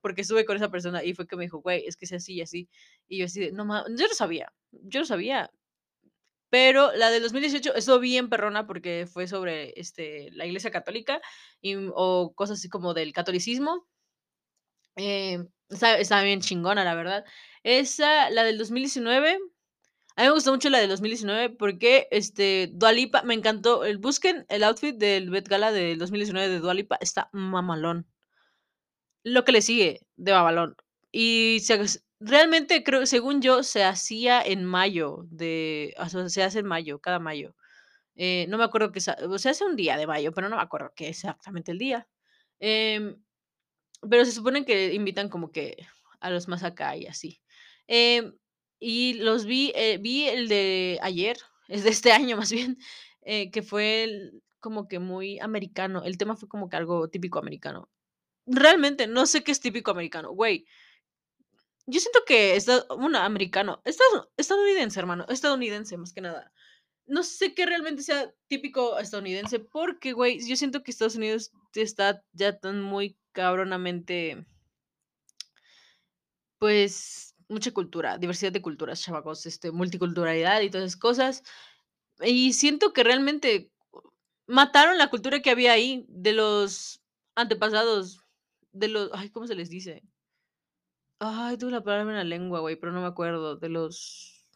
porque 0.01 0.22
estuve 0.22 0.47
con 0.47 0.57
esa 0.57 0.70
persona 0.70 1.05
y 1.05 1.12
fue 1.14 1.27
que 1.27 1.37
me 1.37 1.45
dijo: 1.45 1.59
"Güey, 1.61 1.85
es 1.87 1.97
que 1.97 2.07
es 2.07 2.12
así 2.14 2.35
y 2.37 2.41
así". 2.43 2.68
Y 3.07 3.18
yo 3.18 3.27
así 3.27 3.41
de: 3.41 3.53
"No 3.53 3.66
ma", 3.66 3.85
yo 3.89 4.07
no 4.09 4.14
sabía, 4.14 4.51
yo 4.72 5.01
no 5.01 5.07
sabía. 5.07 5.51
Pero 6.55 6.93
la 6.95 7.11
del 7.11 7.21
2018 7.25 7.75
estuvo 7.75 7.99
bien 7.99 8.29
perrona 8.29 8.65
porque 8.65 9.09
fue 9.13 9.27
sobre, 9.27 9.73
este, 9.75 10.31
la 10.35 10.47
Iglesia 10.47 10.71
Católica 10.71 11.21
y, 11.61 11.75
mm, 11.75 11.91
o 11.97 12.33
cosas 12.37 12.61
así 12.61 12.69
como 12.69 12.95
del 12.95 13.13
catolicismo. 13.13 13.89
Estaba 14.95 15.97
estaba 15.97 16.23
bien 16.23 16.41
chingona, 16.41 16.85
la 16.85 16.95
verdad. 16.95 17.25
Esa, 17.65 18.31
la 18.31 18.45
del 18.45 18.57
2019, 18.57 19.31
a 20.15 20.23
mí 20.23 20.29
me 20.29 20.31
gustó 20.31 20.53
mucho 20.53 20.71
la 20.71 20.79
del 20.79 20.91
2019 20.91 21.51
porque, 21.51 22.07
este, 22.13 22.71
Dua 22.73 22.93
Lipa 22.93 23.23
me 23.25 23.35
encantó, 23.35 23.85
el 23.85 23.99
busquen 23.99 24.47
el 24.49 24.63
outfit 24.63 24.97
del 24.97 25.31
Met 25.31 25.49
Gala 25.49 25.73
del 25.73 25.99
2019 25.99 26.49
de 26.49 26.61
Dua 26.61 26.75
Lipa, 26.75 26.99
está 27.01 27.31
mamalón. 27.33 28.07
Lo 29.25 29.45
que 29.45 29.51
le 29.51 29.61
sigue 29.61 30.03
de 30.15 30.33
mamalón. 30.33 30.77
Y 31.11 31.59
se 31.63 31.75
realmente 32.25 32.83
creo, 32.85 33.07
según 33.07 33.43
yo, 33.43 33.62
se 33.62 33.85
hacía 33.85 34.43
en 34.43 34.64
mayo 34.64 35.27
de 35.31 35.95
se 36.29 36.43
hace 36.43 36.61
en 36.61 36.66
mayo, 36.66 37.01
cada 37.01 37.18
mayo. 37.18 37.55
Eh, 38.16 38.47
no 38.49 38.59
me 38.59 38.64
acuerdo 38.64 38.93
que 38.93 39.01
o 39.29 39.39
se 39.39 39.49
hace 39.51 39.64
un 39.64 39.77
día 39.77 39.97
de 39.97 40.07
mayo, 40.07 40.33
pero 40.33 40.49
no 40.49 40.57
me 40.57 40.62
acuerdo 40.62 40.93
qué 40.97 41.09
exactamente 41.09 41.72
el 41.72 41.79
día. 41.79 42.09
Em, 42.61 43.16
pero 44.11 44.25
se 44.25 44.33
supone 44.33 44.64
que 44.64 44.95
invitan 44.95 45.29
como 45.29 45.51
que 45.53 45.77
a 46.20 46.31
los 46.31 46.49
más 46.49 46.62
acá 46.64 46.97
y 46.97 47.07
así. 47.07 47.41
Em, 47.89 48.35
y 48.81 49.14
los 49.14 49.47
vi, 49.47 49.72
eh, 49.75 49.99
vi 49.99 50.27
el 50.29 50.49
de 50.49 50.99
ayer, 51.03 51.39
es 51.68 51.85
de 51.85 51.91
este 51.91 52.12
año 52.12 52.37
más 52.37 52.53
bien, 52.53 52.79
eh, 53.22 53.51
que 53.51 53.62
fue 53.62 54.33
como 54.61 54.89
que 54.89 54.99
muy 54.99 55.39
americano. 55.41 56.03
El 56.05 56.18
tema 56.18 56.37
fue 56.37 56.49
como 56.49 56.68
que 56.68 56.77
algo 56.77 57.09
típico 57.11 57.39
americano. 57.39 57.91
Realmente 58.47 59.07
no 59.07 59.27
sé 59.27 59.45
qué 59.45 59.53
es 59.53 59.61
típico 59.61 59.91
americano, 59.93 60.33
güey. 60.33 60.66
Yo 61.87 62.01
siento 62.01 62.20
que 62.26 62.57
esta 62.57 62.85
bueno, 62.97 63.18
americano, 63.18 63.82
estado 63.85 64.32
estadounidense, 64.37 64.99
hermano, 64.99 65.26
estadounidense, 65.28 65.97
más 65.99 66.12
que 66.12 66.22
nada. 66.22 66.53
No 67.07 67.22
sé 67.22 67.55
qué 67.55 67.66
realmente 67.66 68.03
sea 68.03 68.32
típico 68.49 68.99
estadounidense, 68.99 69.61
porque, 69.61 70.12
güey, 70.12 70.41
yo 70.47 70.57
siento 70.57 70.82
que 70.82 70.91
Estados 70.91 71.16
Unidos 71.16 71.53
está 71.74 72.22
ya 72.32 72.59
tan 72.59 72.80
muy 72.82 73.18
cabronamente 73.32 74.47
pues, 76.59 77.35
mucha 77.49 77.72
cultura, 77.72 78.16
diversidad 78.18 78.53
de 78.53 78.62
culturas, 78.62 79.03
chamacos, 79.03 79.45
este, 79.47 79.70
multiculturalidad 79.70 80.62
y 80.62 80.70
todas 80.70 80.87
esas 80.87 81.01
cosas. 81.01 81.43
Y 82.22 82.55
siento 82.55 82.93
que 82.95 83.05
realmente 83.05 83.70
mataron 84.47 84.99
la 84.99 85.11
cultura 85.11 85.43
que 85.43 85.51
había 85.51 85.72
ahí 85.72 86.07
de 86.09 86.32
los 86.32 87.03
antepasados, 87.35 88.20
de 88.72 88.89
los 88.89 89.11
ay, 89.12 89.30
¿cómo 89.30 89.47
se 89.47 89.55
les 89.55 89.70
dice? 89.70 90.03
Ay, 91.21 91.57
tengo 91.59 91.71
la 91.73 91.83
palabra 91.83 92.12
en 92.12 92.19
la 92.19 92.25
lengua, 92.25 92.61
güey, 92.61 92.77
pero 92.77 92.93
no 92.93 93.01
me 93.01 93.07
acuerdo, 93.09 93.57
de 93.57 93.69
los 93.69 94.47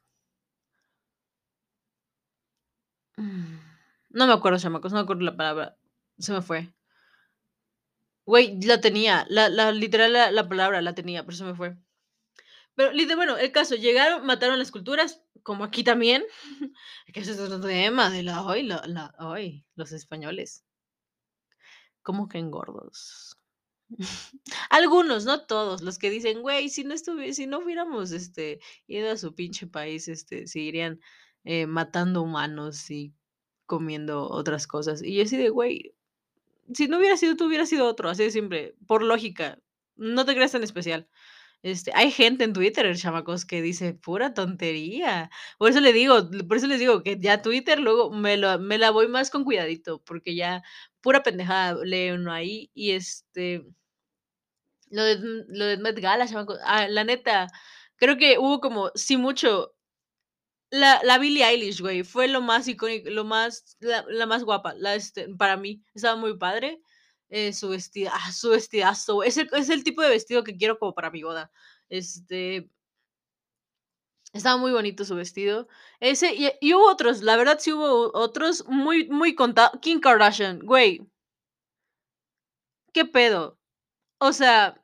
no 4.11 4.27
me 4.27 4.33
acuerdo, 4.33 4.59
chamacos, 4.59 4.93
no 4.93 4.99
me 4.99 5.03
acuerdo 5.03 5.23
la 5.23 5.37
palabra, 5.37 5.77
se 6.19 6.33
me 6.33 6.43
fue. 6.43 6.73
Güey, 8.27 8.61
la 8.63 8.81
tenía, 8.81 9.27
la 9.29 9.49
la 9.49 9.73
literal, 9.73 10.13
la 10.13 10.31
la 10.31 10.49
palabra 10.49 10.83
la 10.83 10.95
tenía, 10.95 11.25
pero 11.25 11.37
se 11.37 11.45
me 11.45 11.55
fue. 11.55 11.77
Pero 12.75 12.93
bueno, 13.17 13.37
el 13.37 13.53
caso, 13.53 13.75
llegaron, 13.75 14.25
mataron 14.25 14.59
las 14.59 14.71
culturas, 14.71 15.23
como 15.43 15.65
aquí 15.65 15.83
también, 15.85 16.25
que 17.13 17.21
ese 17.21 17.33
es 17.33 17.41
otro 17.41 17.61
tema 17.61 18.11
de 18.11 18.23
la 18.23 18.45
ay, 18.49 18.63
la 18.63 18.83
la 18.87 19.15
ay, 19.19 19.65
los 19.75 19.93
españoles. 19.93 20.65
¿Cómo 22.03 22.29
que 22.29 22.39
engordos? 22.39 23.37
Algunos, 24.71 25.25
no 25.25 25.47
todos, 25.47 25.83
los 25.83 25.99
que 25.99 26.11
dicen: 26.11 26.43
"Güey, 26.43 26.69
si 26.69 26.85
no 26.85 26.95
estuvie 26.95 27.35
si 27.35 27.47
no 27.47 27.59
hubiéramos, 27.61 28.13
este, 28.13 28.61
ido 28.87 29.11
a 29.11 29.17
su 29.17 29.35
pinche 29.35 29.67
país, 29.67 30.09
este, 30.09 30.47
seguirían, 30.47 31.01
eh, 31.45 31.67
matando 31.67 32.23
humanos 32.23 32.91
y 32.91 33.15
comiendo 33.67 34.29
otras 34.31 34.67
cosas". 34.67 35.03
Y 35.03 35.17
yo 35.17 35.25
así 35.25 35.37
de: 35.37 35.51
"Güey, 35.51 35.95
si 36.75 36.89
no 36.89 36.99
hubiera 36.99 37.17
sido 37.19 37.37
tú, 37.37 37.47
hubiera 37.47 37.67
sido 37.67 37.87
otro", 37.89 38.11
así 38.11 38.25
de 38.25 38.33
simple, 38.33 38.77
por 38.87 39.03
lógica, 39.05 39.61
no 39.97 40.25
te 40.27 40.35
creas 40.35 40.53
tan 40.53 40.65
especial. 40.65 41.09
Este, 41.65 41.91
hay 41.95 42.13
gente 42.13 42.45
en 42.45 42.53
Twitter, 42.53 42.97
chamacos, 42.97 43.45
que 43.45 43.61
dice 43.63 43.93
pura 43.93 44.33
tontería. 44.33 45.29
Por 45.59 45.71
eso 45.71 45.81
le 45.81 45.93
digo 45.93 46.29
por 46.47 46.57
eso 46.57 46.69
les 46.69 46.79
digo 46.79 47.03
que 47.03 47.19
ya 47.21 47.43
Twitter 47.43 47.81
luego 47.81 48.11
me 48.13 48.37
lo 48.37 48.59
me 48.61 48.79
la 48.79 48.91
voy 48.91 49.09
más 49.09 49.31
con 49.31 49.45
cuidadito, 49.45 50.01
porque 50.05 50.37
ya 50.37 50.63
pura 51.01 51.23
pendejada 51.25 51.77
lee 51.85 52.13
uno 52.13 52.33
ahí 52.33 52.71
y, 52.75 52.93
este 52.93 53.65
lo 54.91 55.05
del 55.05 55.47
lo 55.49 55.65
del 55.67 55.81
Met 55.81 55.99
Gala, 56.01 56.27
chamacos, 56.27 56.59
ah, 56.65 56.89
la 56.89 57.05
neta, 57.05 57.49
creo 57.97 58.17
que 58.17 58.39
hubo 58.39 58.61
como, 58.61 58.91
sí, 58.95 59.17
mucho 59.17 59.75
la 60.71 61.01
la 61.05 61.19
Billie 61.19 61.45
Eilish, 61.45 61.81
güey, 61.81 62.05
fue 62.05 62.29
lo 62.29 62.41
más 62.43 62.69
icónico, 62.69 63.11
lo 63.11 63.25
más 63.25 63.77
la 63.81 64.05
la 64.09 64.27
más 64.27 64.45
guapa, 64.45 64.75
la, 64.75 64.95
este, 64.95 65.29
para 65.37 65.57
mí, 65.57 65.83
estaba 65.95 66.17
muy 66.17 66.37
padre, 66.39 66.81
eh, 67.31 67.53
su 67.53 67.69
vestida 67.71 68.13
ah, 68.15 68.33
su 68.33 68.51
vestidazo, 68.51 69.23
es 69.23 69.37
el 69.39 69.49
es 69.53 69.69
el 69.71 69.85
tipo 69.85 70.03
de 70.03 70.11
vestido 70.11 70.45
que 70.45 70.57
quiero 70.57 70.79
como 70.79 70.95
para 70.95 71.11
mi 71.11 71.23
boda, 71.23 71.51
este 71.89 72.71
estaba 74.33 74.57
muy 74.59 74.73
bonito 74.73 75.05
su 75.05 75.15
vestido. 75.17 75.69
Ese 76.01 76.35
y 76.35 76.51
y 76.61 76.75
hubo 76.75 76.91
otros, 76.91 77.23
la 77.23 77.37
verdad 77.37 77.59
sí 77.61 77.73
hubo 77.73 78.11
otros 78.15 78.65
muy 78.69 79.09
muy 79.09 79.35
conta 79.35 79.73
Kim 79.83 80.01
Kardashian, 80.01 80.61
güey. 80.61 81.01
¿Qué 82.95 83.05
pedo? 83.05 83.59
O 84.21 84.33
sea 84.35 84.77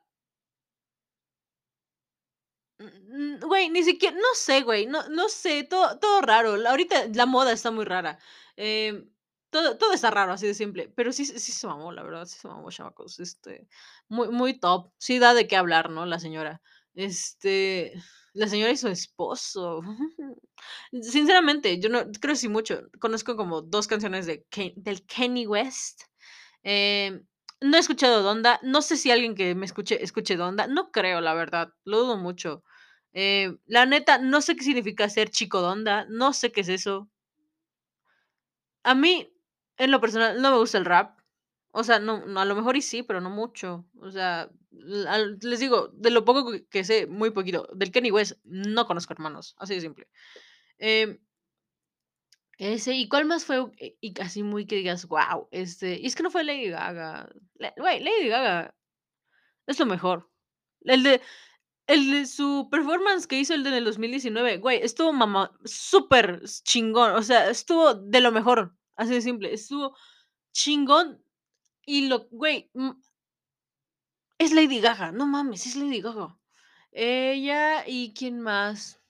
güey, 3.41 3.69
ni 3.69 3.83
siquiera 3.83 4.15
no 4.15 4.33
sé, 4.35 4.61
güey, 4.61 4.85
no 4.87 5.07
no 5.09 5.29
sé, 5.29 5.63
todo 5.63 5.97
todo 5.99 6.21
raro. 6.21 6.55
Ahorita 6.67 7.05
la 7.13 7.25
moda 7.25 7.51
está 7.53 7.71
muy 7.71 7.85
rara. 7.85 8.19
Em, 8.57 9.09
todo 9.55 9.77
todo 9.77 9.93
está 9.93 10.11
raro, 10.11 10.33
así 10.33 10.47
de 10.47 10.53
simple, 10.53 10.91
pero 10.95 11.13
sí 11.13 11.25
sí 11.25 11.51
se 11.51 11.67
mamó, 11.67 11.91
la 11.93 12.03
verdad, 12.03 12.25
sí 12.25 12.37
se 12.39 12.47
mamó, 12.47 12.69
chamacos, 12.71 13.19
este, 13.19 13.67
muy 14.09 14.29
muy 14.29 14.59
top. 14.59 14.91
Sí 14.97 15.19
da 15.19 15.33
de 15.33 15.47
qué 15.47 15.55
hablar, 15.55 15.89
¿no? 15.89 16.05
La 16.05 16.19
señora. 16.19 16.61
Este, 16.95 17.93
la 18.33 18.47
señora 18.47 18.71
y 18.71 18.77
su 18.77 18.87
esposo. 18.89 19.81
Sinceramente, 21.01 21.79
yo 21.79 21.89
no 21.89 22.03
creo 22.21 22.35
sí 22.35 22.49
mucho. 22.49 22.83
Conozco 22.99 23.35
como 23.37 23.61
2 23.61 23.87
canciones 23.87 24.25
de 24.25 24.45
del 24.75 25.05
Kanye 25.05 25.47
West. 25.47 26.01
Em, 26.63 27.25
no 27.61 27.77
he 27.77 27.79
escuchado 27.79 28.23
Donda, 28.23 28.59
no 28.63 28.81
sé 28.81 28.97
si 28.97 29.11
alguien 29.11 29.35
que 29.35 29.55
me 29.55 29.65
escuche 29.65 30.03
escuche 30.03 30.35
Donda, 30.37 30.67
no 30.67 30.91
creo, 30.91 31.21
la 31.21 31.33
verdad, 31.33 31.69
lo 31.85 31.99
dudo 31.99 32.17
mucho. 32.17 32.63
Eh, 33.13 33.57
la 33.65 33.85
neta, 33.85 34.17
no 34.19 34.41
sé 34.41 34.55
qué 34.57 34.63
significa 34.65 35.09
ser 35.09 35.29
chico 35.31 35.61
Donda, 35.61 36.05
no 36.09 36.33
sé 36.33 36.51
qué 36.51 36.61
es 36.61 36.69
eso. 36.69 37.09
A 38.83 38.93
mí, 38.95 39.27
en 39.77 39.91
lo 39.91 40.01
personal, 40.01 40.41
no 40.41 40.51
me 40.51 40.57
gusta 40.57 40.77
el 40.77 40.85
rap. 40.85 41.19
O 41.71 41.83
sea, 41.83 41.99
no 41.99 42.23
a 42.39 42.45
lo 42.45 42.55
mejor 42.55 42.77
y 42.77 42.81
sí, 42.81 43.03
pero 43.03 43.19
no 43.21 43.29
mucho. 43.29 43.85
O 43.99 44.09
sea, 44.09 44.49
les 44.71 45.59
digo, 45.59 45.89
de 45.93 46.09
lo 46.09 46.23
poco 46.23 46.51
que 46.69 46.83
sé, 46.85 47.05
muy 47.07 47.31
poquito. 47.31 47.67
Del 47.75 47.91
Kanye 47.91 48.11
West 48.11 48.39
no 48.45 48.85
conozco 48.87 49.13
hermanos, 49.13 49.55
así 49.59 49.75
de 49.75 49.81
simple. 49.81 50.07
Em 50.79 51.19
ese, 52.57 52.93
¿y 52.95 53.09
cuál 53.09 53.25
más 53.25 53.43
fue? 53.45 53.57
Eh, 53.77 53.97
y 53.99 54.19
así 54.21 54.43
muy 54.43 54.65
que 54.65 54.75
digas: 54.77 55.05
"Guau", 55.05 55.47
este, 55.51 55.99
y 55.99 56.05
es 56.05 56.15
que 56.15 56.23
no 56.23 56.31
fue 56.31 56.43
Lady 56.43 56.69
Gaga. 56.69 57.29
Güey, 57.77 57.99
Lady 58.03 58.29
Gaga 58.29 58.75
es 59.67 59.79
lo 59.79 59.85
mejor. 59.85 60.29
El 60.81 61.03
de 61.03 61.21
el 61.87 62.11
de 62.11 62.25
su 62.27 62.69
performance 62.71 63.27
que 63.27 63.39
hizo 63.39 63.53
el 63.55 63.63
del 63.63 63.85
2019, 63.85 64.57
güey, 64.59 64.79
estuvo 64.83 65.13
mama 65.13 65.51
súper 65.65 66.41
chingón, 66.63 67.13
o 67.13 67.23
sea, 67.23 67.49
estuvo 67.49 67.93
de 67.95 68.21
lo 68.21 68.31
mejor, 68.31 68.75
así 68.95 69.13
de 69.13 69.21
simple, 69.21 69.53
estuvo 69.53 69.95
chingón 70.53 71.23
y 71.85 72.07
lo 72.07 72.27
güey, 72.29 72.69
mm 72.73 72.91
es 74.37 74.51
Lady 74.53 74.79
Gaga, 74.81 75.11
no 75.11 75.25
mames, 75.27 75.65
es 75.65 75.75
Lady 75.75 76.01
Gaga. 76.01 76.37
Ella, 76.91 77.87
¿y 77.87 78.13
quién 78.13 78.39
más? 78.41 79.01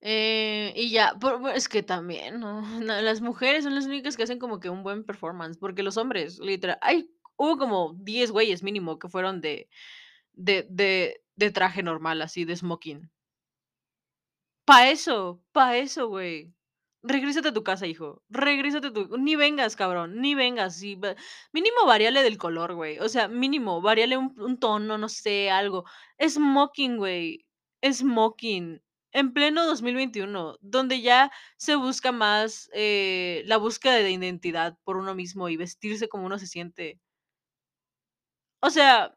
Eh, 0.00 0.72
y 0.76 0.90
ya, 0.90 1.16
es 1.54 1.68
que 1.68 1.82
también, 1.82 2.40
no, 2.40 2.62
las 2.80 3.20
mujeres 3.20 3.64
son 3.64 3.74
las 3.74 3.86
únicas 3.86 4.16
que 4.16 4.22
hacen 4.22 4.38
como 4.38 4.60
que 4.60 4.70
un 4.70 4.82
buen 4.82 5.04
performance, 5.04 5.58
porque 5.58 5.82
los 5.82 5.96
hombres, 5.96 6.38
literal 6.38 6.78
hay 6.80 7.10
hubo 7.36 7.58
como 7.58 7.94
10 7.98 8.30
güeyes 8.30 8.62
mínimo 8.62 8.98
que 8.98 9.08
fueron 9.08 9.40
de 9.40 9.68
de 10.32 10.66
de 10.70 11.22
de 11.36 11.50
traje 11.50 11.82
normal, 11.82 12.22
así 12.22 12.44
de 12.44 12.56
smoking. 12.56 13.10
Para 14.64 14.90
eso, 14.90 15.42
para 15.52 15.76
eso, 15.78 16.08
güey. 16.08 16.52
Regrésate 17.06 17.48
a 17.48 17.52
tu 17.52 17.62
casa, 17.62 17.86
hijo. 17.86 18.22
Regrésate 18.28 18.88
a 18.88 18.92
tu 18.92 19.16
ni 19.18 19.36
vengas, 19.36 19.76
cabrón, 19.76 20.20
ni 20.20 20.34
vengas, 20.34 20.80
mínimo 21.52 21.86
varíale 21.86 22.22
del 22.22 22.38
color, 22.38 22.74
güey. 22.74 22.98
O 22.98 23.08
sea, 23.08 23.28
mínimo 23.28 23.80
varíale 23.80 24.16
un 24.16 24.34
un 24.40 24.58
tono, 24.58 24.98
no 24.98 25.08
sé, 25.08 25.50
algo. 25.50 25.84
Smoking, 26.20 26.96
güey, 26.96 27.46
smoking, 27.82 28.82
en 29.12 29.32
pleno 29.32 29.64
2021, 29.66 30.56
donde 30.60 31.00
ya 31.00 31.30
se 31.56 31.76
busca 31.76 32.12
más, 32.12 32.68
eh, 32.74 33.42
la 33.46 33.56
búsqueda 33.58 33.94
de 33.96 34.10
identidad 34.10 34.76
por 34.84 34.96
uno 34.96 35.14
mismo 35.14 35.48
y 35.48 35.56
vestirse 35.56 36.08
como 36.08 36.26
uno 36.26 36.38
se 36.38 36.46
siente. 36.46 37.00
O 38.62 38.70
sea 38.70 39.16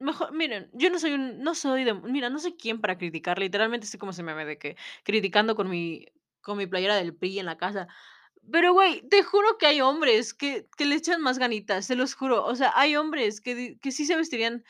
Mejor 0.00 0.32
miren, 0.32 0.68
yo 0.72 0.90
no 0.90 0.98
soy 0.98 1.12
un 1.12 1.38
no 1.40 1.54
soy 1.54 1.84
de 1.84 1.94
mira, 1.94 2.28
no 2.28 2.38
soy 2.40 2.54
quién 2.56 2.80
para 2.80 2.98
criticar, 2.98 3.38
literalmente 3.38 3.84
estoy 3.84 3.98
como 4.00 4.10
ese 4.10 4.22
meme 4.24 4.44
de 4.44 4.58
que 4.58 4.76
criticando 5.04 5.54
con 5.54 5.70
mi 5.70 6.06
con 6.42 6.58
mi 6.58 6.66
playera 6.66 6.96
del 6.96 7.14
PRI 7.14 7.38
en 7.38 7.46
la 7.46 7.56
casa. 7.56 7.86
Pero, 8.52 8.72
güey, 8.74 9.02
te 9.08 9.22
juro 9.22 9.56
que 9.58 9.66
hay 9.66 9.80
hombres 9.80 10.34
que 10.34 10.68
que 10.76 10.84
le 10.86 10.96
echan 10.96 11.22
más 11.22 11.38
ganitas, 11.38 11.86
se 11.86 11.96
los 11.96 12.14
juro. 12.14 12.44
O 12.44 12.56
sea, 12.56 12.72
hay 12.76 12.96
hombres 12.96 13.40
que 13.40 13.78
que 13.80 13.92
sí 13.92 14.04
se 14.06 14.16
vestirían 14.16 14.64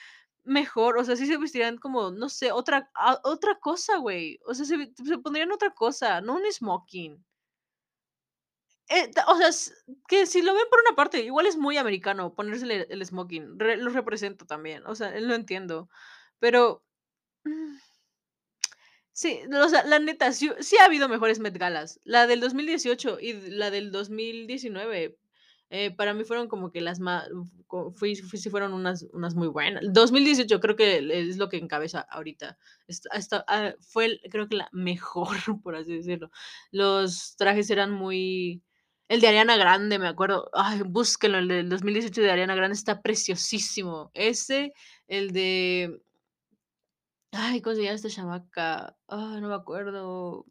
mejor, 0.45 0.99
o 0.99 1.05
sea, 1.05 1.17
sí 1.17 1.27
se 1.27 1.39
vestirían 1.39 1.79
como, 1.79 2.11
no 2.13 2.29
sé, 2.29 2.53
otra 2.53 2.91
otra 3.25 3.57
cosa, 3.61 3.97
güey. 3.99 4.39
O 4.47 4.55
sea, 4.55 4.67
se 4.67 4.77
ve 4.77 4.93
se 5.05 5.19
pondrían 5.19 5.53
otra 5.53 5.71
cosa, 5.75 6.21
no 6.21 6.35
un 6.37 6.53
smoking. 6.53 7.25
Eh, 8.91 9.11
o 9.29 9.37
sea, 9.37 9.49
que 10.09 10.27
si 10.27 10.43
lo 10.43 10.53
ven 10.55 10.65
por 10.71 10.81
una 10.87 10.95
parte, 10.95 11.21
igual 11.23 11.47
es 11.47 11.57
muy 11.57 11.79
americano 11.79 12.35
ponerse 12.35 12.65
el 12.67 12.87
el 12.91 13.07
smoking, 13.07 13.59
re 13.59 13.77
lo 13.79 13.91
represento 13.91 14.45
también, 14.47 14.85
o 14.87 14.95
sea, 14.95 15.19
lo 15.21 15.35
entiendo, 15.35 15.89
pero, 16.39 16.85
mm 17.45 17.77
Sí, 19.17 19.39
o 19.63 19.69
sea, 19.69 19.85
la 19.85 20.01
neta, 20.01 20.33
sí 20.33 20.51
sí 20.59 20.77
ha 20.81 20.87
habido 20.87 21.09
mejores 21.09 21.39
Met 21.39 21.57
Galas. 21.57 22.01
La 22.03 22.27
del 22.27 22.41
2018 22.41 23.19
y 23.21 23.35
la 23.51 23.71
del 23.71 23.93
2019, 23.93 25.17
eh, 25.71 25.91
para 25.93 26.15
mí 26.15 26.25
fueron 26.25 26.49
como 26.49 26.73
que 26.73 26.81
las 26.81 26.99
má 26.99 27.25
co 27.69 27.93
fui 27.93 28.17
fui 28.17 28.39
sí 28.41 28.51
fueron 28.51 28.73
unas 28.75 29.07
unas 29.13 29.37
muy 29.37 29.47
buenas. 29.47 29.85
2018 29.93 30.59
creo 30.61 30.75
que 30.75 30.99
es 31.29 31.37
lo 31.37 31.49
que 31.49 31.59
encabeza 31.59 32.01
ahorita. 32.01 32.59
Est 32.89 33.07
hasta, 33.13 33.45
ah, 33.47 33.75
fue 33.81 34.21
creo 34.31 34.49
que 34.49 34.57
la 34.57 34.69
mejor, 34.73 35.29
por 35.63 35.77
así 35.77 35.95
decirlo. 35.97 36.31
Los 36.73 37.37
trajes 37.37 37.71
eran 37.71 37.93
muy 37.93 38.63
el 39.09 39.21
de 39.21 39.29
Ariana 39.29 39.57
Grande, 39.57 39.99
me 39.99 40.09
acuerdo, 40.09 40.51
ay, 40.55 40.83
búsquenlo, 40.85 41.39
el 41.39 41.49
del 41.49 41.69
2018 41.69 42.21
de 42.23 42.31
Ariana 42.31 42.55
Grande 42.55 42.75
está 42.75 43.03
preciosísimo. 43.03 44.11
Ese, 44.15 44.73
el 45.09 45.33
de 45.33 46.01
ay, 47.35 47.61
¿cómo 47.61 47.77
se 47.77 47.83
llama 47.83 47.95
esta 47.95 48.09
chamaca? 48.09 48.97
Ay, 49.09 49.41
no 49.41 49.49
me 49.49 49.55
acuerdo. 49.55 50.47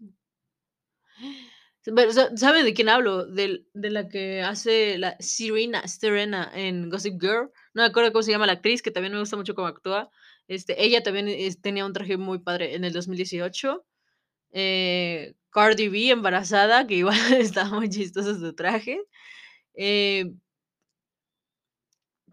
Pero, 1.84 2.14
¿sa 2.14 2.36
saben 2.38 2.66
de 2.66 2.74
quién 2.74 2.90
hablo? 2.90 3.26
Del 3.26 3.68
de 3.74 3.90
la 3.90 4.08
que 4.08 4.42
hace 4.42 4.98
la 4.98 5.18
Serena 5.20 5.86
Serena 5.88 6.50
en 6.54 6.90
Gossip 6.90 7.20
Girl. 7.20 7.52
No 7.74 7.82
me 7.84 7.88
acuerdo 7.88 8.14
cómo 8.14 8.24
se 8.24 8.32
llama 8.32 8.46
la 8.48 8.54
actriz, 8.54 8.82
que 8.82 8.92
también 8.92 9.14
me 9.14 9.20
gusta 9.20 9.36
mucho 9.36 9.54
cómo 9.56 9.68
actúa. 9.68 10.10
Este, 10.48 10.82
ella 10.84 11.04
también, 11.04 11.28
es 11.28 11.62
tenía 11.62 11.86
un 11.86 11.94
traje 11.94 12.18
muy 12.18 12.40
padre 12.40 12.76
en 12.76 12.86
el 12.86 12.94
2018. 12.94 13.86
Eh, 14.54 15.36
Cardi 15.52 15.90
B 15.90 16.10
embarazada, 16.12 16.88
que 16.88 16.96
igual 16.96 17.18
estaba 17.40 17.70
muy 17.80 17.90
chistoso 17.90 18.36
su 18.40 18.54
traje. 18.56 19.02
Eh 19.76 20.34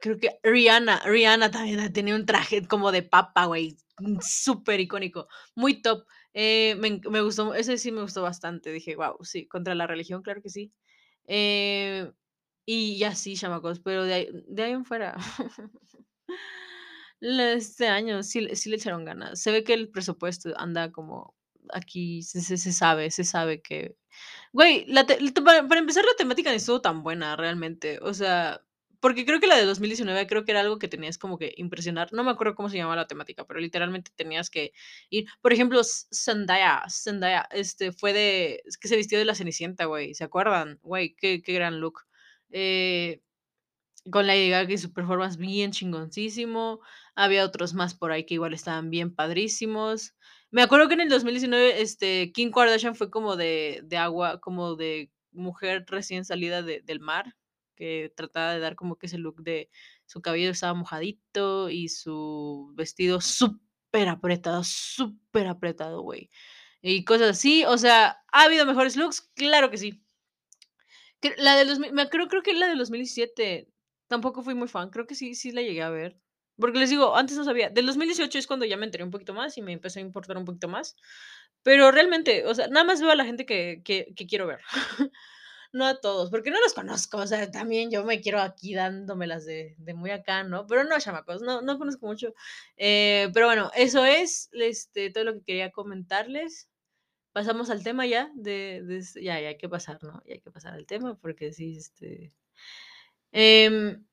creo 0.01 0.18
que 0.18 0.39
Rihanna 0.43 1.01
Rihanna 1.05 1.51
también 1.51 1.93
tenía 1.93 2.14
un 2.14 2.27
traje 2.27 2.66
como 2.66 2.93
de 2.93 3.03
papa, 3.03 3.47
güey, 3.47 3.77
mm, 3.99 4.18
súper 4.21 4.81
icónico, 4.81 5.29
muy 5.55 5.83
top. 5.83 6.05
Eh, 6.35 6.77
me 6.79 7.01
me 7.11 7.21
gustó, 7.23 7.55
ese 7.55 7.77
sí 7.79 7.91
me 7.93 8.03
gustó 8.03 8.23
bastante. 8.23 8.71
Dije: 8.73 8.95
"Guau, 8.95 9.18
sí, 9.25 9.47
contra 9.49 9.75
la 9.75 9.87
religión, 9.87 10.23
claro 10.23 10.43
que 10.43 10.51
sí". 10.51 10.73
Eh, 11.29 12.11
y 12.66 13.03
así, 13.05 13.37
chamacos, 13.37 13.81
pero 13.81 14.05
de 14.05 14.14
ahí 14.14 14.29
de 14.49 14.62
ahí 14.64 14.73
en 14.73 14.85
fuera. 14.85 15.16
Este 17.21 17.89
año 17.89 18.23
sí 18.23 18.49
sí 18.57 18.71
le 18.71 18.77
echaron 18.77 19.05
ganas. 19.05 19.41
Se 19.41 19.53
ve 19.53 19.62
que 19.64 19.75
el 19.75 19.91
presupuesto 19.91 20.51
anda 20.59 20.91
como 20.93 21.35
aquí 21.73 22.23
se 22.23 22.41
se 22.43 22.57
se 22.59 22.73
sabe 22.73 23.11
se 23.11 23.25
sabe 23.25 23.62
que 23.62 23.97
güey, 24.53 24.85
la 24.87 25.07
te 25.07 25.18
para 25.43 25.66
para 25.68 25.81
empezar, 25.81 26.05
la 26.05 26.14
temática 26.16 26.51
ni 26.51 26.57
estuvo 26.57 26.81
tan 26.81 27.03
buena 27.03 27.37
realmente. 27.37 27.99
O 28.03 28.14
sea, 28.14 28.62
porque 29.01 29.25
creo 29.25 29.41
que 29.41 29.47
la 29.47 29.57
de 29.57 29.64
2019 29.64 30.27
creo 30.27 30.45
que 30.45 30.51
era 30.53 30.61
algo 30.61 30.79
que 30.79 30.89
tenías 30.89 31.18
como 31.18 31.39
que 31.39 31.55
impresionar. 31.57 32.12
No 32.12 32.25
me 32.25 32.31
acuerdo 32.31 32.55
cómo 32.55 32.68
se 32.68 32.77
llamaba 32.77 32.97
la 32.97 33.07
temática, 33.09 33.47
pero 33.47 33.61
literalmente 33.61 34.11
tenías 34.16 34.51
que 34.51 34.73
ir. 35.11 35.27
Por 35.43 35.53
ejemplo, 35.53 35.81
Zendaya 35.85 36.83
Zendaya, 36.91 37.49
este, 37.53 37.93
fue 37.93 38.12
de 38.12 38.62
es 38.66 38.79
que 38.79 38.89
se 38.89 38.97
vistió 38.97 39.18
de 39.18 39.25
la 39.25 39.35
Cenicienta, 39.35 39.87
güey, 39.87 40.14
¿se 40.14 40.25
acuerdan? 40.25 40.79
Güey, 40.83 41.14
qué 41.16 41.43
qué 41.43 41.53
gran 41.55 41.81
look. 41.81 42.03
Eh, 42.51 43.21
con 44.11 44.27
Lady 44.27 44.49
Gaga 44.51 44.73
y 44.73 44.79
su 44.79 44.93
performance 44.93 45.37
bien 45.37 45.73
chingoncísimo. 45.73 46.81
Había 47.14 47.45
otros 47.45 47.75
más 47.75 47.95
por 47.95 48.12
ahí 48.12 48.25
que 48.25 48.35
igual 48.35 48.55
estaban 48.55 48.91
bien 48.91 49.14
padrísimos. 49.14 50.14
Me 50.53 50.63
acuerdo 50.63 50.89
que 50.89 50.95
en 50.95 51.01
el 51.01 51.09
2019, 51.09 51.81
este, 51.81 52.33
Kim 52.33 52.51
Kardashian 52.51 52.97
fue 52.97 53.11
como 53.11 53.37
de 53.37 53.81
de 53.85 53.97
agua, 53.97 54.41
como 54.41 54.75
de 54.75 55.11
mujer 55.33 55.85
recién 55.89 56.25
salida 56.25 56.63
de 56.63 56.81
del 56.83 56.99
mar, 57.01 57.37
que 57.77 58.13
trataba 58.17 58.53
de 58.53 58.59
dar 58.61 58.75
como 58.75 58.97
que 58.97 59.07
ese 59.07 59.19
look 59.19 59.43
de 59.43 59.71
su 60.07 60.21
cabello 60.23 60.51
estaba 60.51 60.75
mojadito 60.75 61.71
y 61.71 61.89
su 61.89 62.73
vestido 62.75 63.21
superapretado, 63.21 64.65
superapretado, 64.65 66.03
güey, 66.03 66.31
y 66.83 67.05
cosas 67.05 67.31
así. 67.31 67.65
O 67.65 67.79
sea, 67.79 68.19
¿ha 68.33 68.43
habido 68.45 68.67
mejores 68.67 68.97
looks? 68.97 69.21
Claro 69.35 69.71
que 69.71 69.79
sí. 69.79 70.05
La 71.39 71.57
del 71.57 71.69
dos 71.69 71.79
mil 71.79 71.93
me 71.93 72.09
creo 72.09 72.29
creo 72.29 72.43
que 72.43 72.53
la 72.55 72.69
del 72.69 72.79
2017 72.79 73.69
tampoco 74.09 74.43
fui 74.43 74.55
muy 74.55 74.69
fan. 74.69 74.91
Creo 74.91 75.07
que 75.07 75.15
sí 75.15 75.35
sí 75.35 75.51
la 75.53 75.63
llegué 75.63 75.83
a 75.83 75.91
ver. 75.91 76.19
Porque 76.61 76.79
les 76.79 76.91
digo, 76.91 77.17
antes 77.17 77.37
no 77.37 77.45
sabía. 77.45 77.71
Del 77.71 77.87
2018 77.87 78.39
es 78.39 78.47
cuando 78.47 78.67
ya 78.67 78.77
me 78.77 78.85
enteré 78.87 79.05
un 79.05 79.11
poquito 79.11 79.35
más 79.35 79.57
y 79.59 79.63
me 79.63 79.73
empezó 79.73 79.99
a 79.99 80.03
importar 80.03 80.37
un 80.39 80.45
poquito 80.45 80.69
más. 80.69 80.97
Pero 81.63 81.91
realmente, 81.91 82.47
o 82.47 82.55
sea, 82.55 82.69
nada 82.69 82.85
más 82.85 83.01
veo 83.01 83.11
a 83.11 83.17
la 83.17 83.25
gente 83.25 83.47
que 83.47 83.83
que 83.85 84.13
que 84.17 84.27
quiero 84.27 84.47
ver. 84.47 84.61
No 85.73 85.87
a 85.87 86.01
todos, 86.01 86.31
porque 86.31 86.51
no 86.51 86.61
los 86.61 86.75
conozco. 86.75 87.19
O 87.19 87.27
sea, 87.27 87.51
también 87.51 87.91
yo 87.91 88.05
me 88.05 88.21
quiero 88.21 88.41
aquí 88.41 88.75
dándomelas 88.75 89.45
de 89.47 89.77
de 89.79 89.95
muy 89.95 90.11
acá, 90.11 90.43
¿no? 90.45 90.67
Pero 90.67 90.85
no, 90.85 90.99
chamacos, 90.99 91.43
no 91.43 91.63
no 91.63 91.79
conozco 91.79 92.07
mucho. 92.07 92.35
Eh, 92.77 93.29
pero 93.35 93.47
bueno, 93.47 93.71
eso 93.77 94.05
es, 94.05 94.49
este, 94.53 95.11
todo 95.11 95.25
lo 95.25 95.35
que 95.35 95.45
quería 95.45 95.71
comentarles. 95.71 96.69
Pasamos 97.33 97.71
al 97.71 97.85
tema 97.85 98.07
ya 98.07 98.31
de 98.35 98.83
de 98.85 99.03
ya 99.23 99.41
ya 99.41 99.49
hay 99.49 99.59
que 99.59 99.69
pasar, 99.69 100.03
¿no? 100.03 100.23
Ya 100.27 100.35
hay 100.35 100.41
que 100.41 100.51
pasar 100.53 100.75
al 100.75 100.87
tema 100.87 101.17
porque 101.17 101.53
sí, 101.53 101.77
este 101.79 102.33
em, 103.33 104.05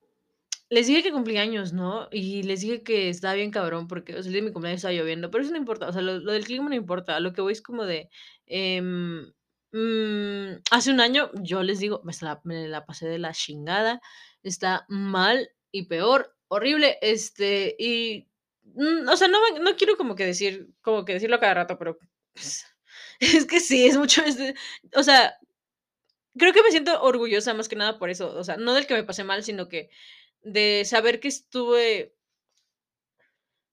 les 0.69 0.87
dije 0.87 1.03
que 1.03 1.11
cumplía 1.11 1.41
años, 1.41 1.73
¿no? 1.73 2.07
Y 2.11 2.43
les 2.43 2.61
dije 2.61 2.83
que 2.83 3.09
estaba 3.09 3.33
bien 3.35 3.51
cabrón 3.51 3.87
porque, 3.87 4.13
o 4.15 4.21
sea, 4.21 4.27
el 4.29 4.33
día 4.33 4.41
de 4.41 4.47
mi 4.47 4.53
cumpleaños 4.53 4.79
estaba 4.79 4.93
lloviendo, 4.93 5.31
pero 5.31 5.43
eso 5.43 5.51
no 5.51 5.57
importa, 5.57 5.87
o 5.87 5.93
sea, 5.93 6.01
lo 6.01 6.19
lo 6.19 6.31
del 6.33 6.45
clima 6.45 6.69
no 6.69 6.75
importa. 6.75 7.19
Lo 7.19 7.33
que 7.33 7.41
voy 7.41 7.53
es 7.53 7.61
como 7.61 7.85
de, 7.85 8.09
em, 8.47 9.31
mm, 9.71 10.61
hace 10.71 10.91
un 10.91 10.99
año, 11.01 11.31
yo 11.41 11.63
les 11.63 11.79
digo, 11.79 12.01
me 12.03 12.13
la 12.21 12.41
la 12.45 12.85
pasé 12.85 13.07
de 13.07 13.19
la 13.19 13.33
chingada. 13.33 14.01
Está 14.43 14.85
mal 14.89 15.49
y 15.71 15.83
peor, 15.87 16.35
horrible, 16.49 16.97
este, 17.01 17.75
y, 17.79 18.27
mm, 18.63 19.07
o 19.09 19.17
sea, 19.17 19.27
no 19.27 19.39
no 19.61 19.75
quiero 19.77 19.97
como 19.97 20.15
que 20.15 20.25
decir 20.25 20.69
como 20.81 21.05
que 21.05 21.13
decirlo 21.13 21.39
cada 21.39 21.53
rato, 21.55 21.77
pero, 21.77 21.97
pues, 22.33 22.65
es 23.19 23.45
que 23.45 23.59
sí, 23.59 23.85
es 23.87 23.97
mucho, 23.97 24.21
o 24.95 25.03
sea 25.03 25.35
Creo 26.37 26.53
que 26.53 26.61
me 26.61 26.71
siento 26.71 27.01
orgullosa 27.01 27.53
más 27.53 27.67
que 27.67 27.75
nada 27.75 27.97
por 27.97 28.09
eso, 28.09 28.35
o 28.35 28.43
sea, 28.43 28.57
no 28.57 28.73
del 28.73 28.85
que 28.85 28.93
me 28.93 29.03
pasé 29.03 29.23
mal, 29.23 29.43
sino 29.43 29.67
que 29.69 29.89
de 30.53 30.83
saber 30.85 31.19
que 31.19 31.27
estuve 31.27 32.15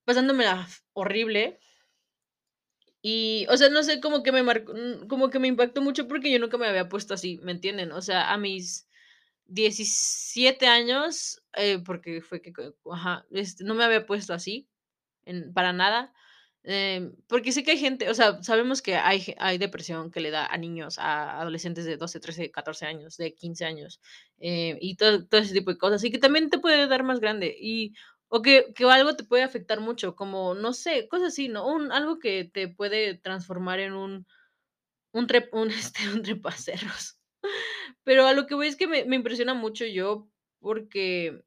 pasándomela 0.05 0.67
horrible. 0.93 1.59
Y, 3.01 3.45
o 3.49 3.57
sea, 3.57 3.69
no 3.69 3.83
sé, 3.83 4.01
como 4.01 4.23
que 4.23 4.31
me 4.31 4.41
marcó, 4.43 4.73
mm, 4.73 5.07
como 5.07 5.29
que 5.29 5.39
me 5.39 5.47
impactó 5.47 5.81
mucho 5.81 6.07
porque 6.07 6.31
yo 6.31 6.39
nunca 6.39 6.57
me 6.57 6.67
había 6.67 6.89
puesto 6.89 7.13
así, 7.13 7.39
¿me 7.43 7.51
entienden? 7.51 7.91
O 7.91 8.01
sea, 8.01 8.31
a 8.33 8.37
mis 8.37 8.87
17 9.45 10.67
años, 10.67 11.43
eh, 11.53 11.79
porque 11.85 12.21
fue 12.21 12.41
que 12.41 12.51
ajá, 12.91 13.25
este, 13.31 13.63
no 13.63 13.75
me 13.75 13.83
había 13.83 14.05
puesto 14.07 14.33
así, 14.33 14.67
en 15.25 15.53
para 15.53 15.73
nada, 15.73 16.13
em, 16.65 17.15
porque 17.27 17.51
sé 17.51 17.63
que 17.63 17.71
hay 17.71 17.77
gente, 17.79 18.09
o 18.09 18.13
sea, 18.13 18.41
sabemos 18.43 18.81
que 18.81 18.95
hay 18.95 19.35
hay 19.37 19.57
depresión 19.57 20.11
que 20.11 20.19
le 20.21 20.31
da 20.31 20.45
a 20.47 20.57
niños, 20.57 20.97
a 20.99 21.39
adolescentes 21.41 21.85
de 21.85 21.97
12, 21.97 22.19
13, 22.19 22.51
14 22.51 22.85
años, 22.85 23.17
de 23.17 23.33
15 23.35 23.65
años, 23.65 24.01
eh, 24.39 24.77
y 24.81 24.95
todo 24.97 25.25
todo 25.27 25.41
ese 25.41 25.53
tipo 25.53 25.71
de 25.71 25.77
cosas, 25.77 26.03
y 26.03 26.11
que 26.11 26.17
también 26.19 26.49
te 26.49 26.59
puede 26.59 26.87
dar 26.87 27.03
más 27.03 27.19
grande, 27.19 27.55
y 27.59 27.93
o 28.29 28.41
que 28.41 28.73
que 28.75 28.85
algo 28.85 29.15
te 29.15 29.23
puede 29.25 29.43
afectar 29.43 29.79
mucho, 29.81 30.15
como, 30.15 30.55
no 30.55 30.73
sé, 30.73 31.07
cosas 31.07 31.29
así, 31.29 31.47
¿no? 31.49 31.67
Un 31.67 31.91
algo 31.91 32.19
que 32.19 32.45
te 32.45 32.67
puede 32.67 33.15
transformar 33.17 33.79
en 33.79 33.93
un 33.93 34.25
un 35.13 35.27
un, 35.53 35.69
este, 35.71 36.09
un 36.13 36.23
trepacerros. 36.23 37.17
Pero 38.03 38.27
a 38.27 38.33
lo 38.33 38.47
que 38.47 38.55
voy 38.55 38.67
es 38.67 38.75
que 38.77 38.87
me 38.87 39.05
me 39.05 39.15
impresiona 39.17 39.53
mucho 39.55 39.85
yo, 39.85 40.29
porque 40.59 41.43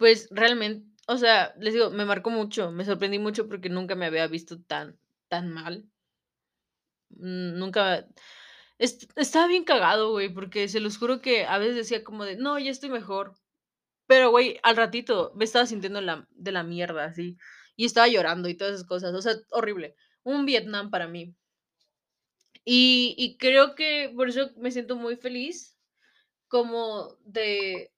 pues, 0.00 0.28
realmen 0.30 0.91
o 1.12 1.18
sea, 1.18 1.54
les 1.58 1.74
digo, 1.74 1.90
me 1.90 2.04
marcó 2.04 2.30
mucho, 2.30 2.70
me 2.72 2.84
sorprendí 2.84 3.18
mucho 3.18 3.48
porque 3.48 3.68
nunca 3.68 3.94
me 3.94 4.06
había 4.06 4.26
visto 4.28 4.60
tan 4.62 4.98
tan 5.28 5.50
mal. 5.50 5.88
Mm, 7.10 7.58
nunca 7.58 8.06
est 8.78 9.10
estaba 9.16 9.46
bien 9.48 9.64
cagado, 9.64 10.10
güey, 10.12 10.28
porque 10.32 10.68
se 10.68 10.80
los 10.80 10.98
juro 10.98 11.20
que 11.20 11.44
a 11.46 11.58
veces 11.58 11.76
decía 11.76 12.04
como 12.04 12.24
de: 12.24 12.36
"No, 12.36 12.58
ya 12.58 12.70
estoy 12.70 12.90
mejor". 12.90 13.34
Pero, 14.08 14.30
güey, 14.30 14.58
al 14.64 14.76
ratito 14.76 15.32
me 15.36 15.44
estaba 15.46 15.66
sintiendo 15.66 16.00
la 16.02 16.28
de 16.32 16.52
la 16.52 16.64
mierda, 16.64 17.04
así, 17.06 17.38
y 17.76 17.86
estaba 17.86 18.08
llorando 18.08 18.48
y 18.50 18.56
todas 18.56 18.74
esas 18.76 18.86
cosas, 18.88 19.14
o 19.14 19.22
sea, 19.22 19.34
horrible. 19.50 19.96
Un 20.24 20.46
Vietnam 20.46 20.90
para 20.90 21.08
mí. 21.08 21.34
Y 22.64 23.14
y 23.18 23.36
creo 23.38 23.74
que 23.74 24.12
por 24.14 24.28
eso 24.28 24.50
me 24.56 24.70
siento 24.70 24.96
muy 24.96 25.16
feliz, 25.16 25.76
como 26.48 27.16
de 27.24 27.91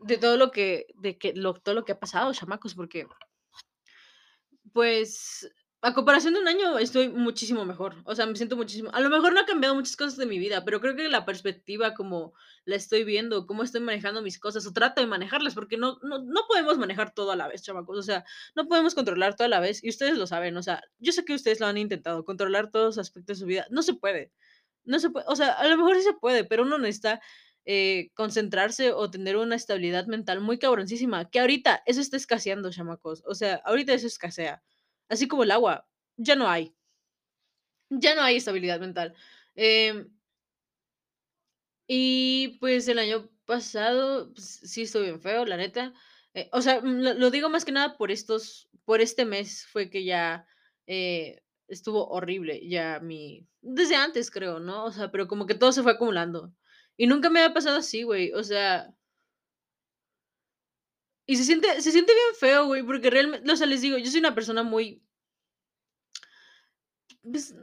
de 0.00 0.18
todo 0.18 0.36
lo 0.36 0.50
que 0.50 0.86
de 0.96 1.18
que 1.18 1.32
lo 1.34 1.54
todo 1.54 1.74
lo 1.74 1.84
que 1.84 1.92
ha 1.92 2.00
pasado, 2.00 2.32
chamacos, 2.32 2.74
porque 2.74 3.06
pues, 4.72 5.50
a 5.80 5.94
comparación 5.94 6.34
de 6.34 6.40
un 6.40 6.48
año, 6.48 6.78
estoy 6.78 7.08
muchísimo 7.08 7.64
mejor. 7.64 7.96
O 8.04 8.14
sea, 8.14 8.26
me 8.26 8.36
siento 8.36 8.56
muchísimo 8.56 8.90
a 8.92 9.00
lo 9.00 9.10
mejor 9.10 9.32
no 9.32 9.40
ha 9.40 9.46
cambiado 9.46 9.74
muchas 9.74 9.96
cosas 9.96 10.16
de 10.16 10.26
mi 10.26 10.38
vida, 10.38 10.64
pero 10.64 10.80
creo 10.80 10.96
que 10.96 11.08
la 11.08 11.24
perspectiva 11.24 11.94
como 11.94 12.34
la 12.64 12.76
estoy 12.76 13.04
viendo, 13.04 13.46
cómo 13.46 13.62
estoy 13.62 13.80
manejando 13.80 14.22
mis 14.22 14.38
cosas, 14.38 14.66
o 14.66 14.72
trato 14.72 15.00
de 15.00 15.06
manejarlas, 15.06 15.54
porque 15.54 15.76
no 15.76 15.98
no 16.02 16.18
no 16.18 16.42
podemos 16.48 16.78
manejar 16.78 17.14
todo 17.14 17.32
a 17.32 17.36
la 17.36 17.48
vez, 17.48 17.62
chamacos. 17.62 17.98
O 17.98 18.02
sea, 18.02 18.24
no 18.56 18.66
podemos 18.68 18.94
controlar 18.94 19.36
todo 19.36 19.46
a 19.46 19.48
la 19.48 19.60
vez, 19.60 19.82
y 19.82 19.88
ustedes 19.90 20.18
lo 20.18 20.26
saben. 20.26 20.56
O 20.56 20.62
sea, 20.62 20.82
yo 20.98 21.12
sé 21.12 21.24
que 21.24 21.34
ustedes 21.34 21.60
lo 21.60 21.66
han 21.66 21.78
intentado, 21.78 22.24
controlar 22.24 22.70
todos 22.70 22.96
los 22.96 22.98
aspectos 22.98 23.38
de 23.38 23.40
su 23.42 23.46
vida. 23.46 23.66
No 23.70 23.82
se 23.82 23.94
puede. 23.94 24.32
No 24.84 24.98
se 25.00 25.10
puede. 25.10 25.26
O 25.28 25.36
sea, 25.36 25.52
a 25.52 25.66
lo 25.68 25.76
mejor 25.76 25.96
sí 25.96 26.02
se 26.02 26.14
puede, 26.14 26.44
pero 26.44 26.62
uno 26.64 26.78
necesita, 26.78 27.20
eh, 27.68 28.10
concentrarse 28.14 28.92
o 28.94 29.10
tener 29.10 29.36
una 29.36 29.56
estabilidad 29.56 30.06
mental 30.08 30.40
muy 30.40 30.58
cabroncísima, 30.58 31.30
que 31.30 31.40
ahorita 31.40 31.82
eso 31.86 32.00
está 32.00 32.16
escaseando, 32.16 32.72
chamacos. 32.72 33.22
O 33.26 33.34
sea, 33.36 33.56
ahorita 33.66 33.92
eso 33.94 34.08
escasea, 34.08 34.62
así 35.10 35.28
como 35.28 35.44
el 35.44 35.52
agua, 35.52 35.86
ya 36.16 36.36
no 36.36 36.48
hay. 36.50 36.74
Ya 37.90 38.14
no 38.14 38.22
hay 38.22 38.36
estabilidad 38.36 38.80
mental. 38.80 39.14
Em 39.54 40.08
y, 41.90 42.58
pues, 42.60 42.86
el 42.88 42.98
año 42.98 43.30
pasado, 43.46 44.32
pues, 44.34 44.44
sí 44.64 44.82
estuvo 44.82 45.02
bien 45.04 45.20
feo, 45.22 45.46
la 45.46 45.56
neta. 45.56 45.94
Eh, 46.34 46.48
o 46.52 46.60
sea, 46.60 46.80
mm, 46.82 47.00
lo 47.02 47.14
lo 47.14 47.30
digo 47.30 47.48
más 47.48 47.64
que 47.64 47.72
nada 47.72 47.96
por 47.96 48.10
estos 48.10 48.68
por 48.84 49.00
este 49.00 49.24
mes 49.24 49.66
fue 49.66 49.88
que 49.90 50.04
ya, 50.04 50.46
eh, 50.86 51.42
estuvo 51.66 52.08
horrible, 52.08 52.66
ya 52.68 53.00
mi 53.00 53.46
desde 53.62 53.96
antes 53.96 54.30
creo, 54.30 54.60
¿no? 54.60 54.84
O 54.86 54.92
sea, 54.92 55.10
pero 55.10 55.28
como 55.28 55.46
que 55.46 55.54
todo 55.54 55.72
se 55.72 55.82
fue 55.82 55.92
acumulando. 55.92 56.52
Y 57.00 57.06
nunca 57.06 57.30
me 57.30 57.38
había 57.40 57.54
pasado 57.54 57.76
así, 57.78 58.02
güey, 58.02 58.32
o 58.32 58.42
sea 58.42 58.92
y 61.30 61.36
se 61.36 61.44
siente 61.44 61.82
se 61.82 61.92
siente 61.92 62.14
bien 62.14 62.34
feo, 62.40 62.64
güey, 62.66 62.82
porque 62.82 63.10
realme 63.10 63.42
o 63.52 63.56
sea, 63.56 63.66
les 63.66 63.82
digo, 63.82 63.98
yo 63.98 64.10
soy 64.10 64.20
una 64.20 64.34
persona 64.34 64.62
muy 64.62 65.02
pues, 67.22 67.54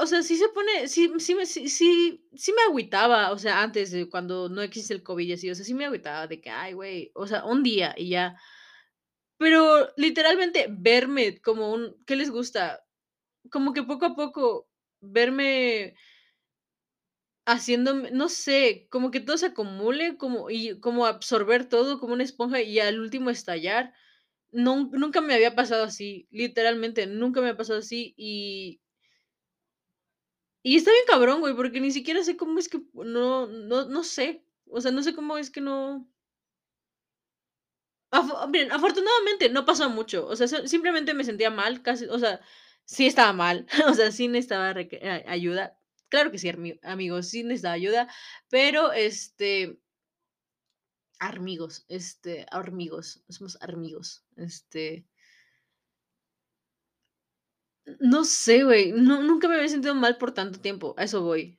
o 0.00 0.06
sea, 0.06 0.22
sí 0.22 0.36
se 0.36 0.48
pone 0.50 0.88
sí 0.88 1.10
sí 1.18 1.34
sí 1.46 1.68
sí 1.68 2.26
sí 2.34 2.52
me 2.52 2.62
agüitaba, 2.68 3.32
o 3.32 3.38
sea, 3.38 3.62
antes 3.62 3.90
de 3.90 4.08
cuando 4.08 4.48
no 4.48 4.60
existe 4.62 4.92
el 4.94 5.02
COVID 5.02 5.26
y 5.28 5.32
así, 5.32 5.50
o 5.50 5.54
sea, 5.54 5.64
sí 5.64 5.74
me 5.74 5.86
agüitaba 5.86 6.26
de 6.26 6.40
que: 6.40 6.50
"Ay, 6.50 6.74
güey", 6.74 7.10
o 7.14 7.26
sea, 7.26 7.44
un 7.44 7.62
día 7.62 7.94
y 7.96 8.10
ya. 8.10 8.36
Pero 9.40 9.88
literalmente 9.96 10.66
verme 10.70 11.40
como 11.40 11.72
un 11.72 11.96
¿qué 12.06 12.16
les 12.16 12.30
gusta? 12.30 12.84
Como 13.50 13.72
que 13.74 13.82
poco 13.84 14.06
a 14.06 14.16
poco 14.16 14.68
verme 15.00 15.96
haciéndome, 17.46 18.10
no 18.12 18.28
sé, 18.28 18.86
como 18.90 19.10
que 19.10 19.20
todo 19.20 19.36
se 19.38 19.46
acumule, 19.46 20.16
como 20.18 20.50
y 20.50 20.80
como 20.80 21.06
absorber 21.06 21.68
todo 21.68 21.98
como 22.00 22.14
una 22.14 22.24
esponja 22.24 22.60
y 22.62 22.80
al 22.80 23.00
último 23.00 23.30
estallar. 23.30 23.92
Nun 24.52 24.90
nunca 24.92 25.20
me 25.22 25.34
había 25.34 25.54
pasado 25.56 25.84
así, 25.84 26.28
literalmente, 26.32 27.06
nunca 27.08 27.40
me 27.42 27.50
ha 27.50 27.56
pasado 27.58 27.80
así, 27.80 28.14
y 28.18 28.80
y 30.62 30.76
está 30.76 30.90
bien 30.90 31.04
cabrón, 31.06 31.40
güey, 31.40 31.54
porque 31.54 31.80
ni 31.80 31.90
siquiera 31.92 32.24
sé 32.24 32.36
cómo 32.36 32.58
es 32.58 32.68
que 32.68 32.80
no 32.94 33.46
no 33.46 33.84
no 33.86 34.02
sé, 34.04 34.44
o 34.66 34.80
sea, 34.80 34.90
no 34.92 35.02
sé 35.02 35.14
cómo 35.14 35.36
es 35.38 35.50
que 35.50 35.60
no 35.60 36.08
Afo 38.10 38.46
miren, 38.48 38.70
afortunadamente 38.72 39.48
no 39.50 39.64
pasó 39.64 39.90
mucho, 39.90 40.26
o 40.26 40.36
sea, 40.36 40.46
si 40.48 40.68
simplemente 40.68 41.14
me 41.14 41.24
sentía 41.24 41.50
mal, 41.50 41.82
casi, 41.82 42.04
o 42.06 42.18
sea, 42.18 42.40
sí 42.84 43.06
estaba 43.06 43.32
mal, 43.32 43.66
o 43.88 43.94
sea, 43.94 44.12
sí 44.12 44.28
necesitaba 44.28 44.74
ayuda. 45.26 45.76
Claro 46.12 46.30
que 46.30 46.38
sí, 46.38 46.48
amigos, 46.82 47.28
sí 47.28 47.42
necesitaba 47.42 47.74
ayuda, 47.74 48.08
pero, 48.48 48.92
este 48.92 49.78
armigos, 51.20 51.84
este, 51.88 52.46
hormigos, 52.52 53.22
somos 53.28 53.56
armigos, 53.60 54.24
este 54.36 55.06
no 58.00 58.24
sé, 58.24 58.64
güey, 58.64 58.92
nu 58.92 59.22
nunca 59.22 59.46
me 59.48 59.56
había 59.56 59.68
sentido 59.68 59.94
mal 59.94 60.16
por 60.16 60.32
tanto 60.32 60.60
tiempo, 60.60 60.94
a 60.96 61.04
eso 61.04 61.22
voy. 61.22 61.58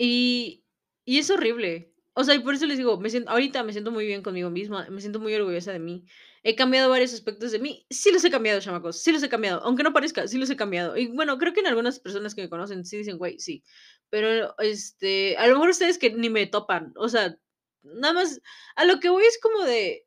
Y 0.00 0.64
y 1.04 1.18
es 1.18 1.30
horrible. 1.30 1.95
O 2.18 2.24
sea, 2.24 2.34
y 2.34 2.38
por 2.38 2.54
eso 2.54 2.64
les 2.64 2.78
digo, 2.78 2.98
ahorita 3.26 3.62
me 3.62 3.72
siento 3.72 3.90
muy 3.90 4.06
bien 4.06 4.22
conmigo 4.22 4.48
misma, 4.48 4.88
me 4.88 5.02
siento 5.02 5.20
muy 5.20 5.34
orgullosa 5.34 5.70
de 5.72 5.78
mí. 5.78 6.06
He 6.42 6.56
cambiado 6.56 6.88
varios 6.88 7.12
aspectos 7.12 7.52
de 7.52 7.58
mí. 7.58 7.86
Sí 7.90 8.10
los 8.10 8.24
he 8.24 8.30
cambiado, 8.30 8.58
chamacos, 8.58 9.02
sí 9.02 9.12
los 9.12 9.22
he 9.22 9.28
cambiado, 9.28 9.60
aunque 9.62 9.82
no 9.82 9.92
parezca, 9.92 10.26
sí 10.26 10.38
los 10.38 10.48
he 10.48 10.56
cambiado. 10.56 10.96
Y 10.96 11.08
bueno, 11.08 11.36
creo 11.36 11.52
que 11.52 11.60
en 11.60 11.66
algunas 11.66 12.00
personas 12.00 12.34
que 12.34 12.40
me 12.40 12.48
conocen 12.48 12.86
sí 12.86 12.96
dicen: 12.96 13.18
"Güey, 13.18 13.38
sí". 13.38 13.62
Pero, 14.08 14.54
este, 14.60 15.36
a 15.36 15.46
lo 15.46 15.54
mejor 15.54 15.68
ustedes 15.70 15.98
que 15.98 16.10
ni 16.10 16.30
me 16.30 16.46
topan, 16.46 16.94
o 16.96 17.08
sea, 17.10 17.36
nada 17.82 18.14
más 18.14 18.40
a 18.76 18.86
lo 18.86 18.98
que 18.98 19.10
voy 19.10 19.24
es 19.24 19.38
como 19.42 19.62
de 19.64 20.06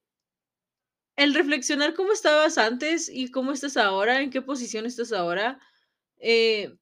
el 1.17 1.33
reflexionar 1.33 1.93
cómo 1.95 2.13
estabas 2.13 2.57
antes 2.57 3.09
y 3.09 3.29
cómo 3.31 3.51
estás 3.51 3.77
ahora, 3.77 4.21
en 4.21 4.29
qué 4.29 4.41
posición 4.41 4.85
estás 4.85 5.11
ahora, 5.11 5.59
eh 6.19 6.78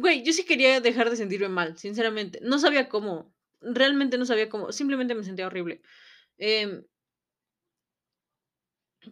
güey, 0.00 0.22
yo 0.24 0.32
sí 0.32 0.44
quería 0.44 0.80
dejar 0.80 1.10
de 1.10 1.16
sentirme 1.16 1.48
mal, 1.48 1.76
sinceramente, 1.78 2.38
no 2.42 2.58
sabía 2.58 2.88
cómo, 2.88 3.34
realmente 3.60 4.18
no 4.18 4.26
sabía 4.26 4.48
cómo, 4.48 4.72
simplemente 4.72 5.14
me 5.14 5.24
sentía 5.24 5.46
horrible, 5.46 5.82
em 6.38 6.84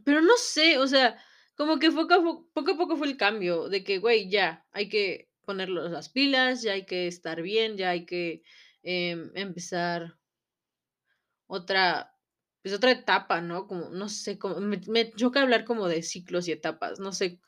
pero 0.05 0.21
no 0.21 0.37
sé, 0.37 0.79
o 0.79 0.87
sea, 0.87 1.19
como 1.57 1.79
que 1.79 1.91
poco 1.91 2.15
a 2.15 2.23
po 2.23 2.49
poco 2.55 2.77
poco 2.77 2.97
fue 2.97 3.07
el 3.09 3.17
cambio 3.17 3.69
de 3.69 3.85
que, 3.85 3.99
güey, 3.99 4.31
ya, 4.31 4.67
hay 4.73 4.89
que 4.89 5.31
ponernos 5.45 5.91
las 5.91 6.09
pilas, 6.09 6.63
ya 6.63 6.73
hay 6.73 6.87
que 6.87 7.07
estar 7.07 7.43
bien, 7.43 7.77
ya 7.77 7.91
hay 7.91 8.07
que, 8.07 8.43
em, 8.83 9.31
empezar 9.35 10.19
otra, 11.51 12.15
pues, 12.63 12.75
otra 12.75 12.91
etapa, 12.93 13.41
¿no? 13.41 13.67
Como, 13.67 13.91
no 13.91 14.09
sé, 14.09 14.39
como 14.39 14.61
me 14.61 14.81
me 14.89 15.11
choca 15.13 15.43
hablar 15.43 15.65
como 15.65 15.89
de 15.89 16.03
ciclos 16.03 16.49
y 16.49 16.53
etapas, 16.53 17.01
no 17.01 17.13
sé, 17.13 17.41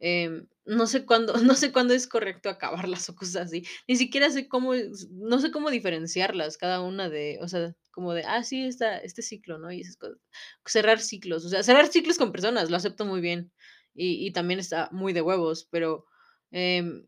em, 0.00 0.46
no 0.64 0.86
sé 0.86 1.04
cuándo 1.06 1.34
no 1.52 1.54
sé 1.54 1.72
cuándo 1.72 1.94
es 1.94 2.06
correcto 2.08 2.48
acabarlas 2.50 3.08
o 3.08 3.14
cosas 3.16 3.46
así. 3.46 3.64
Ni 3.88 3.96
siquiera 3.96 4.30
sé 4.30 4.48
cómo 4.48 4.72
no 5.12 5.38
sé 5.40 5.50
cómo 5.50 5.70
diferenciarlas 5.70 6.56
cada 6.58 6.80
una 6.82 7.08
de, 7.08 7.38
o 7.42 7.48
sea, 7.48 7.74
como 7.92 8.12
de, 8.14 8.24
ah, 8.24 8.42
sí, 8.44 8.64
esta 8.66 8.98
este 8.98 9.22
ciclo, 9.22 9.58
¿no? 9.58 9.72
Y 9.72 9.80
esas 9.82 9.96
cosas. 9.96 10.18
Cerrar 10.66 11.00
ciclos, 11.00 11.44
o 11.44 11.48
sea, 11.48 11.62
cerrar 11.62 11.86
ciclos 11.88 12.18
con 12.18 12.32
personas, 12.32 12.70
lo 12.70 12.76
acepto 12.76 13.04
muy 13.06 13.20
bien, 13.20 13.52
y 13.94 14.26
y 14.26 14.32
también 14.32 14.60
está 14.60 14.88
muy 14.92 15.12
de 15.12 15.22
huevos, 15.22 15.66
pero, 15.70 16.04
em, 16.50 17.06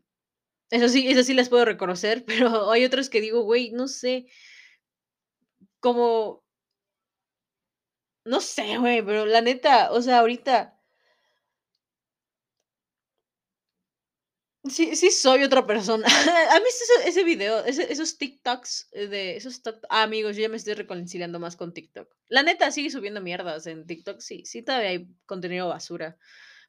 eso 0.71 0.89
sí 0.89 1.07
eso 1.09 1.23
sí 1.23 1.33
las 1.35 1.49
puedo 1.49 1.65
reconocer, 1.65 2.25
pero 2.27 2.71
hay 2.71 2.85
otras 2.85 3.09
que 3.09 3.21
digo, 3.21 3.43
güey, 3.43 3.71
no 3.71 3.87
sé 3.87 4.27
como 5.81 6.43
no 8.25 8.39
sé, 8.41 8.77
güey, 8.77 9.01
pero 9.03 9.25
la 9.25 9.41
neta, 9.41 9.91
o 9.91 10.01
sea, 10.01 10.19
ahorita 10.19 10.78
Sí, 14.69 14.95
sí 14.95 15.11
soy 15.11 15.43
otra 15.43 15.65
persona. 15.65 16.05
¿Has 16.51 16.63
visto 16.63 16.83
ese 17.05 17.23
video? 17.23 17.63
Esos 17.65 18.17
TikToks, 18.17 18.89
eh, 18.91 19.07
de 19.07 19.35
esos 19.37 19.61
ah, 19.89 20.03
amigos, 20.03 20.35
yo 20.35 20.43
ya 20.43 20.49
me 20.49 20.57
estoy 20.57 20.73
reconciliando 20.73 21.39
más 21.39 21.55
con 21.55 21.73
TikTok. 21.73 22.09
La 22.27 22.43
neta, 22.43 22.71
sigue 22.71 22.89
subiendo 22.89 23.21
mierdas 23.21 23.67
en 23.67 23.85
TikTok, 23.85 24.19
sí, 24.19 24.43
sí 24.45 24.61
todavía 24.61 24.89
hay 24.89 25.07
contenido 25.25 25.69
basura, 25.69 26.17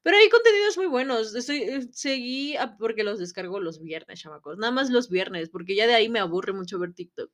pero 0.03 0.17
hay 0.17 0.29
contenidos 0.31 0.77
muy 0.77 0.87
buenos. 0.87 1.35
Estoy 1.35 1.63
eh, 1.63 1.89
seguí 1.93 2.57
a 2.57 2.77
porque 2.77 3.05
los 3.05 3.19
descargo 3.19 3.61
los 3.61 3.83
viernes, 3.83 4.21
chamacos, 4.21 4.59
nada 4.59 4.73
más 4.73 4.91
los 4.91 5.11
viernes, 5.11 5.51
porque 5.51 5.75
ya 5.77 5.87
de 5.87 5.95
ahí 5.95 6.09
me 6.09 6.21
aburre 6.21 6.53
mucho 6.53 6.79
ver 6.79 6.95
TikTok. 6.95 7.31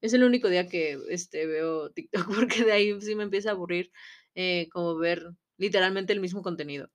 Es 0.00 0.14
el 0.14 0.24
único 0.24 0.48
día 0.48 0.68
que, 0.68 0.98
este, 1.10 1.46
veo 1.46 1.90
TikTok, 1.90 2.26
porque 2.62 2.64
de 2.64 2.72
ahí 2.72 3.00
sí 3.00 3.14
me 3.14 3.24
empieza 3.24 3.50
a 3.50 3.52
aburrir, 3.52 3.90
eh, 4.34 4.68
como 4.72 4.96
ver 4.96 5.30
literalmente 5.58 6.12
el 6.12 6.20
mismo 6.20 6.42
contenido. 6.42 6.90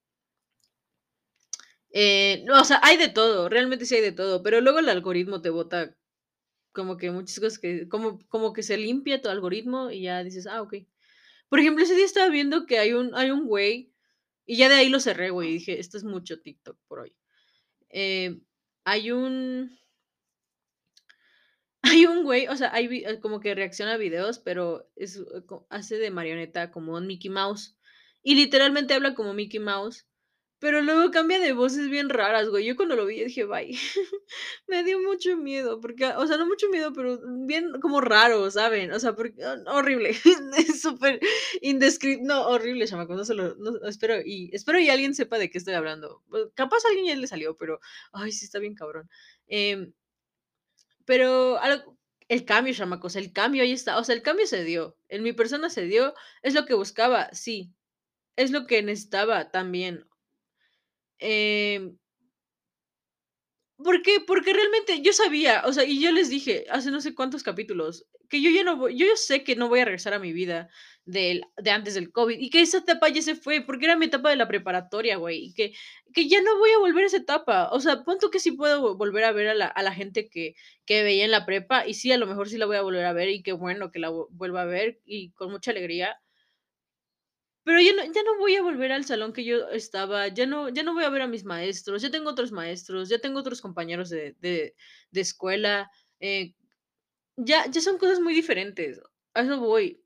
Eh, 1.96 2.44
no, 2.46 2.60
o 2.62 2.64
sea, 2.66 2.80
hay 2.84 2.98
de 2.98 3.08
todo, 3.10 3.50
realmente 3.50 3.86
sí 3.86 3.96
hay 3.96 4.02
de 4.02 4.12
todo, 4.12 4.42
pero 4.42 4.62
luego 4.62 4.80
el 4.80 4.90
algoritmo 4.90 5.42
te 5.42 5.52
bota 5.52 5.96
como 6.74 6.98
que 6.98 7.12
muchas 7.12 7.40
cosas 7.40 7.60
que 7.60 7.90
como 7.90 8.20
como 8.30 8.54
que 8.54 8.64
se 8.64 8.78
limpia 8.78 9.22
tu 9.22 9.30
algoritmo 9.30 9.92
y 9.92 10.04
ya 10.04 10.24
dices: 10.24 10.48
"Ah, 10.48 10.62
okey". 10.64 10.88
Por 11.50 11.60
ejemplo, 11.60 11.84
ese 11.84 11.96
día 11.96 12.06
estaba 12.06 12.30
viendo 12.30 12.66
que 12.68 12.80
hay 12.80 12.94
un 12.94 13.16
hay 13.16 13.32
un 13.32 13.48
güey 13.48 13.94
y 14.48 14.58
ya 14.58 14.70
de 14.70 14.76
ahí 14.76 14.90
lo 14.90 15.00
cerré, 15.02 15.32
güey, 15.32 15.50
y 15.52 15.54
dije: 15.56 15.80
"Esto 15.80 15.98
es 15.98 16.04
mucho 16.06 16.42
TikTok 16.42 16.78
por 16.88 17.00
hoy". 17.02 17.16
Eh, 17.92 18.42
hay 18.86 19.12
un 19.12 19.78
hay 21.82 22.06
un 22.06 22.24
güey, 22.24 22.48
o 22.48 22.56
sea, 22.56 22.74
hay 22.74 23.04
eh, 23.06 23.20
como 23.20 23.40
que 23.40 23.56
reacciona 23.56 23.94
a 23.94 23.98
videos, 23.98 24.40
pero 24.40 24.90
es 24.96 25.22
hace 25.70 25.98
de 25.98 26.12
marioneta 26.12 26.72
como 26.72 26.94
un 26.96 27.08
Mickey 27.08 27.30
Mouse, 27.30 27.76
y 28.24 28.36
literalmente 28.36 28.94
habla 28.94 29.16
como 29.16 29.34
Mickey 29.34 29.60
Mouse, 29.60 30.08
pero 30.64 30.82
luego 30.82 31.12
cambia 31.12 31.40
de 31.40 31.52
voces 31.52 31.90
bien 31.90 32.08
raras, 32.08 32.48
güey. 32.48 32.64
Yo 32.64 32.78
cuando 32.78 32.96
lo 32.96 33.06
vi, 33.06 33.22
dije: 33.22 33.44
"Bye". 33.44 33.78
Me 34.68 34.82
dio 34.86 34.98
mucho 35.02 35.36
miedo, 35.36 35.82
porque, 35.82 36.06
o 36.06 36.26
sea, 36.26 36.38
no 36.38 36.46
mucho 36.46 36.70
miedo, 36.70 36.94
pero 36.94 37.20
bien 37.46 37.82
como 37.82 38.00
raro, 38.00 38.50
¿saben? 38.50 38.94
O 38.94 39.00
sea, 39.00 39.14
porque 39.14 39.44
ah, 39.44 39.58
horrible, 39.68 40.12
es 40.58 40.82
súper 40.82 41.20
indescrip 41.62 42.22
no, 42.22 42.48
horrible, 42.48 42.88
chamacos, 42.88 43.18
no 43.18 43.26
se 43.26 43.34
lo 43.34 43.58
espero 43.90 44.22
y 44.24 44.52
espero 44.54 44.80
y 44.80 44.90
alguien 44.90 45.14
sepa 45.14 45.38
de 45.38 45.50
qué 45.50 45.58
estoy 45.58 45.74
hablando. 45.74 46.24
Pues, 46.30 46.46
capaz 46.56 46.86
a 46.86 46.90
alguien 46.90 47.08
ya 47.08 47.16
le 47.18 47.28
salió, 47.28 47.58
pero, 47.58 47.82
ay, 48.14 48.32
sí 48.32 48.46
está 48.46 48.60
bien 48.60 48.76
cabrón. 48.76 49.10
Em 49.48 49.92
pero 51.06 51.58
algo 51.60 51.98
el 52.30 52.46
cambio, 52.46 52.74
chamacos, 52.74 53.18
el 53.18 53.34
cambio 53.34 53.64
ahí 53.64 53.74
está, 53.74 53.98
o 54.00 54.04
sea, 54.06 54.16
el 54.16 54.22
cambio 54.24 54.48
se 54.48 54.64
dio, 54.64 54.98
en 55.10 55.24
mi 55.24 55.34
persona 55.34 55.70
se 55.70 55.84
dio, 55.84 56.14
es 56.42 56.54
lo 56.54 56.66
que 56.66 56.74
buscaba, 56.74 57.30
sí, 57.34 57.74
es 58.36 58.52
lo 58.52 58.68
que 58.68 58.84
necesitaba 58.84 59.52
también. 59.52 60.06
Em 61.20 61.98
¿Por 63.80 64.02
qué? 64.04 64.20
Porque 64.26 64.54
realmente 64.54 65.02
yo 65.02 65.14
sabía, 65.14 65.64
o 65.66 65.74
sea, 65.74 65.84
y 65.84 66.00
yo 66.02 66.12
les 66.12 66.30
dije 66.30 66.66
hace 66.70 66.92
no 66.92 67.02
sé 67.02 67.16
cuántos 67.16 67.42
capítulos, 67.44 68.06
que 68.30 68.40
yo 68.42 68.52
ya 68.52 68.64
no 68.64 68.78
voy 68.78 68.96
yo 68.98 69.06
ya 69.08 69.16
sé 69.16 69.44
que 69.44 69.56
no 69.56 69.68
voy 69.68 69.80
a 69.80 69.86
regresar 69.86 70.14
a 70.14 70.20
mi 70.20 70.32
vida 70.32 70.70
del 71.06 71.44
de 71.58 71.72
antes 71.72 71.96
del 71.96 72.12
COVID, 72.12 72.38
y 72.40 72.50
que 72.52 72.62
esa 72.62 72.78
etapa 72.80 73.10
ya 73.10 73.22
se 73.24 73.36
fue, 73.36 73.62
porque 73.62 73.86
era 73.86 73.96
mi 73.98 74.06
etapa 74.06 74.30
de 74.30 74.36
la 74.36 74.48
preparatoria, 74.48 75.18
güey, 75.18 75.46
y 75.46 75.54
que 75.54 75.74
que 76.14 76.28
ya 76.30 76.42
no 76.42 76.58
voy 76.60 76.70
a 76.72 76.78
volver 76.78 77.04
a 77.06 77.08
esa 77.08 77.18
etapa. 77.18 77.70
O 77.72 77.80
sea, 77.80 78.04
pon 78.04 78.20
tú 78.20 78.30
que 78.30 78.40
sí 78.40 78.52
puedo 78.52 78.80
vo 78.82 78.96
volver 78.96 79.24
a 79.26 79.32
ver 79.32 79.48
a 79.50 79.54
la 79.56 79.66
a 79.68 79.82
la 79.84 79.92
gente 79.94 80.30
que 80.30 80.56
que 80.86 81.02
veía 81.04 81.26
en 81.26 81.32
la 81.32 81.46
prepa, 81.46 81.86
y 81.88 81.96
sí, 81.96 82.12
a 82.12 82.18
lo 82.18 82.28
mejor 82.28 82.50
sí 82.50 82.58
la 82.58 82.68
voy 82.68 82.78
a 82.78 82.82
volver 82.84 83.06
a 83.06 83.14
ver, 83.14 83.30
y 83.30 83.42
qué 83.42 83.54
bueno 83.54 83.90
que 83.92 84.00
la 84.00 84.10
vu 84.10 84.28
vuelva 84.32 84.62
a 84.62 84.66
ver, 84.66 85.00
y 85.04 85.32
con 85.32 85.50
mucha 85.52 85.72
alegría. 85.72 86.16
Pero 87.66 87.80
ya 87.82 87.94
no 87.94 88.04
ya 88.12 88.24
no 88.24 88.38
voy 88.40 88.56
a 88.56 88.62
volver 88.62 88.92
al 88.92 89.06
salón 89.06 89.32
que 89.34 89.46
yo 89.46 89.70
estaba, 89.70 90.28
ya 90.28 90.46
no 90.46 90.70
ya 90.70 90.84
no 90.84 90.94
voy 90.94 91.06
a 91.06 91.10
ver 91.10 91.22
a 91.22 91.28
mis 91.28 91.46
maestros, 91.46 92.02
ya 92.02 92.12
tengo 92.12 92.30
otros 92.30 92.52
maestros, 92.52 93.10
ya 93.10 93.20
tengo 93.20 93.40
otros 93.40 93.62
compañeros 93.62 94.10
de 94.10 94.36
de 94.40 94.76
de 95.12 95.22
escuela, 95.22 95.90
eh, 96.20 96.54
ya 97.38 97.68
ya 97.72 97.82
son 97.82 97.98
cosas 98.00 98.20
muy 98.22 98.34
diferentes, 98.36 99.02
a 99.36 99.42
eso 99.44 99.60
voy. 99.60 100.04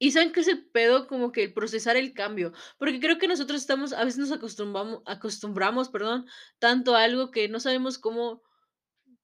¿Y 0.00 0.12
saben 0.12 0.30
qué 0.32 0.40
es 0.40 0.48
el 0.48 0.64
pedo? 0.70 1.08
Como 1.08 1.32
que 1.32 1.42
el 1.44 1.52
procesar 1.52 1.96
el 1.96 2.14
cambio, 2.14 2.52
porque 2.78 3.00
creo 3.00 3.18
que 3.18 3.26
nosotros 3.26 3.60
estamos 3.60 3.92
a 3.92 4.04
veces 4.04 4.18
nos 4.20 4.30
acostumbamo 4.32 5.02
acostumbramos, 5.06 5.88
perdón, 5.88 6.26
tanto 6.60 6.94
a 6.94 7.02
algo 7.02 7.30
que 7.32 7.48
no 7.48 7.58
sabemos 7.60 7.98
cómo 7.98 8.42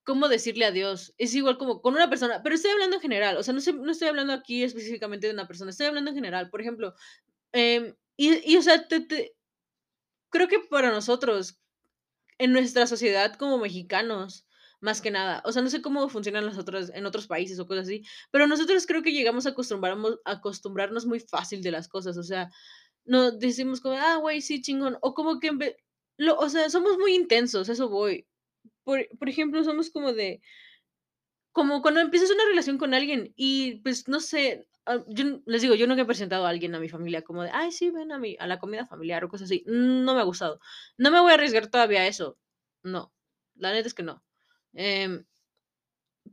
cómo 0.04 0.28
decirle 0.28 0.66
adiós. 0.66 1.14
Es 1.18 1.34
igual 1.34 1.58
como 1.58 1.82
con 1.82 1.94
una 1.94 2.10
persona, 2.10 2.42
pero 2.42 2.54
estoy 2.56 2.72
hablando 2.72 2.96
en 2.96 3.02
general, 3.02 3.36
o 3.38 3.42
sea, 3.44 3.54
no 3.54 3.60
sé 3.60 3.72
no 3.74 3.92
estoy 3.92 4.08
hablando 4.08 4.32
aquí 4.34 4.62
específicamente 4.64 5.26
de 5.28 5.34
una 5.34 5.46
persona, 5.48 5.70
estoy 5.70 5.86
hablando 5.86 6.10
en 6.10 6.16
general. 6.16 6.50
Por 6.50 6.60
ejemplo, 6.62 6.94
em, 7.52 7.94
y 8.18 8.52
y, 8.54 8.58
o 8.58 8.62
sea, 8.62 8.86
te 8.88 9.00
te 9.00 9.34
creo 10.30 10.48
que 10.48 10.60
para 10.60 10.90
nosotros, 10.92 11.58
en 12.38 12.52
nuestra 12.52 12.86
sociedad 12.88 13.34
como 13.36 13.58
mexicanos, 13.58 14.46
más 14.80 15.00
que 15.02 15.10
nada, 15.12 15.42
o 15.46 15.52
sea, 15.52 15.62
no 15.62 15.70
sé 15.70 15.82
cómo 15.82 16.08
funcionan 16.10 16.46
las 16.46 16.58
otras 16.58 16.90
en 16.94 17.06
otros 17.06 17.26
países 17.28 17.58
o 17.60 17.66
cosas 17.66 17.84
así, 17.86 18.02
pero 18.32 18.46
nosotros 18.48 18.86
creo 18.86 19.02
que 19.02 19.12
llegamos 19.12 19.46
a 19.46 19.50
acostumbramos 19.50 20.18
a 20.26 20.32
acostumbrarnos 20.32 21.06
muy 21.06 21.20
fácil 21.20 21.62
de 21.62 21.72
las 21.72 21.88
cosas, 21.88 22.16
o 22.18 22.22
sea, 22.24 22.50
no 23.06 23.32
decimos 23.32 23.80
como: 23.82 23.96
"Ah, 23.98 24.16
güey, 24.18 24.42
sí, 24.42 24.62
chingón", 24.62 24.98
o 25.02 25.14
como 25.14 25.40
que 25.40 25.50
lo 26.18 26.38
o 26.38 26.48
sea, 26.50 26.70
somos 26.70 26.98
muy 26.98 27.14
intensos, 27.16 27.68
eso 27.70 27.88
voy. 27.90 28.26
Por 28.86 29.08
por 29.18 29.28
ejemplo, 29.30 29.64
somos 29.64 29.90
como 29.90 30.12
de 30.12 30.40
como 31.54 31.82
cuando 31.82 32.00
empiezas 32.00 32.32
una 32.32 32.44
relación 32.46 32.78
con 32.78 32.94
alguien 32.94 33.32
y, 33.36 33.76
pues, 33.82 34.08
no 34.08 34.18
sé, 34.18 34.66
ah, 34.86 35.04
yo 35.06 35.40
les 35.46 35.62
digo, 35.62 35.76
yo 35.76 35.86
nunca 35.86 36.02
he 36.02 36.04
presentado 36.04 36.46
a 36.46 36.48
alguien 36.48 36.74
a 36.74 36.80
mi 36.80 36.88
familia 36.88 37.22
como 37.22 37.44
de: 37.44 37.50
"Ay, 37.52 37.70
sí, 37.70 37.90
ven 37.90 38.10
a 38.10 38.18
mi 38.18 38.36
a 38.40 38.48
la 38.48 38.58
comida 38.58 38.86
familiar", 38.86 39.22
o 39.24 39.28
cosas 39.28 39.46
así, 39.46 39.62
no 39.68 40.14
me 40.16 40.20
ha 40.20 40.24
gustado. 40.24 40.58
No 40.98 41.12
me 41.12 41.20
voy 41.20 41.30
a 41.30 41.34
arriesgar 41.34 41.68
todavía 41.68 42.00
a 42.00 42.08
eso, 42.08 42.36
no, 42.82 43.12
la 43.54 43.72
neta 43.72 43.86
es 43.86 43.94
que 43.94 44.02
no. 44.02 44.24
Em 44.72 45.24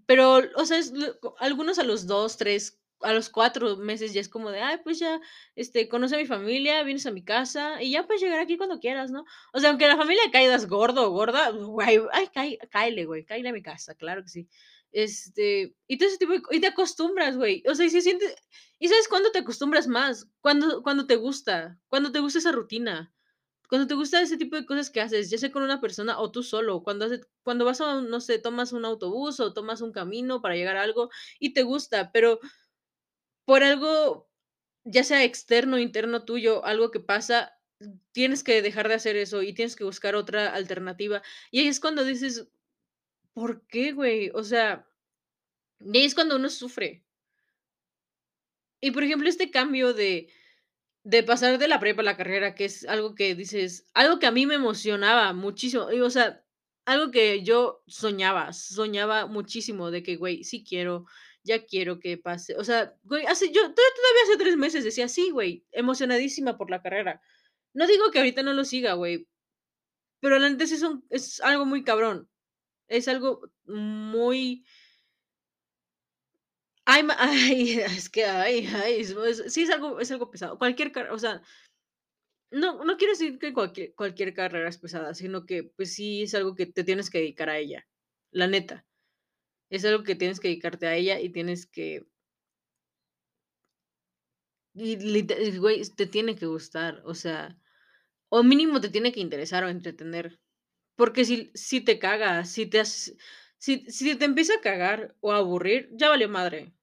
pero, 0.08 0.42
o 0.56 0.66
sea, 0.66 0.78
es 0.80 0.94
algunos 1.40 1.80
a 1.80 1.84
los 1.84 2.08
2, 2.08 2.38
3, 2.38 2.81
a 3.04 3.14
los 3.14 3.30
4 3.30 3.78
meses 3.78 4.14
ya 4.14 4.22
es 4.22 4.30
como 4.30 4.52
de: 4.52 4.62
"Ay, 4.62 4.78
pues 4.84 5.00
ya, 5.00 5.20
este, 5.56 5.88
conoce 5.90 6.16
a 6.16 6.20
mi 6.20 6.26
familia, 6.26 6.84
vienes 6.84 7.06
a 7.06 7.12
mi 7.12 7.24
casa 7.24 7.82
y 7.82 7.92
ya 7.92 8.06
puedes 8.08 8.22
llegar 8.22 8.40
aquí 8.40 8.58
cuando 8.58 8.80
quieras", 8.80 9.12
¿no? 9.12 9.26
O 9.54 9.60
sea, 9.60 9.70
aunque 9.72 9.88
la 9.88 9.98
familia 9.98 10.24
caigas 10.32 10.68
gordo 10.68 11.08
o 11.08 11.12
gorda, 11.12 11.50
güey, 11.52 12.00
ay, 12.14 12.28
cae 12.34 12.58
cáele, 12.72 13.06
güey, 13.06 13.26
cáele 13.26 13.50
a 13.50 13.54
mi 13.54 13.62
casa, 13.64 13.96
claro 13.96 14.24
que 14.24 14.30
sí. 14.30 14.48
Este, 14.92 15.74
y 15.88 15.98
todo 15.98 16.10
ese 16.10 16.18
tipo 16.18 16.34
de 16.34 16.42
y 16.52 16.60
te 16.60 16.68
acostumbras, 16.68 17.38
güey. 17.38 17.64
O 17.70 17.76
sea, 17.76 17.86
y 17.86 17.90
se 17.90 18.02
siente 18.02 18.36
¿y 18.80 18.88
sabes 18.90 19.08
cuándo 19.08 19.32
te 19.32 19.40
acostumbras 19.40 19.88
más? 19.88 20.28
Cuando 20.42 20.82
cuando 20.84 21.08
te 21.08 21.16
gusta, 21.16 21.80
cuando 21.88 22.12
te 22.12 22.20
gusta 22.20 22.40
esa 22.40 22.52
rutina, 22.52 23.14
cuando 23.70 23.88
te 23.88 23.96
gusta 23.96 24.22
ese 24.22 24.38
tipo 24.38 24.56
de 24.58 24.66
cosas 24.66 24.90
que 24.92 25.02
haces, 25.02 25.30
ya 25.30 25.38
sea 25.38 25.52
con 25.52 25.64
una 25.64 25.82
persona 25.82 26.20
o 26.20 26.32
tú 26.32 26.44
solo, 26.44 26.84
cuando 26.84 27.06
haces 27.06 27.22
cuando 27.44 27.66
vas 27.66 27.82
a 27.82 28.02
no 28.02 28.20
sé, 28.22 28.40
tomas 28.40 28.74
un 28.74 28.86
autobús 28.86 29.40
o 29.40 29.54
tomas 29.54 29.82
un 29.82 29.92
camino 29.94 30.42
para 30.42 30.56
llegar 30.56 30.78
a 30.78 30.84
algo 30.84 31.10
y 31.40 31.54
te 31.54 31.64
gusta, 31.64 32.12
pero 32.14 32.40
por 33.46 33.64
algo, 33.64 34.30
ya 34.86 35.04
sea 35.04 35.24
externo 35.24 35.78
o 35.78 35.80
interno 35.80 36.26
tuyo, 36.26 36.66
algo 36.66 36.92
que 36.92 37.00
pasa, 37.02 37.54
tienes 38.14 38.44
que 38.44 38.62
dejar 38.62 38.88
de 38.90 38.96
hacer 38.96 39.16
eso 39.18 39.44
y 39.44 39.54
tienes 39.54 39.76
que 39.76 39.84
buscar 39.86 40.16
otra 40.16 40.54
alternativa. 40.56 41.22
Y 41.52 41.62
ahí 41.62 41.68
es 41.70 41.80
cuando 41.82 42.04
dices: 42.06 42.48
"¿Por 43.34 43.66
qué, 43.68 43.94
güey?". 43.94 44.32
O 44.36 44.44
sea, 44.44 44.88
y 45.82 45.98
ahí 46.00 46.06
es 46.06 46.16
cuando 46.16 46.38
uno 46.38 46.50
sufre. 46.50 47.04
Y, 48.84 48.92
por 48.92 49.04
ejemplo, 49.04 49.30
este 49.30 49.52
cambio 49.52 49.94
de 49.94 50.30
de 51.06 51.24
pasar 51.24 51.58
de 51.60 51.68
la 51.70 51.80
prepa 51.80 52.02
a 52.02 52.06
la 52.06 52.18
carrera, 52.18 52.56
que 52.56 52.66
es 52.66 52.86
algo 52.88 53.16
que 53.16 53.36
dices 53.36 53.88
algo 53.96 54.20
que 54.20 54.28
a 54.28 54.32
mí 54.32 54.46
me 54.48 54.56
emocionaba 54.56 55.34
muchísimo, 55.34 55.92
y, 55.92 56.02
o 56.02 56.10
sea, 56.12 56.44
algo 56.86 57.12
que 57.12 57.44
yo 57.44 57.84
soñaba, 57.88 58.54
soñaba 58.54 59.28
muchísimo 59.28 59.92
de 59.92 60.04
que, 60.04 60.18
güey, 60.18 60.44
sí 60.46 60.64
quiero, 60.66 61.06
ya 61.44 61.66
quiero 61.66 62.00
que 62.00 62.18
pase. 62.18 62.56
O 62.58 62.64
sea, 62.64 62.96
güey, 63.04 63.26
hace 63.26 63.48
yo 63.52 63.62
to 63.64 63.76
todavía 63.76 64.24
hace 64.26 64.38
3 64.38 64.58
meses 64.58 64.84
decía: 64.84 65.08
"Sí, 65.08 65.30
güey", 65.32 65.66
emocionadísima 65.72 66.58
por 66.58 66.70
la 66.72 66.82
carrera. 66.82 67.22
No 67.74 67.88
digo 67.88 68.12
que 68.12 68.20
ahorita 68.20 68.44
no 68.44 68.54
lo 68.54 68.66
siga, 68.66 68.94
güey, 68.96 69.28
pero 70.22 70.40
la 70.40 70.50
neta 70.50 70.64
es 70.66 70.84
es 71.12 71.42
algo 71.42 71.66
muy 71.66 71.84
cabrón. 71.84 72.30
Es 72.90 73.08
algo 73.10 73.42
muy 73.66 74.66
Ay, 76.86 77.08
ay, 77.18 77.80
es 77.80 78.10
que, 78.10 78.26
ay, 78.26 78.68
ay, 78.84 79.04
sí, 79.06 79.62
es 79.64 79.70
algo 79.70 80.00
es 80.00 80.12
algo 80.12 80.32
pesado. 80.32 80.58
Cualquier 80.58 80.92
carre 80.92 81.12
o 81.12 81.20
sea 81.20 81.42
no 82.52 82.84
no 82.84 82.98
quiero 82.98 83.14
decir 83.14 83.40
que 83.40 83.54
cualquier 83.54 83.94
cualquier 83.96 84.34
carrera 84.34 84.70
es 84.70 84.78
pesada, 84.78 85.14
sino 85.14 85.46
que, 85.46 85.64
pues, 85.64 85.94
sí 85.94 86.24
es 86.24 86.36
algo 86.36 86.56
que 86.56 86.66
te 86.66 86.84
tienes 86.84 87.10
que 87.10 87.20
dedicar 87.20 87.50
a 87.50 87.58
ella, 87.58 87.88
la 88.32 88.48
neta. 88.48 88.86
Es 89.72 89.86
algo 89.86 90.04
que 90.04 90.14
tienes 90.16 90.40
que 90.40 90.50
dedicarte 90.50 90.86
a 90.86 90.96
ella 90.96 91.20
y 91.20 91.30
tienes 91.30 91.66
que 91.66 92.06
y 94.74 95.58
güey, 95.58 95.82
te 95.96 96.06
tiene 96.06 96.36
que 96.36 96.46
gustar, 96.46 97.02
o 97.06 97.14
sea, 97.16 97.58
o 98.30 98.44
mínimo 98.44 98.82
te 98.82 98.90
tiene 98.90 99.12
que 99.14 99.20
interesar 99.22 99.64
o 99.66 99.70
entretener, 99.70 100.40
porque 100.96 101.26
si 101.26 101.52
si 101.56 101.82
te 101.82 102.00
caga, 102.00 102.46
si 102.46 102.66
te 102.68 102.80
has 102.82 103.16
si 103.60 103.86
si 103.92 104.16
te 104.18 104.26
empieza 104.26 104.56
a 104.56 104.62
cagar 104.62 105.16
o 105.22 105.34
a 105.34 105.38
aburrir, 105.38 105.90
ya 105.94 106.10
valió 106.10 106.30
madre. 106.30 106.74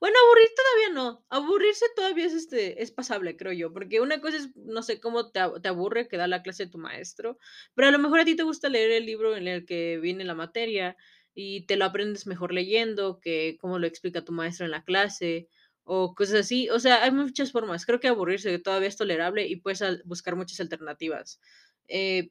Bueno, 0.00 0.16
aburrir 0.24 0.48
todavía 0.56 0.94
no. 0.94 1.26
Aburrirse 1.30 1.86
todavía 1.96 2.26
es, 2.26 2.32
este, 2.34 2.82
es 2.82 2.90
pasable, 2.90 3.36
creo 3.36 3.52
yo, 3.52 3.72
porque 3.72 4.00
una 4.00 4.20
cosa 4.20 4.36
es, 4.38 4.54
no 4.56 4.82
sé, 4.82 5.00
cómo 5.00 5.30
te 5.30 5.40
te 5.62 5.68
aburre 5.68 6.08
que 6.08 6.16
da 6.16 6.26
la 6.28 6.42
clase 6.42 6.66
tu 6.66 6.78
maestro, 6.78 7.38
pero 7.74 7.88
a 7.88 7.90
lo 7.90 7.98
mejor 7.98 8.20
a 8.20 8.24
ti 8.24 8.36
te 8.36 8.42
gusta 8.42 8.68
leer 8.68 8.90
el 8.92 9.06
libro 9.06 9.36
en 9.36 9.48
el 9.48 9.66
que 9.66 9.98
viene 10.00 10.24
la 10.24 10.34
materia 10.34 10.96
y 11.34 11.66
te 11.66 11.76
lo 11.76 11.84
aprendes 11.86 12.26
mejor 12.26 12.52
leyendo 12.52 13.20
que 13.20 13.56
cómo 13.60 13.78
lo 13.78 13.86
explica 13.86 14.24
tu 14.24 14.32
maestro 14.32 14.64
en 14.66 14.72
la 14.72 14.84
clase 14.84 15.48
o 15.84 16.14
cosas 16.14 16.40
así. 16.40 16.68
O 16.70 16.80
sea, 16.80 17.02
hay 17.04 17.10
muchas 17.12 17.52
formas. 17.52 17.86
Creo 17.86 18.00
que 18.00 18.08
aburrirse 18.08 18.58
todavía 18.60 18.88
es 18.88 18.96
tolerable 18.96 19.46
y 19.48 19.56
puedes 19.56 19.82
buscar 20.06 20.36
muchas 20.36 20.60
alternativas. 20.60 21.40
Eh 21.88 22.30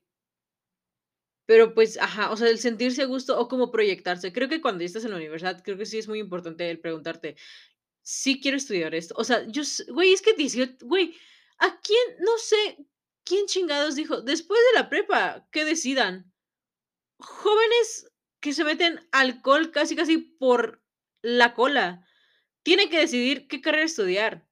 pero, 1.49 1.74
pues, 1.74 1.97
ajá, 1.99 2.32
o 2.32 2.38
sea, 2.38 2.47
el 2.49 2.58
sentirse 2.60 3.01
a 3.04 3.06
gusto 3.06 3.38
o 3.39 3.47
como 3.49 3.72
proyectarse. 3.72 4.32
Creo 4.32 4.47
que 4.49 4.62
cuando 4.62 4.84
estás 4.84 5.04
en 5.06 5.12
la 5.12 5.18
universidad, 5.18 5.62
creo 5.64 5.78
que 5.78 5.86
sí 5.86 5.97
es 5.97 6.08
muy 6.08 6.20
importante 6.20 6.70
el 6.70 6.80
preguntarte: 6.80 7.36
"Sí 8.04 8.39
quiero 8.41 8.58
estudiar 8.58 8.95
esto". 8.95 9.16
O 9.18 9.24
sea, 9.26 9.45
yo 9.47 9.64
güey, 9.93 10.14
es 10.14 10.22
que 10.22 10.34
diciot 10.36 10.82
güey, 10.84 11.16
¿a 11.60 11.80
quién? 11.82 11.99
No 12.22 12.38
sé 12.39 12.88
quién 13.26 13.47
chingados 13.47 13.95
dijo: 13.95 14.22
"Después 14.22 14.60
de 14.74 14.80
la 14.82 14.89
prepa, 14.89 15.47
que 15.51 15.66
decidan". 15.66 16.32
Jóvenes 17.20 18.08
que 18.44 18.54
se 18.54 18.66
meten 18.66 19.00
alcohol 19.14 19.72
casi, 19.72 19.96
casi 19.98 20.20
por 20.20 20.84
la 21.24 21.56
cola, 21.56 22.06
tienen 22.64 22.89
que 22.89 23.00
decidir 23.00 23.48
qué 23.50 23.62
carrera 23.62 23.86
estudiar. 23.86 24.48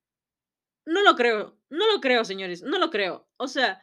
No 0.86 1.04
lo 1.04 1.16
creo, 1.16 1.60
no 1.70 1.88
lo 1.94 2.02
creo, 2.02 2.26
señores, 2.26 2.64
no 2.64 2.80
lo 2.80 2.92
creo. 2.92 3.30
O 3.38 3.48
sea, 3.48 3.82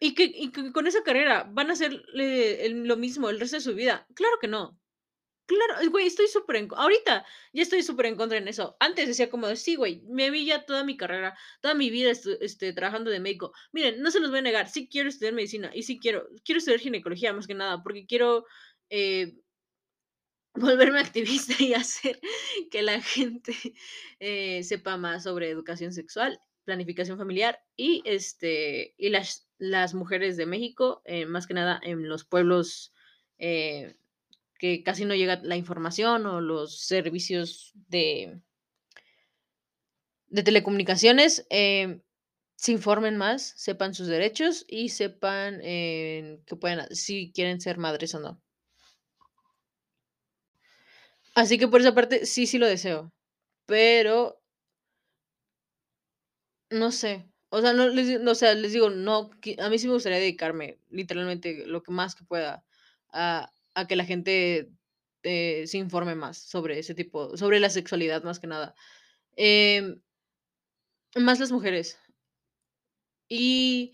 y 0.00 0.14
que 0.14 0.24
y 0.24 0.52
que 0.52 0.72
con 0.72 0.86
esa 0.86 1.02
carrera 1.04 1.48
van 1.50 1.70
a 1.70 1.74
hacer 1.74 2.04
lo 2.14 2.96
mismo 2.96 3.30
el 3.30 3.40
resto 3.40 3.56
de 3.56 3.62
su 3.62 3.74
vida. 3.74 4.06
Claro 4.14 4.38
que 4.40 4.48
no. 4.48 4.80
Claro, 5.46 5.90
güey, 5.92 6.06
estoy 6.08 6.28
súper 6.28 6.56
en 6.56 6.68
ahorita 6.74 7.24
ya 7.52 7.62
estoy 7.62 7.82
súper 7.82 8.06
en 8.06 8.16
contra 8.16 8.38
en 8.38 8.48
eso. 8.48 8.76
Antes 8.80 9.06
decía 9.08 9.30
como 9.30 9.54
"Sí, 9.56 9.76
güey, 9.76 10.02
me 10.08 10.30
vi 10.30 10.46
ya 10.46 10.64
toda 10.66 10.84
mi 10.84 10.96
carrera, 10.96 11.38
toda 11.62 11.74
mi 11.74 11.90
vida 11.90 12.10
este, 12.40 12.72
trabajando 12.72 13.10
de 13.12 13.20
médico". 13.20 13.52
Miren, 13.72 14.00
no 14.02 14.10
se 14.10 14.20
los 14.20 14.30
voy 14.30 14.40
a 14.40 14.42
negar, 14.42 14.68
sí 14.68 14.88
quiero 14.90 15.08
estudiar 15.08 15.34
medicina 15.34 15.70
y 15.74 15.84
sí 15.84 16.00
quiero 16.00 16.28
quiero 16.44 16.58
estudiar 16.58 16.80
ginecología 16.80 17.32
más 17.32 17.46
que 17.46 17.54
nada, 17.54 17.82
porque 17.82 18.06
quiero, 18.06 18.46
eh 18.90 19.34
volverme 20.56 21.00
activista 21.00 21.54
y 21.62 21.74
hacer 21.74 22.18
que 22.70 22.82
la 22.82 23.00
gente, 23.00 23.54
eh, 24.20 24.62
sepa 24.64 24.96
más 24.96 25.24
sobre 25.24 25.50
educación 25.50 25.92
sexual, 25.92 26.40
planificación 26.64 27.18
familiar 27.18 27.60
y, 27.76 28.02
este, 28.04 28.94
y 28.96 29.10
las 29.10 29.44
las 29.58 29.94
mujeres 29.94 30.36
de 30.36 30.44
México, 30.44 31.00
eh, 31.06 31.24
más 31.24 31.46
que 31.46 31.54
nada 31.54 31.80
en 31.82 32.10
los 32.10 32.26
pueblos, 32.26 32.92
eh, 33.38 33.96
que 34.58 34.82
casi 34.82 35.06
no 35.06 35.14
llega 35.14 35.40
la 35.42 35.56
información 35.56 36.26
o 36.26 36.42
los 36.42 36.80
servicios 36.80 37.72
de 37.88 38.42
de 40.28 40.42
telecomunicaciones, 40.42 41.46
se 41.48 42.72
informen 42.72 43.16
más, 43.16 43.54
sepan 43.56 43.94
sus 43.94 44.08
derechos 44.08 44.64
y 44.68 44.88
sepan, 44.90 45.60
que 45.60 46.56
pueden 46.60 46.94
si 46.94 47.32
quieren 47.32 47.60
ser 47.60 47.78
madres 47.78 48.14
o 48.14 48.20
no. 48.20 48.42
Así 51.36 51.58
que 51.58 51.68
por 51.68 51.80
esa 51.82 51.94
parte, 51.94 52.24
sí, 52.24 52.46
sí 52.46 52.56
lo 52.58 52.66
deseo, 52.66 53.12
pero 53.66 54.40
no 56.70 56.90
sé, 56.90 57.28
o 57.50 57.60
sea, 57.60 57.72
no 57.72 57.88
les 57.88 58.20
o 58.26 58.34
sea, 58.34 58.54
les 58.54 58.72
digo, 58.72 58.90
no 58.90 59.30
a 59.60 59.68
mí 59.70 59.78
sí 59.78 59.86
me 59.86 59.92
gustaría 59.94 60.18
dedicarme, 60.18 60.80
literalmente, 60.90 61.64
lo 61.66 61.82
que 61.82 61.92
más 61.92 62.14
que 62.14 62.24
pueda 62.24 62.64
a 63.12 63.52
a 63.74 63.86
que 63.86 63.94
la 63.96 64.04
gente, 64.06 64.70
eh, 65.22 65.64
se 65.66 65.76
informe 65.78 66.14
más 66.14 66.38
sobre 66.38 66.78
ese 66.78 66.94
tipo 66.94 67.36
sobre 67.36 67.60
la 67.60 67.68
sexualidad, 67.70 68.22
más 68.24 68.40
que 68.40 68.46
nada, 68.46 68.74
em 69.36 70.00
más 71.14 71.40
las 71.40 71.52
mujeres. 71.52 71.98
Y 73.30 73.92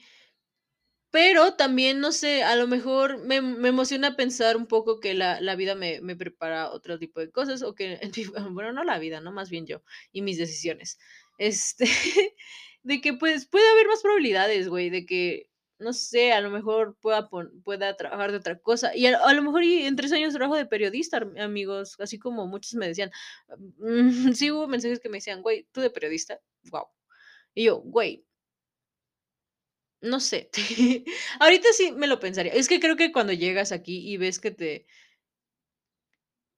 pero 1.13 1.55
también, 1.57 2.01
no 2.01 2.13
sé, 2.13 2.43
a 2.43 2.57
lo 2.57 2.67
mejor 2.69 3.19
me 3.25 3.41
me 3.43 3.69
emociona 3.71 4.17
pensar 4.17 4.57
un 4.57 4.67
poco 4.67 5.01
que 5.01 5.15
la 5.15 5.41
la 5.41 5.57
vida 5.57 5.75
me 5.77 6.01
me 6.03 6.17
prepara 6.17 6.71
otro 6.73 6.99
tipo 6.99 7.21
de 7.21 7.31
cosas, 7.31 7.63
o 7.63 7.75
que 7.77 8.01
bueno, 8.53 8.73
no 8.73 8.85
la 8.85 8.99
vida, 8.99 9.21
¿no? 9.21 9.33
Más 9.33 9.51
bien 9.51 9.67
yo 9.67 9.83
y 10.13 10.23
mis 10.23 10.39
decisiones. 10.39 10.99
Este, 11.39 11.87
de 12.85 13.01
que, 13.03 13.15
pues, 13.15 13.47
puede 13.47 13.69
haber 13.71 13.89
más 13.89 14.03
probabilidades, 14.03 14.69
güey, 14.69 14.91
de 14.91 15.07
que, 15.07 15.49
no 15.79 15.93
sé, 15.93 16.33
a 16.33 16.41
lo 16.41 16.51
mejor 16.51 16.97
pueda 17.01 17.29
pueda 17.65 17.97
trabajar 17.97 18.33
de 18.33 18.39
otra 18.39 18.59
cosa, 18.61 18.95
y 18.97 19.07
a 19.07 19.19
a 19.19 19.33
lo 19.35 19.43
mejor 19.43 19.65
y 19.65 19.85
en 19.87 19.97
3 19.97 20.13
años 20.13 20.35
trabajo 20.35 20.57
de 20.57 20.67
periodista, 20.67 21.19
am 21.19 21.35
amigos, 21.39 21.97
así 22.01 22.19
como 22.19 22.47
muchos 22.47 22.75
me 22.75 22.89
decían, 22.89 23.11
mm, 23.79 24.33
sí 24.35 24.51
hubo 24.53 24.67
mensajes 24.69 25.01
que 25.01 25.09
me 25.11 25.19
decían: 25.19 25.43
"Güey, 25.43 25.67
¿tú 25.73 25.81
de 25.83 25.91
periodista? 25.91 26.41
Guau". 26.71 26.87
Y 27.55 27.65
yo: 27.67 27.79
"Güey" 27.81 28.25
No 30.03 30.19
sé. 30.19 30.51
Ahorita 31.41 31.69
sí 31.73 31.93
me 31.93 32.09
lo 32.09 32.19
pensaría. 32.19 32.53
Es 32.53 32.69
que 32.69 32.81
creo 32.81 32.97
que 32.97 33.13
cuando 33.13 33.33
llegas 33.33 33.71
aquí 33.71 33.99
y 34.13 34.17
ves 34.17 34.41
que 34.41 34.51
te 34.51 34.87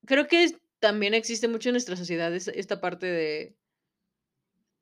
creo 0.06 0.26
que 0.28 0.58
también 0.80 1.14
existe 1.14 1.48
mucho 1.48 1.68
en 1.70 1.74
nuestra 1.74 1.96
sociedad 1.96 2.34
es 2.34 2.48
esta 2.48 2.80
parte 2.80 3.06
de 3.06 3.56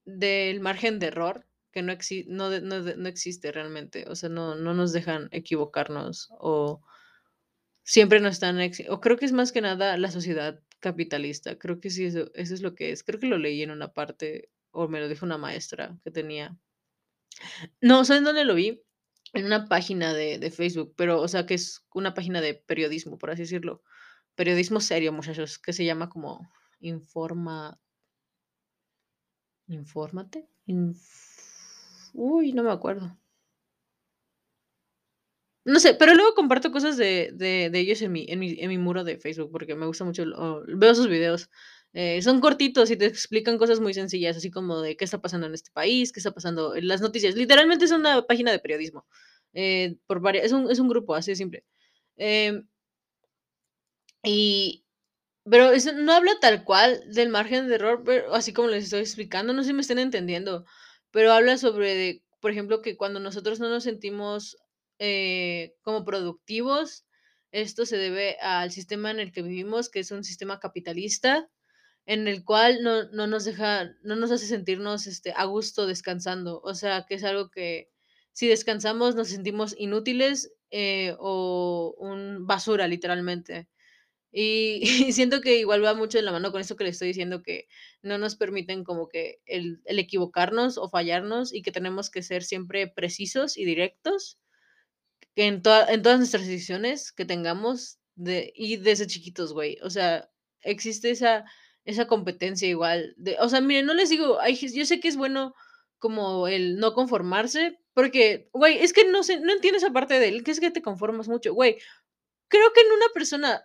del 0.07 0.61
margen 0.61 0.99
de 0.99 1.07
error, 1.07 1.47
que 1.73 1.83
no 1.83 1.93
exi 1.93 2.25
no 2.29 2.51
no 2.61 2.81
no 2.81 3.09
existe 3.09 3.53
realmente. 3.53 4.05
O 4.09 4.17
sea, 4.17 4.29
no 4.29 4.55
no 4.57 4.75
nos 4.75 4.93
dejan 4.93 5.29
equivocarnos, 5.33 6.29
o 6.39 6.83
siempre 7.87 8.21
nos 8.21 8.35
están 8.35 8.59
o 8.89 9.01
creo 9.01 9.17
que 9.17 9.25
es 9.27 9.33
más 9.33 9.51
que 9.53 9.61
nada 9.61 9.97
la 9.97 10.11
sociedad 10.11 10.61
capitalista. 10.81 11.59
Creo 11.59 11.81
que 11.81 11.91
sí, 11.91 12.05
eso 12.07 12.31
eso 12.35 12.55
es 12.55 12.63
lo 12.63 12.75
que 12.75 12.93
es. 12.93 13.03
Creo 13.05 13.19
que 13.21 13.27
lo 13.27 13.39
leí 13.39 13.63
en 13.63 13.71
una 13.71 13.93
parte, 13.93 14.51
o 14.71 14.89
me 14.89 15.01
lo 15.01 15.09
dijo 15.09 15.27
una 15.27 15.39
maestra 15.39 15.99
que 16.05 16.11
tenía. 16.11 16.57
No, 17.81 18.05
¿saben 18.05 18.25
dónde 18.25 18.45
lo 18.45 18.55
vi? 18.55 18.83
En 19.33 19.47
una 19.47 19.67
página 19.69 20.13
de 20.15 20.51
Facebook, 20.51 20.95
pero, 20.97 21.21
o 21.21 21.29
sea, 21.29 21.47
que 21.47 21.55
es 21.55 21.87
una 21.95 22.15
página 22.15 22.41
de 22.41 22.55
periodismo, 22.55 23.19
por 23.19 23.31
así 23.31 23.43
decirlo. 23.43 23.83
Periodismo 24.35 24.81
serio, 24.81 25.13
muchachos, 25.13 25.59
que 25.59 25.73
se 25.73 25.85
llama 25.85 26.09
como 26.09 26.49
Informa 26.81 27.79
¿Infórmate? 29.69 30.49
Inf 30.67 31.01
uy, 32.15 32.53
no 32.53 32.63
me 32.63 32.71
acuerdo. 32.71 33.17
No 35.65 35.79
sé, 35.79 35.95
pero 35.95 36.15
luego 36.15 36.35
comparto 36.35 36.73
cosas 36.73 36.97
de 36.97 37.31
de 37.37 37.71
ellos 37.79 38.03
en 38.03 38.11
mi 38.13 38.27
en 38.29 38.41
mi 38.41 38.57
en 38.59 38.69
mi 38.69 38.79
muro 38.79 39.05
de 39.05 39.17
Facebook, 39.19 39.51
porque 39.53 39.77
me 39.77 39.87
gusta 39.87 40.05
mucho 40.05 40.25
veo 40.67 40.95
sus 40.95 41.09
videos. 41.09 41.51
Eh, 41.95 42.23
son 42.23 42.41
cortitos 42.41 42.91
y 42.91 42.97
te 42.97 43.07
explican 43.07 43.59
cosas 43.59 43.81
muy 43.81 43.95
sencillas, 43.95 44.37
así 44.37 44.51
como 44.51 44.81
de 44.81 44.97
qué 44.97 45.05
está 45.05 45.21
pasando 45.21 45.47
en 45.47 45.55
este 45.55 45.71
país, 45.73 46.13
qué 46.13 46.21
está 46.21 46.33
pasando 46.33 46.75
en 46.75 46.89
las 46.89 47.01
noticias. 47.03 47.35
Literalmente 47.37 47.85
es 47.85 47.91
una 47.93 48.23
página 48.23 48.51
de 48.53 48.59
periodismo, 48.61 49.07
eh, 49.53 49.97
por 50.07 50.21
varia 50.21 50.43
es 50.43 50.53
un 50.53 50.71
es 50.71 50.79
un 50.79 50.89
grupo, 50.89 51.15
así 51.15 51.33
de 51.33 51.37
simple. 51.37 51.65
Em 52.17 52.67
y 54.25 54.85
pero 55.45 55.73
eso 55.73 55.93
no 55.93 56.13
habla 56.13 56.33
tal 56.41 56.65
cual 56.65 57.03
del 57.13 57.29
margen 57.31 57.69
de 57.69 57.77
error, 57.77 58.03
pero 58.05 58.35
así 58.35 58.53
como 58.53 58.69
les 58.69 58.85
estoy 58.85 59.01
explicando, 59.01 59.53
no 59.53 59.63
sé 59.63 59.69
si 59.69 59.75
me 59.75 59.83
estén 59.83 59.99
entendiendo, 59.99 60.65
pero 61.11 61.33
habla 61.33 61.59
sobre 61.59 61.95
de, 61.97 62.25
por 62.41 62.53
ejemplo, 62.53 62.83
que 62.83 62.97
cuando 62.97 63.21
nosotros 63.21 63.61
no 63.61 63.69
nos 63.69 63.85
sentimos, 63.85 64.57
eh, 65.01 65.75
como 65.83 66.05
productivos, 66.05 67.07
esto 67.53 67.87
se 67.87 67.97
debe 67.99 68.39
al 68.41 68.71
sistema 68.73 69.11
en 69.11 69.21
el 69.21 69.33
que 69.33 69.43
vivimos, 69.43 69.91
que 69.91 70.01
es 70.01 70.13
un 70.13 70.25
sistema 70.25 70.61
capitalista, 70.61 71.49
en 72.07 72.29
el 72.29 72.45
cual 72.45 72.83
no 72.83 73.05
no 73.13 73.27
nos 73.27 73.45
deja 73.45 73.93
no 74.03 74.17
nos 74.17 74.31
hace 74.33 74.47
sentirnos, 74.47 75.07
este, 75.07 75.33
a 75.37 75.45
gusto 75.45 75.87
descansando. 75.87 76.61
O 76.65 76.75
sea, 76.75 77.07
que 77.09 77.15
es 77.17 77.25
algo 77.25 77.51
que 77.51 77.91
si 78.33 78.49
descansamos 78.49 79.15
nos 79.15 79.29
sentimos 79.29 79.75
inútiles, 79.79 80.53
eh, 80.71 81.15
o 81.19 81.95
un 81.99 82.47
basura, 82.47 82.89
literalmente. 82.89 83.69
Y 84.33 84.81
y 85.11 85.13
siento 85.13 85.41
que 85.43 85.59
igual 85.59 85.85
va 85.85 85.95
mucho 85.95 86.19
de 86.19 86.23
la 86.25 86.33
mano 86.33 86.53
con 86.53 86.61
eso 86.61 86.77
que 86.77 86.85
le 86.85 86.91
estoy 86.91 87.09
diciendo, 87.09 87.43
que 87.43 87.69
no 88.03 88.19
nos 88.19 88.37
permiten 88.37 88.85
como 88.85 89.09
que 89.09 89.41
el 89.47 89.81
el 89.87 89.99
equivocarnos 89.99 90.79
o 90.79 90.89
fallarnos, 90.91 91.55
y 91.55 91.63
que 91.63 91.73
tenemos 91.73 92.11
que 92.11 92.23
ser 92.23 92.43
siempre 92.45 92.89
precisos 92.89 93.57
y 93.59 93.65
directos 93.65 94.39
en 95.37 95.63
toda 95.63 95.87
en 95.93 96.03
todas 96.03 96.19
nuestras 96.19 96.47
decisiones 96.47 97.13
que 97.13 97.25
tengamos 97.25 97.99
de 98.17 98.53
y 98.55 98.77
desde 98.77 99.07
chiquitos, 99.07 99.53
güey. 99.53 99.79
O 99.83 99.91
sea, 99.91 100.31
existe 100.63 101.11
esa 101.11 101.45
esa 101.85 102.07
competencia 102.07 102.69
igual 102.69 103.15
de 103.17 103.37
o 103.41 103.49
sea, 103.49 103.61
miren, 103.61 103.87
no 103.87 103.95
les 103.95 104.11
digo, 104.11 104.41
hay 104.41 104.57
yo 104.57 104.87
sé 104.87 105.01
que 105.01 105.09
es 105.09 105.17
bueno 105.17 105.55
como 105.99 106.49
el 106.49 106.79
no 106.79 106.95
conformarse, 106.95 107.79
porque, 107.95 108.49
güey, 108.53 108.79
es 108.79 108.93
que 108.93 109.05
no 109.05 109.23
sé, 109.23 109.41
no 109.41 109.53
entiendo 109.53 109.79
esa 109.79 109.93
parte 109.93 110.19
del, 110.19 110.43
que 110.45 110.51
es 110.51 110.61
que 110.61 110.71
te 110.73 110.83
conformas 110.83 111.29
mucho, 111.29 111.55
güey. 111.55 111.79
Creo 112.49 112.73
que 112.75 112.81
en 112.83 112.93
una 112.93 113.07
persona 113.15 113.65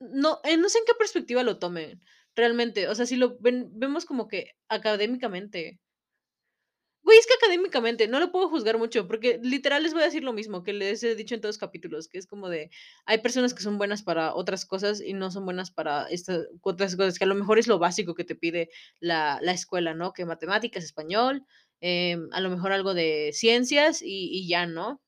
no, 0.00 0.40
eh, 0.44 0.56
no 0.56 0.68
sé 0.68 0.78
en 0.78 0.84
qué 0.86 0.94
perspectiva 0.94 1.42
lo 1.42 1.58
tomen, 1.58 2.00
realmente. 2.36 2.88
O 2.88 2.94
sea, 2.94 3.06
si 3.06 3.16
lo 3.16 3.38
ven 3.40 3.70
vemos 3.74 4.04
como 4.06 4.28
que 4.28 4.52
académicamente. 4.68 5.80
Güey, 7.08 7.18
es 7.18 7.26
que 7.26 7.32
académicamente 7.42 8.06
no 8.06 8.20
lo 8.20 8.30
puedo 8.30 8.50
juzgar 8.50 8.76
mucho, 8.76 9.08
porque 9.08 9.40
literal 9.42 9.82
les 9.82 9.94
voy 9.94 10.02
a 10.02 10.04
decir 10.04 10.22
lo 10.22 10.34
mismo 10.34 10.62
que 10.62 10.74
les 10.74 11.02
he 11.02 11.14
dicho 11.14 11.34
en 11.34 11.40
todos 11.40 11.54
los 11.54 11.58
capítulos, 11.58 12.06
que 12.06 12.18
es 12.18 12.26
como 12.26 12.50
de, 12.50 12.70
hay 13.06 13.16
personas 13.22 13.54
que 13.54 13.62
son 13.62 13.78
buenas 13.78 14.02
para 14.02 14.34
otras 14.34 14.66
cosas 14.66 15.00
y 15.00 15.14
no 15.14 15.30
son 15.30 15.46
buenas 15.46 15.70
para 15.70 16.06
estas 16.10 16.46
otras 16.60 16.96
cosas, 16.96 17.18
que 17.18 17.24
a 17.24 17.26
lo 17.26 17.34
mejor 17.34 17.58
es 17.58 17.66
lo 17.66 17.78
básico 17.78 18.14
que 18.14 18.24
te 18.24 18.34
pide 18.34 18.68
la, 19.00 19.38
la 19.40 19.52
escuela, 19.52 19.94
¿no? 19.94 20.12
Que 20.12 20.26
matemáticas, 20.26 20.84
español, 20.84 21.46
em, 21.80 22.28
a 22.32 22.42
lo 22.42 22.50
mejor 22.50 22.72
algo 22.72 22.92
de 22.92 23.30
ciencias 23.32 24.02
y, 24.02 24.28
y 24.30 24.46
ya, 24.46 24.66
¿no? 24.66 25.00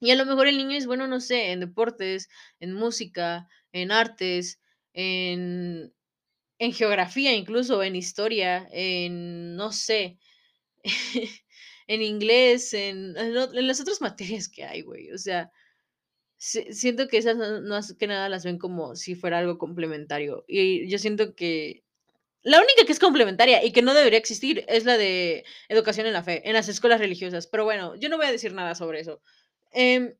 Y 0.00 0.10
a 0.10 0.16
lo 0.16 0.24
mejor 0.26 0.46
el 0.48 0.56
niño 0.56 0.76
es 0.76 0.86
bueno, 0.86 1.06
no 1.06 1.20
sé, 1.20 1.52
en 1.52 1.60
deportes, 1.60 2.28
en 2.60 2.72
música, 2.74 3.48
en 3.72 3.92
artes, 3.92 4.60
en, 4.94 5.92
en 6.58 6.72
geografía, 6.72 7.34
incluso 7.34 7.82
en 7.82 7.96
historia, 7.96 8.68
en, 8.72 9.56
no 9.56 9.72
sé, 9.72 10.18
en 11.86 12.02
inglés, 12.02 12.72
en, 12.74 13.16
en 13.16 13.66
las 13.66 13.80
otras 13.80 14.00
materias 14.00 14.48
que 14.48 14.64
hay, 14.64 14.82
güey. 14.82 15.10
O 15.12 15.18
sea, 15.18 15.50
si- 16.38 16.72
siento 16.72 17.08
que 17.08 17.18
esas 17.18 17.36
no, 17.36 17.60
no 17.60 17.80
que 17.98 18.06
nada 18.06 18.28
las 18.28 18.44
ven 18.44 18.58
como 18.58 18.96
si 18.96 19.14
fuera 19.14 19.38
algo 19.38 19.58
complementario. 19.58 20.44
Y 20.48 20.88
yo 20.88 20.98
siento 20.98 21.34
que 21.34 21.84
la 22.42 22.58
única 22.60 22.84
que 22.86 22.92
es 22.92 23.00
complementaria 23.00 23.64
y 23.64 23.72
que 23.72 23.82
no 23.82 23.94
debería 23.94 24.18
existir 24.18 24.64
es 24.68 24.84
la 24.86 24.98
de 24.98 25.44
educación 25.68 26.06
en 26.06 26.14
la 26.14 26.24
fe, 26.24 26.48
en 26.48 26.54
las 26.54 26.68
escuelas 26.68 27.00
religiosas. 27.00 27.46
Pero 27.48 27.64
bueno, 27.64 27.96
yo 27.96 28.08
no 28.08 28.16
voy 28.18 28.26
a 28.26 28.32
decir 28.32 28.54
nada 28.54 28.74
sobre 28.76 29.00
eso. 29.00 29.22
Em, 29.72 30.14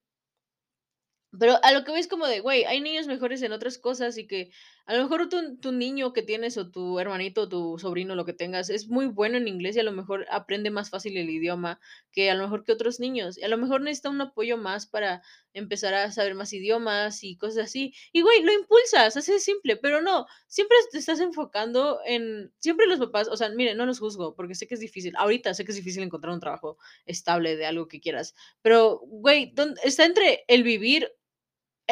pero 1.38 1.58
a 1.62 1.72
lo 1.72 1.84
que 1.84 1.90
voy 1.92 2.00
es 2.00 2.08
como 2.08 2.26
de, 2.26 2.40
güey, 2.40 2.64
hay 2.64 2.80
niños 2.80 3.06
mejores 3.06 3.42
en 3.42 3.52
otras 3.52 3.78
cosas 3.78 4.18
y 4.18 4.26
que 4.26 4.50
a 4.86 4.94
lo 4.96 5.02
mejor 5.04 5.28
tu, 5.28 5.56
tu 5.58 5.70
niño 5.70 6.12
que 6.12 6.22
tienes 6.22 6.56
o 6.58 6.70
tu 6.70 6.98
hermanito, 6.98 7.48
tu 7.48 7.78
sobrino, 7.78 8.16
lo 8.16 8.24
que 8.24 8.32
tengas, 8.32 8.68
es 8.70 8.88
muy 8.88 9.06
bueno 9.06 9.36
en 9.36 9.46
inglés 9.46 9.76
y 9.76 9.80
a 9.80 9.84
lo 9.84 9.92
mejor 9.92 10.26
aprende 10.30 10.70
más 10.70 10.90
fácil 10.90 11.16
el 11.16 11.30
idioma 11.30 11.78
que 12.10 12.30
a 12.30 12.34
lo 12.34 12.42
mejor 12.42 12.64
que 12.64 12.72
otros 12.72 12.98
niños. 12.98 13.38
Y 13.38 13.44
a 13.44 13.48
lo 13.48 13.56
mejor 13.58 13.80
necesita 13.80 14.10
un 14.10 14.20
apoyo 14.20 14.56
más 14.56 14.86
para 14.88 15.22
empezar 15.52 15.94
a 15.94 16.10
saber 16.12 16.34
más 16.34 16.52
idiomas 16.52 17.22
y 17.22 17.36
cosas 17.36 17.64
así. 17.66 17.94
Y, 18.12 18.22
güey, 18.22 18.42
lo 18.42 18.52
impulsas, 18.52 19.16
así 19.16 19.32
de 19.32 19.38
simple, 19.40 19.76
pero 19.76 20.00
no, 20.02 20.26
siempre 20.46 20.76
te 20.90 20.98
estás 20.98 21.20
enfocando 21.20 22.00
en, 22.06 22.52
siempre 22.58 22.86
los 22.86 22.98
papás, 22.98 23.28
o 23.28 23.36
sea, 23.36 23.48
miren, 23.50 23.76
no 23.76 23.86
los 23.86 23.98
juzgo 24.00 24.34
porque 24.34 24.54
sé 24.54 24.66
que 24.66 24.74
es 24.74 24.80
difícil, 24.80 25.14
ahorita 25.16 25.54
sé 25.54 25.64
que 25.64 25.72
es 25.72 25.76
difícil 25.76 26.02
encontrar 26.02 26.32
un 26.34 26.40
trabajo 26.40 26.78
estable 27.06 27.56
de 27.56 27.66
algo 27.66 27.88
que 27.88 28.00
quieras, 28.00 28.34
pero, 28.62 28.98
güey, 29.04 29.52
¿dónde- 29.54 29.80
está 29.84 30.04
entre 30.04 30.44
el 30.48 30.62
vivir 30.62 31.12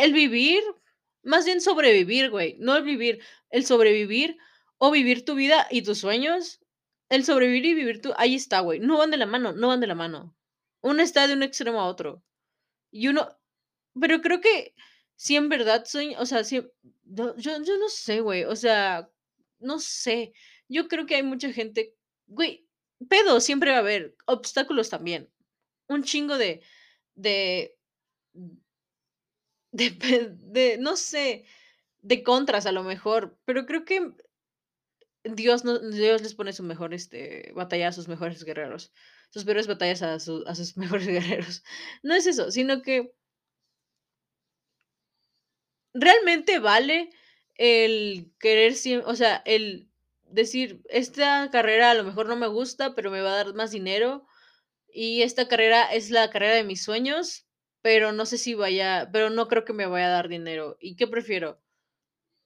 el 0.03 0.13
vivir, 0.13 0.63
más 1.23 1.45
bien 1.45 1.61
sobrevivir, 1.61 2.31
güey, 2.31 2.57
no 2.59 2.77
el 2.77 2.85
vivir, 2.85 3.21
el 3.51 3.67
sobrevivir 3.67 4.37
o 4.79 4.91
vivir 4.91 5.25
tu 5.25 5.35
vida 5.35 5.67
y 5.71 5.83
tus 5.83 5.99
sueños, 5.99 6.61
el 7.09 7.25
sobrevivir 7.25 7.67
y 7.67 7.75
vivir 7.75 8.01
tu 8.01 8.13
ahí 8.17 8.35
está, 8.35 8.61
güey, 8.61 8.81
no 8.81 8.99
van 8.99 9.11
de 9.11 9.17
la 9.17 9.27
mano, 9.27 9.53
no 9.53 9.69
van 9.69 9.81
de 9.81 9.87
la 9.87 9.95
mano. 9.95 10.37
Uno 10.81 11.03
está 11.03 11.27
de 11.27 11.35
un 11.35 11.43
extremo 11.43 11.81
a 11.81 11.87
otro. 11.87 12.23
Y 12.91 13.09
uno 13.09 13.29
pero 14.01 14.21
creo 14.21 14.41
que 14.41 14.75
si 15.17 15.37
en 15.37 15.49
verdad 15.49 15.85
sueño 15.85 16.19
o 16.21 16.27
sea, 16.27 16.45
si 16.45 16.57
yo 17.05 17.35
yo 17.37 17.79
no 17.79 17.89
sé, 17.89 18.21
güey, 18.21 18.45
o 18.45 18.57
sea, 18.57 19.11
no 19.59 19.81
sé. 19.81 20.33
Yo 20.69 20.89
creo 20.89 21.07
que 21.07 21.17
hay 21.17 21.23
mucha 21.23 21.53
gente 21.53 21.99
güey, 22.29 22.69
pedos 23.09 23.45
siempre 23.45 23.71
va 23.71 23.79
a 23.79 23.81
haber, 23.81 24.17
obstáculos 24.27 24.91
también. 24.91 25.31
Un 25.89 26.05
chingo 26.05 26.39
de 26.39 26.63
de 27.15 27.77
de 29.73 30.37
de 30.57 30.79
no 30.79 30.97
sé, 30.97 31.45
De 32.03 32.23
contras, 32.25 32.67
a 32.67 32.73
lo 32.73 32.85
mejor, 32.85 33.39
pero 33.47 33.67
creo 33.67 33.85
que 33.87 34.13
Dios 35.25 35.65
no 35.65 35.79
Dios 35.79 36.23
les 36.23 36.35
pone 36.35 36.53
su 36.53 36.63
mejor, 36.63 36.95
este, 36.95 37.53
batalla 37.55 37.89
a 37.89 37.93
sus 37.93 38.09
mejores 38.09 38.45
guerreros, 38.45 38.93
sus 39.31 39.45
peores 39.45 39.67
batallas 39.67 40.03
a 40.03 40.15
a 40.15 40.55
sus 40.55 40.77
mejores 40.77 41.07
guerreros. 41.07 41.63
No 42.03 42.15
es 42.15 42.27
eso, 42.27 42.51
sino 42.51 42.83
que 42.83 43.13
realmente 45.95 46.59
vale 46.59 47.11
el 47.57 48.33
querer 48.39 48.75
o 49.05 49.15
sea, 49.17 49.43
el 49.45 49.89
decir: 50.25 50.83
"Esta 50.89 51.49
carrera 51.51 51.91
a 51.91 51.95
lo 51.95 52.05
mejor 52.05 52.27
no 52.29 52.37
me 52.37 52.47
gusta, 52.47 52.95
pero 52.95 53.11
me 53.11 53.21
va 53.23 53.33
a 53.33 53.37
dar 53.45 53.55
más 53.55 53.71
dinero, 53.71 54.27
y 54.93 55.23
esta 55.23 55.49
carrera 55.49 55.93
es 55.95 56.11
la 56.11 56.31
carrera 56.31 56.57
de 56.57 56.65
mis 56.65 56.85
sueños, 56.85 57.48
pero 57.83 58.13
no 58.13 58.27
sé 58.27 58.39
si 58.39 58.55
vaya 58.55 59.09
pero 59.13 59.31
no 59.31 59.49
creo 59.49 59.65
que 59.65 59.73
me 59.73 59.87
vaya 59.87 60.07
a 60.09 60.11
dar 60.11 60.29
dinero". 60.29 60.77
¿Y 60.81 60.97
qué 60.97 61.07
prefiero? 61.07 61.61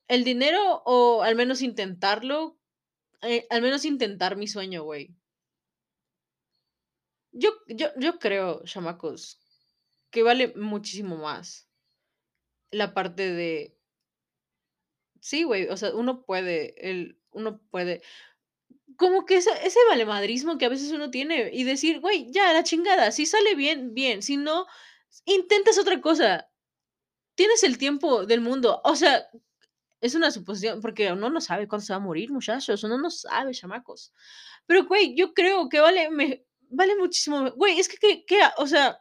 ¿El 0.09 0.24
dinero 0.24 0.83
o 0.87 1.22
al 1.24 1.37
menos 1.37 1.62
intentarlo? 1.62 2.59
Eh, 3.22 3.47
al 3.51 3.62
menos 3.62 3.85
intentar 3.87 4.37
mi 4.37 4.49
sueño, 4.49 4.85
güey. 4.85 5.16
Yo 7.43 7.51
yo 7.68 7.89
yo 7.99 8.18
creo, 8.18 8.62
chamacos, 8.64 9.39
que 10.11 10.22
vale 10.22 10.53
muchísimo 10.57 11.16
más 11.18 11.68
la 12.72 12.93
parte 12.93 13.22
de 13.33 13.76
sí, 15.20 15.45
güey, 15.45 15.68
o 15.68 15.76
sea, 15.76 15.95
uno 15.95 16.24
puede, 16.24 16.91
el 16.91 17.18
uno 17.33 17.61
puede 17.70 18.03
como 18.97 19.24
que 19.26 19.37
ese 19.39 19.51
ese 19.64 19.78
valemadrismo 19.91 20.59
que 20.59 20.66
a 20.66 20.68
veces 20.70 20.93
uno 20.93 21.11
tiene 21.11 21.51
y 21.53 21.64
decir: 21.64 22.01
"Güey, 22.01 22.30
ya, 22.33 22.53
la 22.53 22.62
chingada, 22.64 23.11
si 23.12 23.26
sale 23.26 23.55
bien, 23.55 23.95
bien, 23.95 24.22
si 24.22 24.37
no, 24.37 24.66
intentas 25.26 25.78
otra 25.78 26.00
cosa, 26.00 26.48
tienes 27.36 27.62
el 27.64 27.78
tiempo 27.78 28.26
del 28.26 28.40
mundo". 28.42 28.80
O 28.84 28.96
sea, 28.96 29.26
es 30.02 30.14
una 30.16 30.30
suposición, 30.32 30.80
porque 30.82 31.12
uno 31.12 31.30
no 31.30 31.40
sabe 31.40 31.68
cuándo 31.68 31.86
se 31.86 31.92
va 31.94 31.98
a 31.98 32.00
morir, 32.00 32.32
muchachos, 32.32 32.84
uno 32.84 32.98
no 32.98 33.10
sabe, 33.10 33.52
chamacos. 33.54 34.12
Pero, 34.66 34.86
güey, 34.86 35.14
yo 35.16 35.34
creo 35.34 35.68
que 35.70 35.80
vale 35.80 36.10
me 36.10 36.44
vale 36.70 36.96
muchísimo 36.96 37.50
güey, 37.52 37.78
es 37.80 37.88
que 37.88 37.98
que 37.98 38.24
que, 38.26 38.40
o 38.58 38.66
sea, 38.66 39.00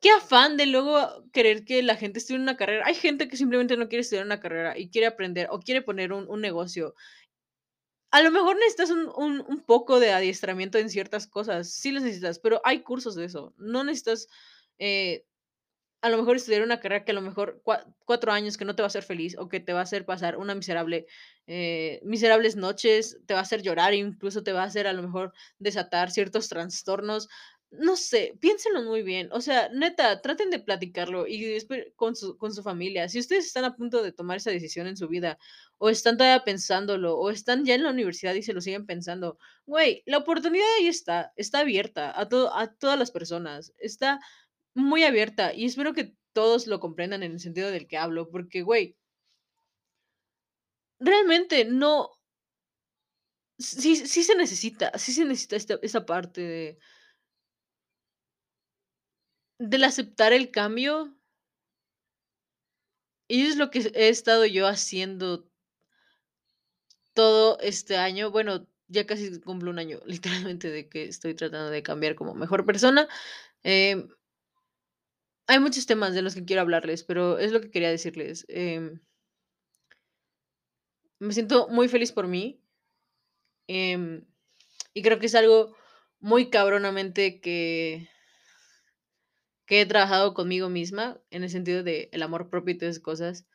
qué 0.00 0.10
afán 0.10 0.56
de 0.56 0.66
luego 0.66 1.24
querer 1.32 1.64
que 1.64 1.82
la 1.82 1.96
gente 1.96 2.18
estudie 2.18 2.40
una 2.40 2.56
carrera. 2.56 2.84
Hay 2.86 2.94
gente 2.94 3.28
que 3.28 3.36
simplemente 3.36 3.76
no 3.76 3.88
quiere 3.88 4.02
estudiar 4.02 4.24
una 4.26 4.40
carrera 4.40 4.78
y 4.78 4.90
quiere 4.90 5.06
aprender 5.06 5.48
o 5.50 5.60
quiere 5.60 5.82
poner 5.82 6.12
un 6.12 6.28
un 6.28 6.40
negocio. 6.40 6.94
A 8.12 8.22
lo 8.22 8.30
mejor 8.30 8.56
necesitas 8.56 8.90
un 8.90 9.10
un 9.16 9.44
un 9.46 9.60
poco 9.60 9.98
de 10.00 10.12
adiestramiento 10.12 10.78
en 10.78 10.88
ciertas 10.88 11.26
cosas, 11.26 11.70
sí 11.70 11.90
los 11.92 12.02
necesitas, 12.02 12.38
pero 12.38 12.60
hay 12.64 12.82
cursos 12.82 13.14
de 13.16 13.24
eso. 13.26 13.52
No 13.58 13.82
necesitas, 13.84 14.28
eh, 14.78 15.24
a 16.02 16.10
lo 16.10 16.18
mejor 16.18 16.36
estudiar 16.36 16.62
una 16.62 16.80
carrera 16.80 17.04
que 17.04 17.12
a 17.12 17.14
lo 17.14 17.22
mejor 17.22 17.60
cua 17.64 17.86
4 18.04 18.32
años 18.32 18.58
que 18.58 18.64
no 18.66 18.76
te 18.76 18.82
va 18.82 18.86
a 18.86 18.88
hacer 18.88 19.02
feliz, 19.04 19.36
o 19.38 19.48
que 19.48 19.60
te 19.60 19.72
va 19.72 19.80
a 19.80 19.82
hacer 19.84 20.04
pasar 20.06 20.36
una 20.38 20.54
miserable, 20.54 21.06
eh, 21.46 22.00
miserables 22.04 22.56
noches, 22.56 23.18
te 23.26 23.34
va 23.34 23.40
a 23.40 23.42
hacer 23.44 23.62
llorar, 23.62 23.94
incluso 23.94 24.42
te 24.44 24.52
va 24.52 24.62
a 24.62 24.66
hacer 24.66 24.86
a 24.86 24.92
lo 24.92 25.02
mejor 25.02 25.32
desatar 25.58 26.10
ciertos 26.10 26.48
trastornos. 26.48 27.28
No 27.70 27.96
sé, 27.96 28.36
piénsenlo 28.40 28.82
muy 28.84 29.02
bien. 29.02 29.28
O 29.32 29.40
sea, 29.40 29.68
neta, 29.70 30.20
traten 30.20 30.50
de 30.50 30.60
platicarlo 30.60 31.26
y 31.26 31.58
con 31.96 32.14
su 32.14 32.36
con 32.38 32.54
su 32.54 32.62
familia. 32.62 33.08
Si 33.08 33.18
ustedes 33.18 33.46
están 33.46 33.64
a 33.64 33.74
punto 33.74 34.02
de 34.02 34.12
tomar 34.12 34.36
esa 34.36 34.50
decisión 34.52 34.86
en 34.86 34.96
su 34.96 35.08
vida, 35.08 35.38
o 35.78 35.90
están 35.90 36.16
todavía 36.16 36.44
pensándolo, 36.44 37.18
o 37.18 37.30
están 37.30 37.64
ya 37.64 37.74
en 37.74 37.82
la 37.82 37.90
universidad 37.90 38.34
y 38.34 38.42
se 38.42 38.52
lo 38.52 38.60
siguen 38.60 38.86
pensando, 38.86 39.38
güey, 39.66 40.02
la 40.06 40.18
oportunidad 40.18 40.66
ahí 40.78 40.86
está, 40.86 41.32
está 41.36 41.60
abierta 41.60 42.18
a 42.18 42.28
todo 42.28 42.54
a 42.56 42.68
todas 42.74 42.98
las 42.98 43.10
personas. 43.10 43.72
Está 43.78 44.20
muy 44.74 45.04
abierta, 45.04 45.54
y 45.54 45.64
espero 45.66 45.94
que 45.94 46.16
todos 46.32 46.66
lo 46.66 46.80
comprendan 46.80 47.22
en 47.22 47.32
el 47.32 47.40
sentido 47.40 47.70
del 47.70 47.86
que 47.88 47.96
hablo, 47.98 48.30
porque, 48.30 48.62
güey, 48.62 48.96
realmente 50.98 51.64
no 51.64 52.10
sí 53.58 53.96
sí 53.96 54.22
se 54.24 54.34
necesita, 54.36 54.90
sí 54.98 55.12
se 55.12 55.24
necesita 55.24 55.56
esta 55.56 55.78
esa 55.82 56.04
parte 56.06 56.40
de 56.40 56.78
del 59.58 59.82
aceptar 59.82 60.32
el 60.32 60.52
cambio, 60.52 61.16
y 63.28 63.42
es 63.46 63.56
lo 63.56 63.70
que 63.70 63.80
he 63.94 64.08
estado 64.08 64.46
yo 64.46 64.66
haciendo 64.66 65.50
todo 67.14 67.58
este 67.60 67.96
año. 67.96 68.30
Bueno, 68.30 68.66
ya 68.88 69.06
casi 69.06 69.40
cumplo 69.40 69.70
un 69.70 69.78
año, 69.78 70.00
literalmente, 70.06 70.70
de 70.70 70.88
que 70.88 71.04
estoy 71.04 71.34
tratando 71.34 71.70
de 71.70 71.82
cambiar 71.82 72.14
como 72.14 72.34
mejor 72.34 72.64
persona. 72.66 73.08
Em, 73.62 74.08
hay 75.46 75.58
muchos 75.60 75.86
temas 75.86 76.14
de 76.14 76.22
los 76.22 76.34
que 76.34 76.44
quiero 76.44 76.62
hablarles, 76.62 77.04
pero 77.04 77.38
es 77.38 77.52
lo 77.52 77.60
que 77.60 77.70
quería 77.70 77.90
decirles. 77.90 78.44
Em, 78.48 79.00
me 81.18 81.32
siento 81.32 81.66
muy 81.68 81.88
feliz 81.88 82.12
por 82.12 82.28
mí, 82.28 82.60
em 83.68 84.24
Y 84.94 85.02
creo 85.02 85.18
que 85.18 85.26
es 85.26 85.34
algo 85.34 85.76
muy 86.20 86.50
cabronamente 86.50 87.40
que 87.40 88.08
que 89.66 89.80
he 89.80 89.86
trabajado 89.86 90.34
conmigo 90.34 90.68
misma, 90.68 91.20
en 91.30 91.42
el 91.44 91.50
sentido 91.50 91.82
de 91.82 92.08
el 92.12 92.22
amor 92.22 92.50
propio 92.50 92.74
y 92.74 92.78
todas 92.78 92.94
esas 92.96 93.02
cosas. 93.04 93.46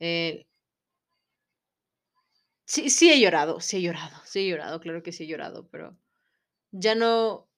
Eh, 0.00 0.46
sí 2.66 2.90
sí 2.90 3.10
he 3.10 3.20
llorado, 3.20 3.60
sí 3.60 3.76
he 3.78 3.82
llorado, 3.82 4.16
sí 4.24 4.40
he 4.40 4.48
llorado, 4.48 4.80
claro 4.80 5.02
que 5.02 5.12
sí 5.12 5.24
he 5.24 5.26
llorado, 5.26 5.68
pero 5.70 5.96
ya 6.72 6.94
no 6.96 7.48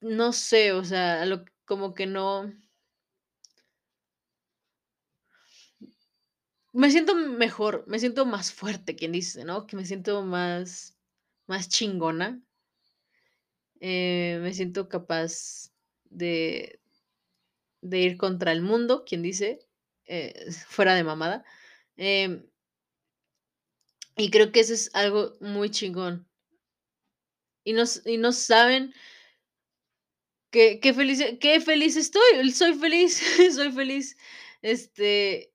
no 0.00 0.32
sé, 0.32 0.72
o 0.72 0.84
sea, 0.84 1.24
lo 1.26 1.44
como 1.64 1.94
que 1.94 2.06
no 2.06 2.52
me 6.72 6.90
siento 6.90 7.14
mejor, 7.14 7.84
me 7.88 7.98
siento 7.98 8.24
más 8.26 8.52
fuerte, 8.52 8.96
quien 8.96 9.12
dice, 9.12 9.44
¿no? 9.44 9.66
Que 9.66 9.76
me 9.76 9.84
siento 9.86 10.22
más 10.22 10.96
más 11.46 11.68
chingona. 11.68 12.42
Eh, 13.80 14.38
me 14.42 14.52
siento 14.54 14.88
capaz 14.88 15.70
de, 16.04 16.80
de 17.80 18.00
ir 18.00 18.16
contra 18.16 18.52
el 18.52 18.62
mundo, 18.62 19.04
quien 19.04 19.22
dice, 19.22 19.60
eh, 20.06 20.50
fuera 20.68 20.94
de 20.94 21.04
mamada. 21.04 21.44
Em, 21.96 22.44
y 24.18 24.30
creo 24.30 24.52
que 24.52 24.60
eso 24.60 24.74
es 24.74 24.90
algo 24.92 25.32
muy 25.40 25.70
chingón. 25.70 26.28
Y 27.64 27.72
no, 27.72 27.84
y 28.04 28.16
no 28.18 28.32
saben 28.32 28.92
qué, 30.50 30.80
qué 30.80 30.94
feliz, 30.94 31.22
qué 31.40 31.60
feliz 31.60 31.96
estoy. 31.96 32.50
Soy 32.52 32.74
feliz, 32.74 33.22
soy 33.54 33.72
feliz. 33.72 34.16
Este, 34.62 35.52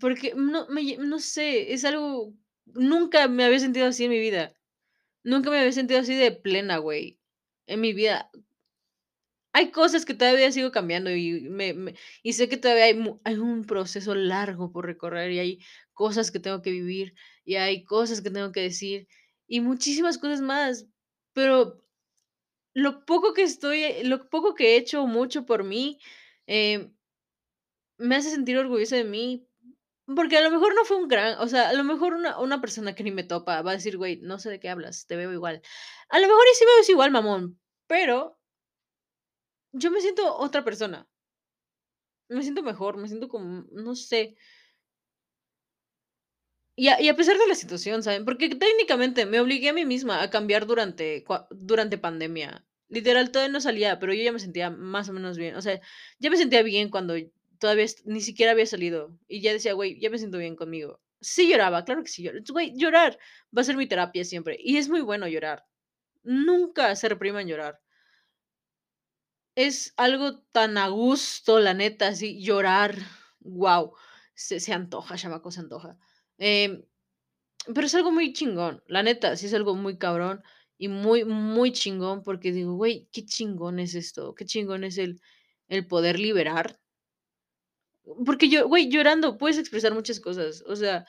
porque 0.00 0.32
no, 0.34 0.66
no 0.68 1.18
sé, 1.18 1.72
es 1.72 1.84
algo, 1.84 2.34
nunca 2.66 3.28
me 3.28 3.44
había 3.44 3.58
sentido 3.58 3.86
así 3.86 4.04
en 4.04 4.10
mi 4.10 4.18
vida. 4.18 4.54
Nunca 5.24 5.50
me 5.50 5.58
había 5.58 5.72
sentido 5.72 6.00
así 6.00 6.14
de 6.14 6.32
plena, 6.32 6.78
güey. 6.78 7.20
En 7.66 7.80
mi 7.80 7.92
vida. 7.92 8.30
Hay 9.54 9.70
cosas 9.70 10.04
que 10.06 10.14
todavía 10.14 10.50
sigo 10.50 10.70
cambiando 10.72 11.10
y 11.10 11.40
me 11.42 11.94
y 12.22 12.32
sé 12.32 12.48
que 12.48 12.56
todavía 12.56 12.84
hay 12.84 12.98
hay 13.24 13.34
un 13.36 13.64
proceso 13.64 14.14
largo 14.14 14.72
por 14.72 14.86
recorrer, 14.86 15.30
y 15.32 15.38
hay 15.38 15.58
cosas 15.92 16.30
que 16.30 16.40
tengo 16.40 16.62
que 16.62 16.70
vivir, 16.70 17.14
y 17.44 17.56
hay 17.56 17.84
cosas 17.84 18.22
que 18.22 18.30
tengo 18.30 18.50
que 18.52 18.62
decir, 18.62 19.08
y 19.46 19.60
muchísimas 19.60 20.16
cosas 20.18 20.40
más. 20.40 20.86
Pero 21.34 21.81
lo 22.74 23.04
poco 23.06 23.34
que 23.34 23.42
estoy 23.42 24.02
lo 24.04 24.28
poco 24.30 24.54
que 24.54 24.74
he 24.74 24.76
hecho, 24.76 25.06
mucho 25.06 25.46
por 25.46 25.64
mí, 25.64 25.98
em, 26.46 26.92
me 27.98 28.16
hace 28.16 28.30
sentir 28.30 28.56
orgullosa 28.58 28.96
de 28.96 29.04
mí, 29.04 29.46
porque 30.16 30.36
a 30.38 30.42
lo 30.42 30.50
mejor 30.50 30.74
no 30.74 30.84
fue 30.84 30.96
un 30.98 31.08
gran 31.08 31.38
o 31.40 31.48
sea, 31.48 31.68
a 31.70 31.72
lo 31.74 31.84
mejor 31.84 32.14
una 32.14 32.38
una 32.40 32.60
persona 32.60 32.94
que 32.94 33.04
ni 33.04 33.10
me 33.12 33.24
topa 33.24 33.62
va 33.62 33.72
a 33.72 33.74
decir: 33.74 33.96
"Güey, 33.98 34.18
no 34.22 34.38
sé 34.38 34.50
de 34.50 34.60
qué 34.60 34.68
hablas, 34.70 35.06
te 35.06 35.16
veo 35.16 35.32
igual". 35.32 35.62
A 36.10 36.20
lo 36.20 36.26
mejor 36.28 36.44
y 36.52 36.56
sí 36.56 36.64
me 36.66 36.76
ves 36.78 36.90
igual, 36.90 37.10
mamón, 37.12 37.60
pero 37.86 38.38
yo 39.72 39.90
me 39.90 40.00
siento 40.00 40.34
otra 40.38 40.64
persona. 40.64 41.06
Me 42.28 42.42
siento 42.42 42.62
mejor, 42.62 42.96
me 42.96 43.08
siento 43.08 43.28
como, 43.28 43.64
no 43.72 43.94
sé. 43.94 44.36
Y 46.78 46.88
a 46.88 47.16
pesar 47.16 47.36
de 47.36 47.46
la 47.46 47.54
situación, 47.54 48.02
¿saben? 48.02 48.24
Porque 48.24 48.48
técnicamente 48.48 49.26
me 49.26 49.40
obligué 49.40 49.68
a 49.68 49.72
mí 49.74 49.84
misma 49.84 50.22
a 50.22 50.30
cambiar 50.30 50.66
durante 50.66 51.22
durante 51.50 51.98
pandemia. 51.98 52.64
Literal, 52.88 53.30
todavía 53.30 53.52
no 53.52 53.60
salía, 53.60 53.98
pero 53.98 54.14
yo 54.14 54.22
ya 54.22 54.32
me 54.32 54.38
sentía 54.38 54.70
más 54.70 55.08
o 55.08 55.12
menos 55.12 55.36
bien. 55.36 55.54
O 55.56 55.62
sea, 55.62 55.80
ya 56.18 56.30
me 56.30 56.36
sentía 56.38 56.62
bien 56.62 56.88
cuando 56.90 57.14
todavía 57.58 57.86
ni 58.06 58.20
siquiera 58.22 58.52
había 58.52 58.66
salido. 58.66 59.18
Y 59.28 59.42
ya 59.42 59.52
decía: 59.52 59.74
"Güey, 59.74 60.00
ya 60.00 60.08
me 60.10 60.18
siento 60.18 60.38
bien 60.38 60.56
conmigo". 60.56 61.00
Sí 61.20 61.48
lloraba, 61.50 61.84
claro 61.84 62.02
que 62.02 62.08
sí. 62.10 62.26
Güey, 62.50 62.72
llorar 62.76 63.18
va 63.56 63.60
a 63.62 63.64
ser 63.64 63.76
mi 63.76 63.86
terapia 63.86 64.24
siempre, 64.24 64.56
y 64.58 64.78
es 64.78 64.88
muy 64.88 65.02
bueno 65.02 65.28
llorar. 65.28 65.64
Nunca 66.24 66.96
se 66.96 67.08
repriman 67.10 67.48
llorar. 67.48 67.80
Es 69.56 69.92
algo 69.98 70.38
tan 70.52 70.78
a 70.78 70.88
gusto, 70.88 71.60
la 71.60 71.74
neta, 71.74 72.08
así 72.08 72.42
llorar, 72.42 72.96
guau, 73.40 73.92
se 74.34 74.60
se 74.60 74.72
antoja, 74.72 75.16
chamaco, 75.18 75.50
se 75.50 75.60
antoja. 75.60 75.98
Em, 76.50 76.72
pero 77.74 77.86
es 77.86 77.94
algo 77.96 78.12
muy 78.12 78.32
chingón, 78.34 78.82
la 78.88 79.02
neta, 79.04 79.36
sí 79.36 79.46
es 79.46 79.54
algo 79.54 79.74
muy 79.76 79.98
cabrón 79.98 80.42
y 80.78 80.88
muy, 80.88 81.24
muy 81.26 81.72
chingón, 81.72 82.22
porque 82.24 82.52
digo: 82.52 82.74
"Güey, 82.76 83.08
qué 83.12 83.24
chingón 83.26 83.78
es 83.80 83.94
esto, 83.96 84.34
qué 84.36 84.44
chingón 84.46 84.84
es 84.84 84.98
el 84.98 85.20
el 85.68 85.86
poder 85.88 86.18
liberar". 86.20 86.78
Porque 88.26 88.48
yo, 88.48 88.68
güey, 88.68 88.88
llorando 88.90 89.38
puedes 89.38 89.58
expresar 89.58 89.92
muchas 89.94 90.20
cosas, 90.20 90.62
o 90.66 90.76
sea, 90.76 91.06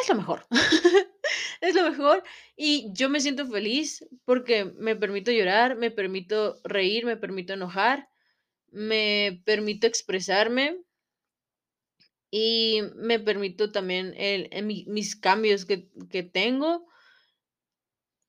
es 0.00 0.08
lo 0.08 0.14
mejor. 0.16 0.46
Es 1.60 1.74
lo 1.74 1.90
mejor, 1.90 2.22
y 2.56 2.90
yo 2.94 3.10
me 3.10 3.20
siento 3.20 3.46
feliz 3.46 4.02
porque 4.24 4.64
me 4.64 4.96
permito 4.96 5.30
llorar, 5.30 5.76
me 5.76 5.90
permito 5.90 6.58
reír, 6.64 7.04
me 7.04 7.18
permito 7.18 7.52
enojar. 7.52 8.08
Me 8.70 9.42
permito 9.46 9.86
expresarme 9.86 10.78
y 12.30 12.80
me 12.96 13.18
permito 13.20 13.72
también 13.72 14.14
el 14.16 14.48
en 14.52 14.66
mi 14.66 14.84
mis 14.88 15.16
cambios 15.16 15.64
que 15.66 15.88
que 16.10 16.22
tengo. 16.22 16.86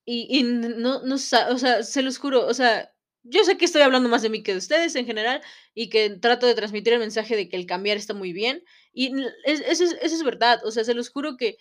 Y 0.05 0.27
y 0.39 0.43
no 0.43 1.01
no 1.03 1.15
o 1.15 1.17
sea, 1.17 1.83
se 1.83 2.01
los 2.01 2.17
juro, 2.17 2.47
o 2.47 2.53
sea, 2.53 2.91
yo 3.23 3.43
sé 3.43 3.57
que 3.57 3.65
estoy 3.65 3.83
hablando 3.83 4.09
más 4.09 4.23
de 4.23 4.29
mí 4.29 4.41
que 4.41 4.51
de 4.53 4.57
ustedes 4.57 4.95
en 4.95 5.05
general 5.05 5.41
y 5.75 5.89
que 5.89 6.09
trato 6.09 6.47
de 6.47 6.55
transmitir 6.55 6.93
el 6.93 6.99
mensaje 6.99 7.35
de 7.35 7.47
que 7.49 7.55
el 7.55 7.67
cambiar 7.67 7.97
está 7.97 8.13
muy 8.15 8.33
bien 8.33 8.63
y 8.93 9.11
eso 9.45 9.83
es 9.83 9.93
eso 10.01 10.15
es 10.15 10.23
verdad, 10.23 10.59
o 10.65 10.71
sea, 10.71 10.83
se 10.83 10.95
los 10.95 11.09
juro 11.09 11.37
que 11.37 11.57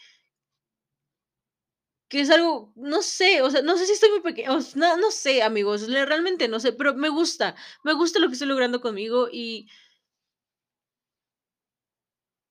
que 2.08 2.20
es 2.20 2.30
algo, 2.30 2.72
no 2.74 3.02
sé, 3.02 3.40
o 3.40 3.50
sea, 3.50 3.62
no 3.62 3.76
sé 3.76 3.86
si 3.86 3.92
estoy 3.92 4.10
muy 4.10 4.20
pequeña, 4.20 4.48
no 4.74 4.96
no 4.96 5.10
sé, 5.12 5.42
amigos, 5.42 5.88
realmente 5.88 6.48
no 6.48 6.58
sé, 6.58 6.72
pero 6.72 6.94
me 6.94 7.08
gusta, 7.08 7.54
me 7.84 7.92
gusta 7.92 8.18
lo 8.18 8.26
que 8.26 8.32
estoy 8.32 8.48
logrando 8.48 8.80
conmigo 8.80 9.28
y 9.32 9.68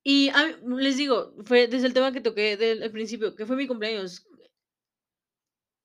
Y, 0.02 0.30
a 0.30 0.46
les 0.64 0.96
digo, 0.96 1.34
fue 1.44 1.66
desde 1.66 1.86
el 1.86 1.94
tema 1.94 2.12
que 2.12 2.20
toqué 2.20 2.56
del 2.56 2.90
principio, 2.90 3.34
que 3.34 3.46
fue 3.46 3.56
mi 3.56 3.66
cumpleaños. 3.66 4.26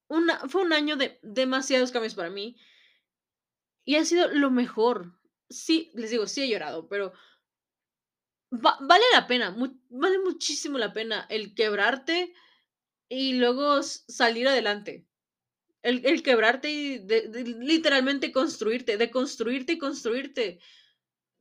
Una 0.07 0.39
fue 0.47 0.61
un 0.61 0.72
año 0.72 0.95
de 0.95 1.20
demasiados 1.24 1.91
cambios 1.91 2.16
para 2.16 2.30
mí, 2.30 2.55
y 3.86 3.95
ha 3.95 4.05
sido 4.05 4.28
lo 4.32 4.51
mejor. 4.51 5.13
Sí, 5.49 5.91
les 5.93 6.09
digo, 6.09 6.28
sí 6.28 6.41
he 6.41 6.49
llorado, 6.49 6.88
pero 6.89 7.13
va 8.51 8.78
vale 8.82 9.03
la 9.13 9.28
pena, 9.28 9.55
vale 9.89 10.20
muchísimo 10.20 10.78
la 10.78 10.93
pena 10.93 11.28
el 11.30 11.53
quebrarte 11.53 12.34
y 13.09 13.34
luego 13.34 13.84
salir 13.84 14.47
adelante. 14.47 15.05
El 15.84 16.05
el 16.05 16.24
quebrarte 16.24 16.72
y 16.72 16.97
de 16.99 17.28
de 17.28 17.43
literalmente 17.43 18.32
construirte, 18.32 18.97
deconstruirte 18.97 19.74
y 19.74 19.78
construirte 19.78 20.59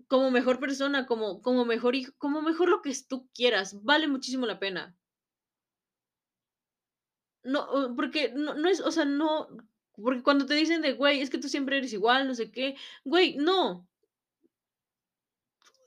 como 0.09 0.31
mejor 0.31 0.61
persona, 0.61 1.07
como 1.07 1.41
como 1.43 1.65
mejor 1.65 1.95
hijo, 1.97 2.13
como 2.19 2.43
mejor 2.43 2.69
lo 2.69 2.83
que 2.83 2.93
tú 3.09 3.29
quieras, 3.35 3.83
vale 3.85 4.09
muchísimo 4.09 4.47
la 4.47 4.59
pena. 4.59 4.97
No, 7.45 7.95
porque 7.97 8.33
no 8.35 8.55
no 8.55 8.69
es, 8.69 8.81
o 8.81 8.91
sea, 8.91 9.05
no, 9.05 9.49
porque 9.97 10.23
cuando 10.23 10.47
te 10.47 10.55
dicen 10.55 10.83
de: 10.83 10.95
"Güey, 10.95 11.21
es 11.21 11.31
que 11.31 11.39
tú 11.39 11.49
siempre 11.49 11.77
eres 11.79 11.93
igual, 11.93 12.27
no 12.27 12.35
sé 12.35 12.51
qué", 12.51 12.77
güey, 13.05 13.37
no, 13.37 13.89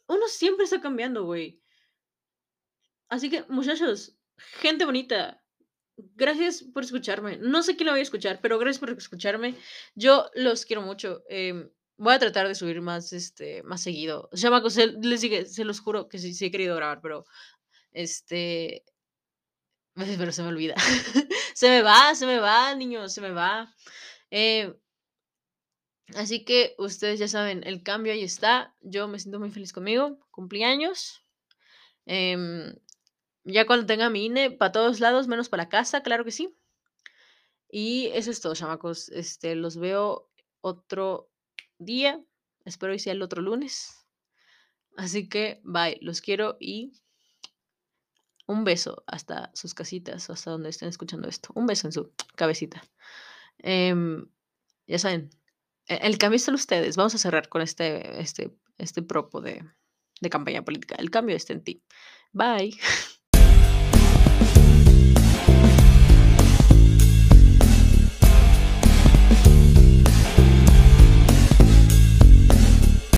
uno 0.07 0.28
siempre 0.28 0.65
está 0.65 0.82
cambiando, 0.82 1.24
güey. 1.26 1.61
Así 3.09 3.30
que, 3.30 3.43
muchachos, 3.49 4.18
gente 4.38 4.86
bonita, 4.86 5.43
gracias 5.97 6.63
por 6.63 6.84
escucharme. 6.84 7.38
No 7.38 7.63
sé 7.63 7.76
quién 7.76 7.88
lo 7.88 7.93
vaya 7.93 8.01
a 8.01 8.03
escuchar, 8.03 8.39
pero 8.41 8.59
gracias 8.59 8.80
por 8.80 8.89
escucharme. 8.91 9.55
Yo 9.95 10.30
los 10.36 10.65
quiero 10.65 10.82
mucho, 10.82 11.24
em, 11.30 11.70
voy 11.98 12.14
a 12.14 12.20
tratar 12.20 12.48
de 12.48 12.56
subir 12.56 12.82
más, 12.82 13.14
este, 13.14 13.64
más 13.64 13.82
seguido. 13.82 14.30
Se 14.34 14.88
les 14.88 15.22
dije, 15.22 15.45
se 15.45 15.66
los 15.66 15.80
juro 15.80 16.08
que 16.10 16.20
sí 16.20 16.34
sí 16.34 16.45
he 16.45 16.52
querido 16.52 16.76
grabar, 16.76 17.02
pero, 17.02 17.26
este, 17.91 18.84
pero 20.18 20.32
se 20.32 20.43
me 20.43 20.50
olvida. 20.50 20.76
Se 21.58 21.70
me 21.70 21.82
va, 21.82 22.14
se 22.14 22.28
me 22.28 22.38
va, 22.39 22.76
niños, 22.76 23.12
se 23.16 23.20
me 23.20 23.32
va. 23.32 23.74
Eh 24.30 24.76
Así 26.16 26.46
que 26.46 26.74
ustedes 26.78 27.20
ya 27.20 27.28
saben, 27.28 27.63
el 27.66 27.84
cambio 27.84 28.13
ahí 28.13 28.24
está. 28.24 28.76
Yo 28.82 29.08
me 29.08 29.20
siento 29.20 29.39
muy 29.39 29.51
feliz 29.51 29.74
conmigo. 29.74 30.20
Cumplí 30.32 30.63
años. 30.63 31.24
em, 32.05 32.74
ya 33.46 33.66
cuando 33.67 33.86
tenga 33.86 34.09
mi 34.09 34.26
INE, 34.26 34.51
para 34.51 34.71
todos 34.71 35.00
lados, 35.00 35.28
menos 35.28 35.50
para 35.50 35.70
casa, 35.70 36.04
claro 36.04 36.26
que 36.26 36.32
sí. 36.32 36.55
Y 37.70 38.08
eso 38.13 38.32
es 38.32 38.42
todo, 38.42 38.55
chamacos. 38.55 39.09
Este, 39.09 39.55
los 39.55 39.78
veo 39.78 40.30
otro 40.62 41.30
día. 41.79 42.21
Espero 42.66 42.93
y 42.93 42.99
sea 42.99 43.13
el 43.13 43.21
otro 43.21 43.41
lunes. 43.41 44.05
Así 44.95 45.29
que, 45.29 45.62
bye. 45.63 45.97
Los 46.01 46.21
quiero 46.21 46.58
y 46.59 46.93
un 48.47 48.63
beso 48.63 49.04
hasta 49.08 49.51
sus 49.54 49.74
casitas, 49.74 50.29
hasta 50.29 50.51
donde 50.51 50.70
estén 50.70 50.89
escuchando 50.89 51.28
esto. 51.28 51.49
Un 51.55 51.67
beso 51.67 51.87
en 51.87 51.93
su 51.93 52.12
cabecita. 52.36 52.83
Em, 53.59 54.28
ya 54.87 54.99
saben, 54.99 55.29
E 55.87 55.95
el 56.08 56.17
cambio 56.17 56.36
está 56.37 56.51
en 56.51 56.55
ustedes. 56.55 56.97
Vamos 56.97 57.16
a 57.16 57.17
cerrar 57.17 57.49
con 57.49 57.62
este 57.62 58.20
este 58.21 58.54
este 58.78 59.01
propo 59.01 59.41
de 59.41 59.63
de 60.21 60.29
campaña 60.29 60.63
política. 60.63 60.95
El 60.95 61.09
cambio 61.09 61.36
está 61.36 61.54
en 61.54 61.63
ti. 61.63 61.83
Bye. 62.33 62.78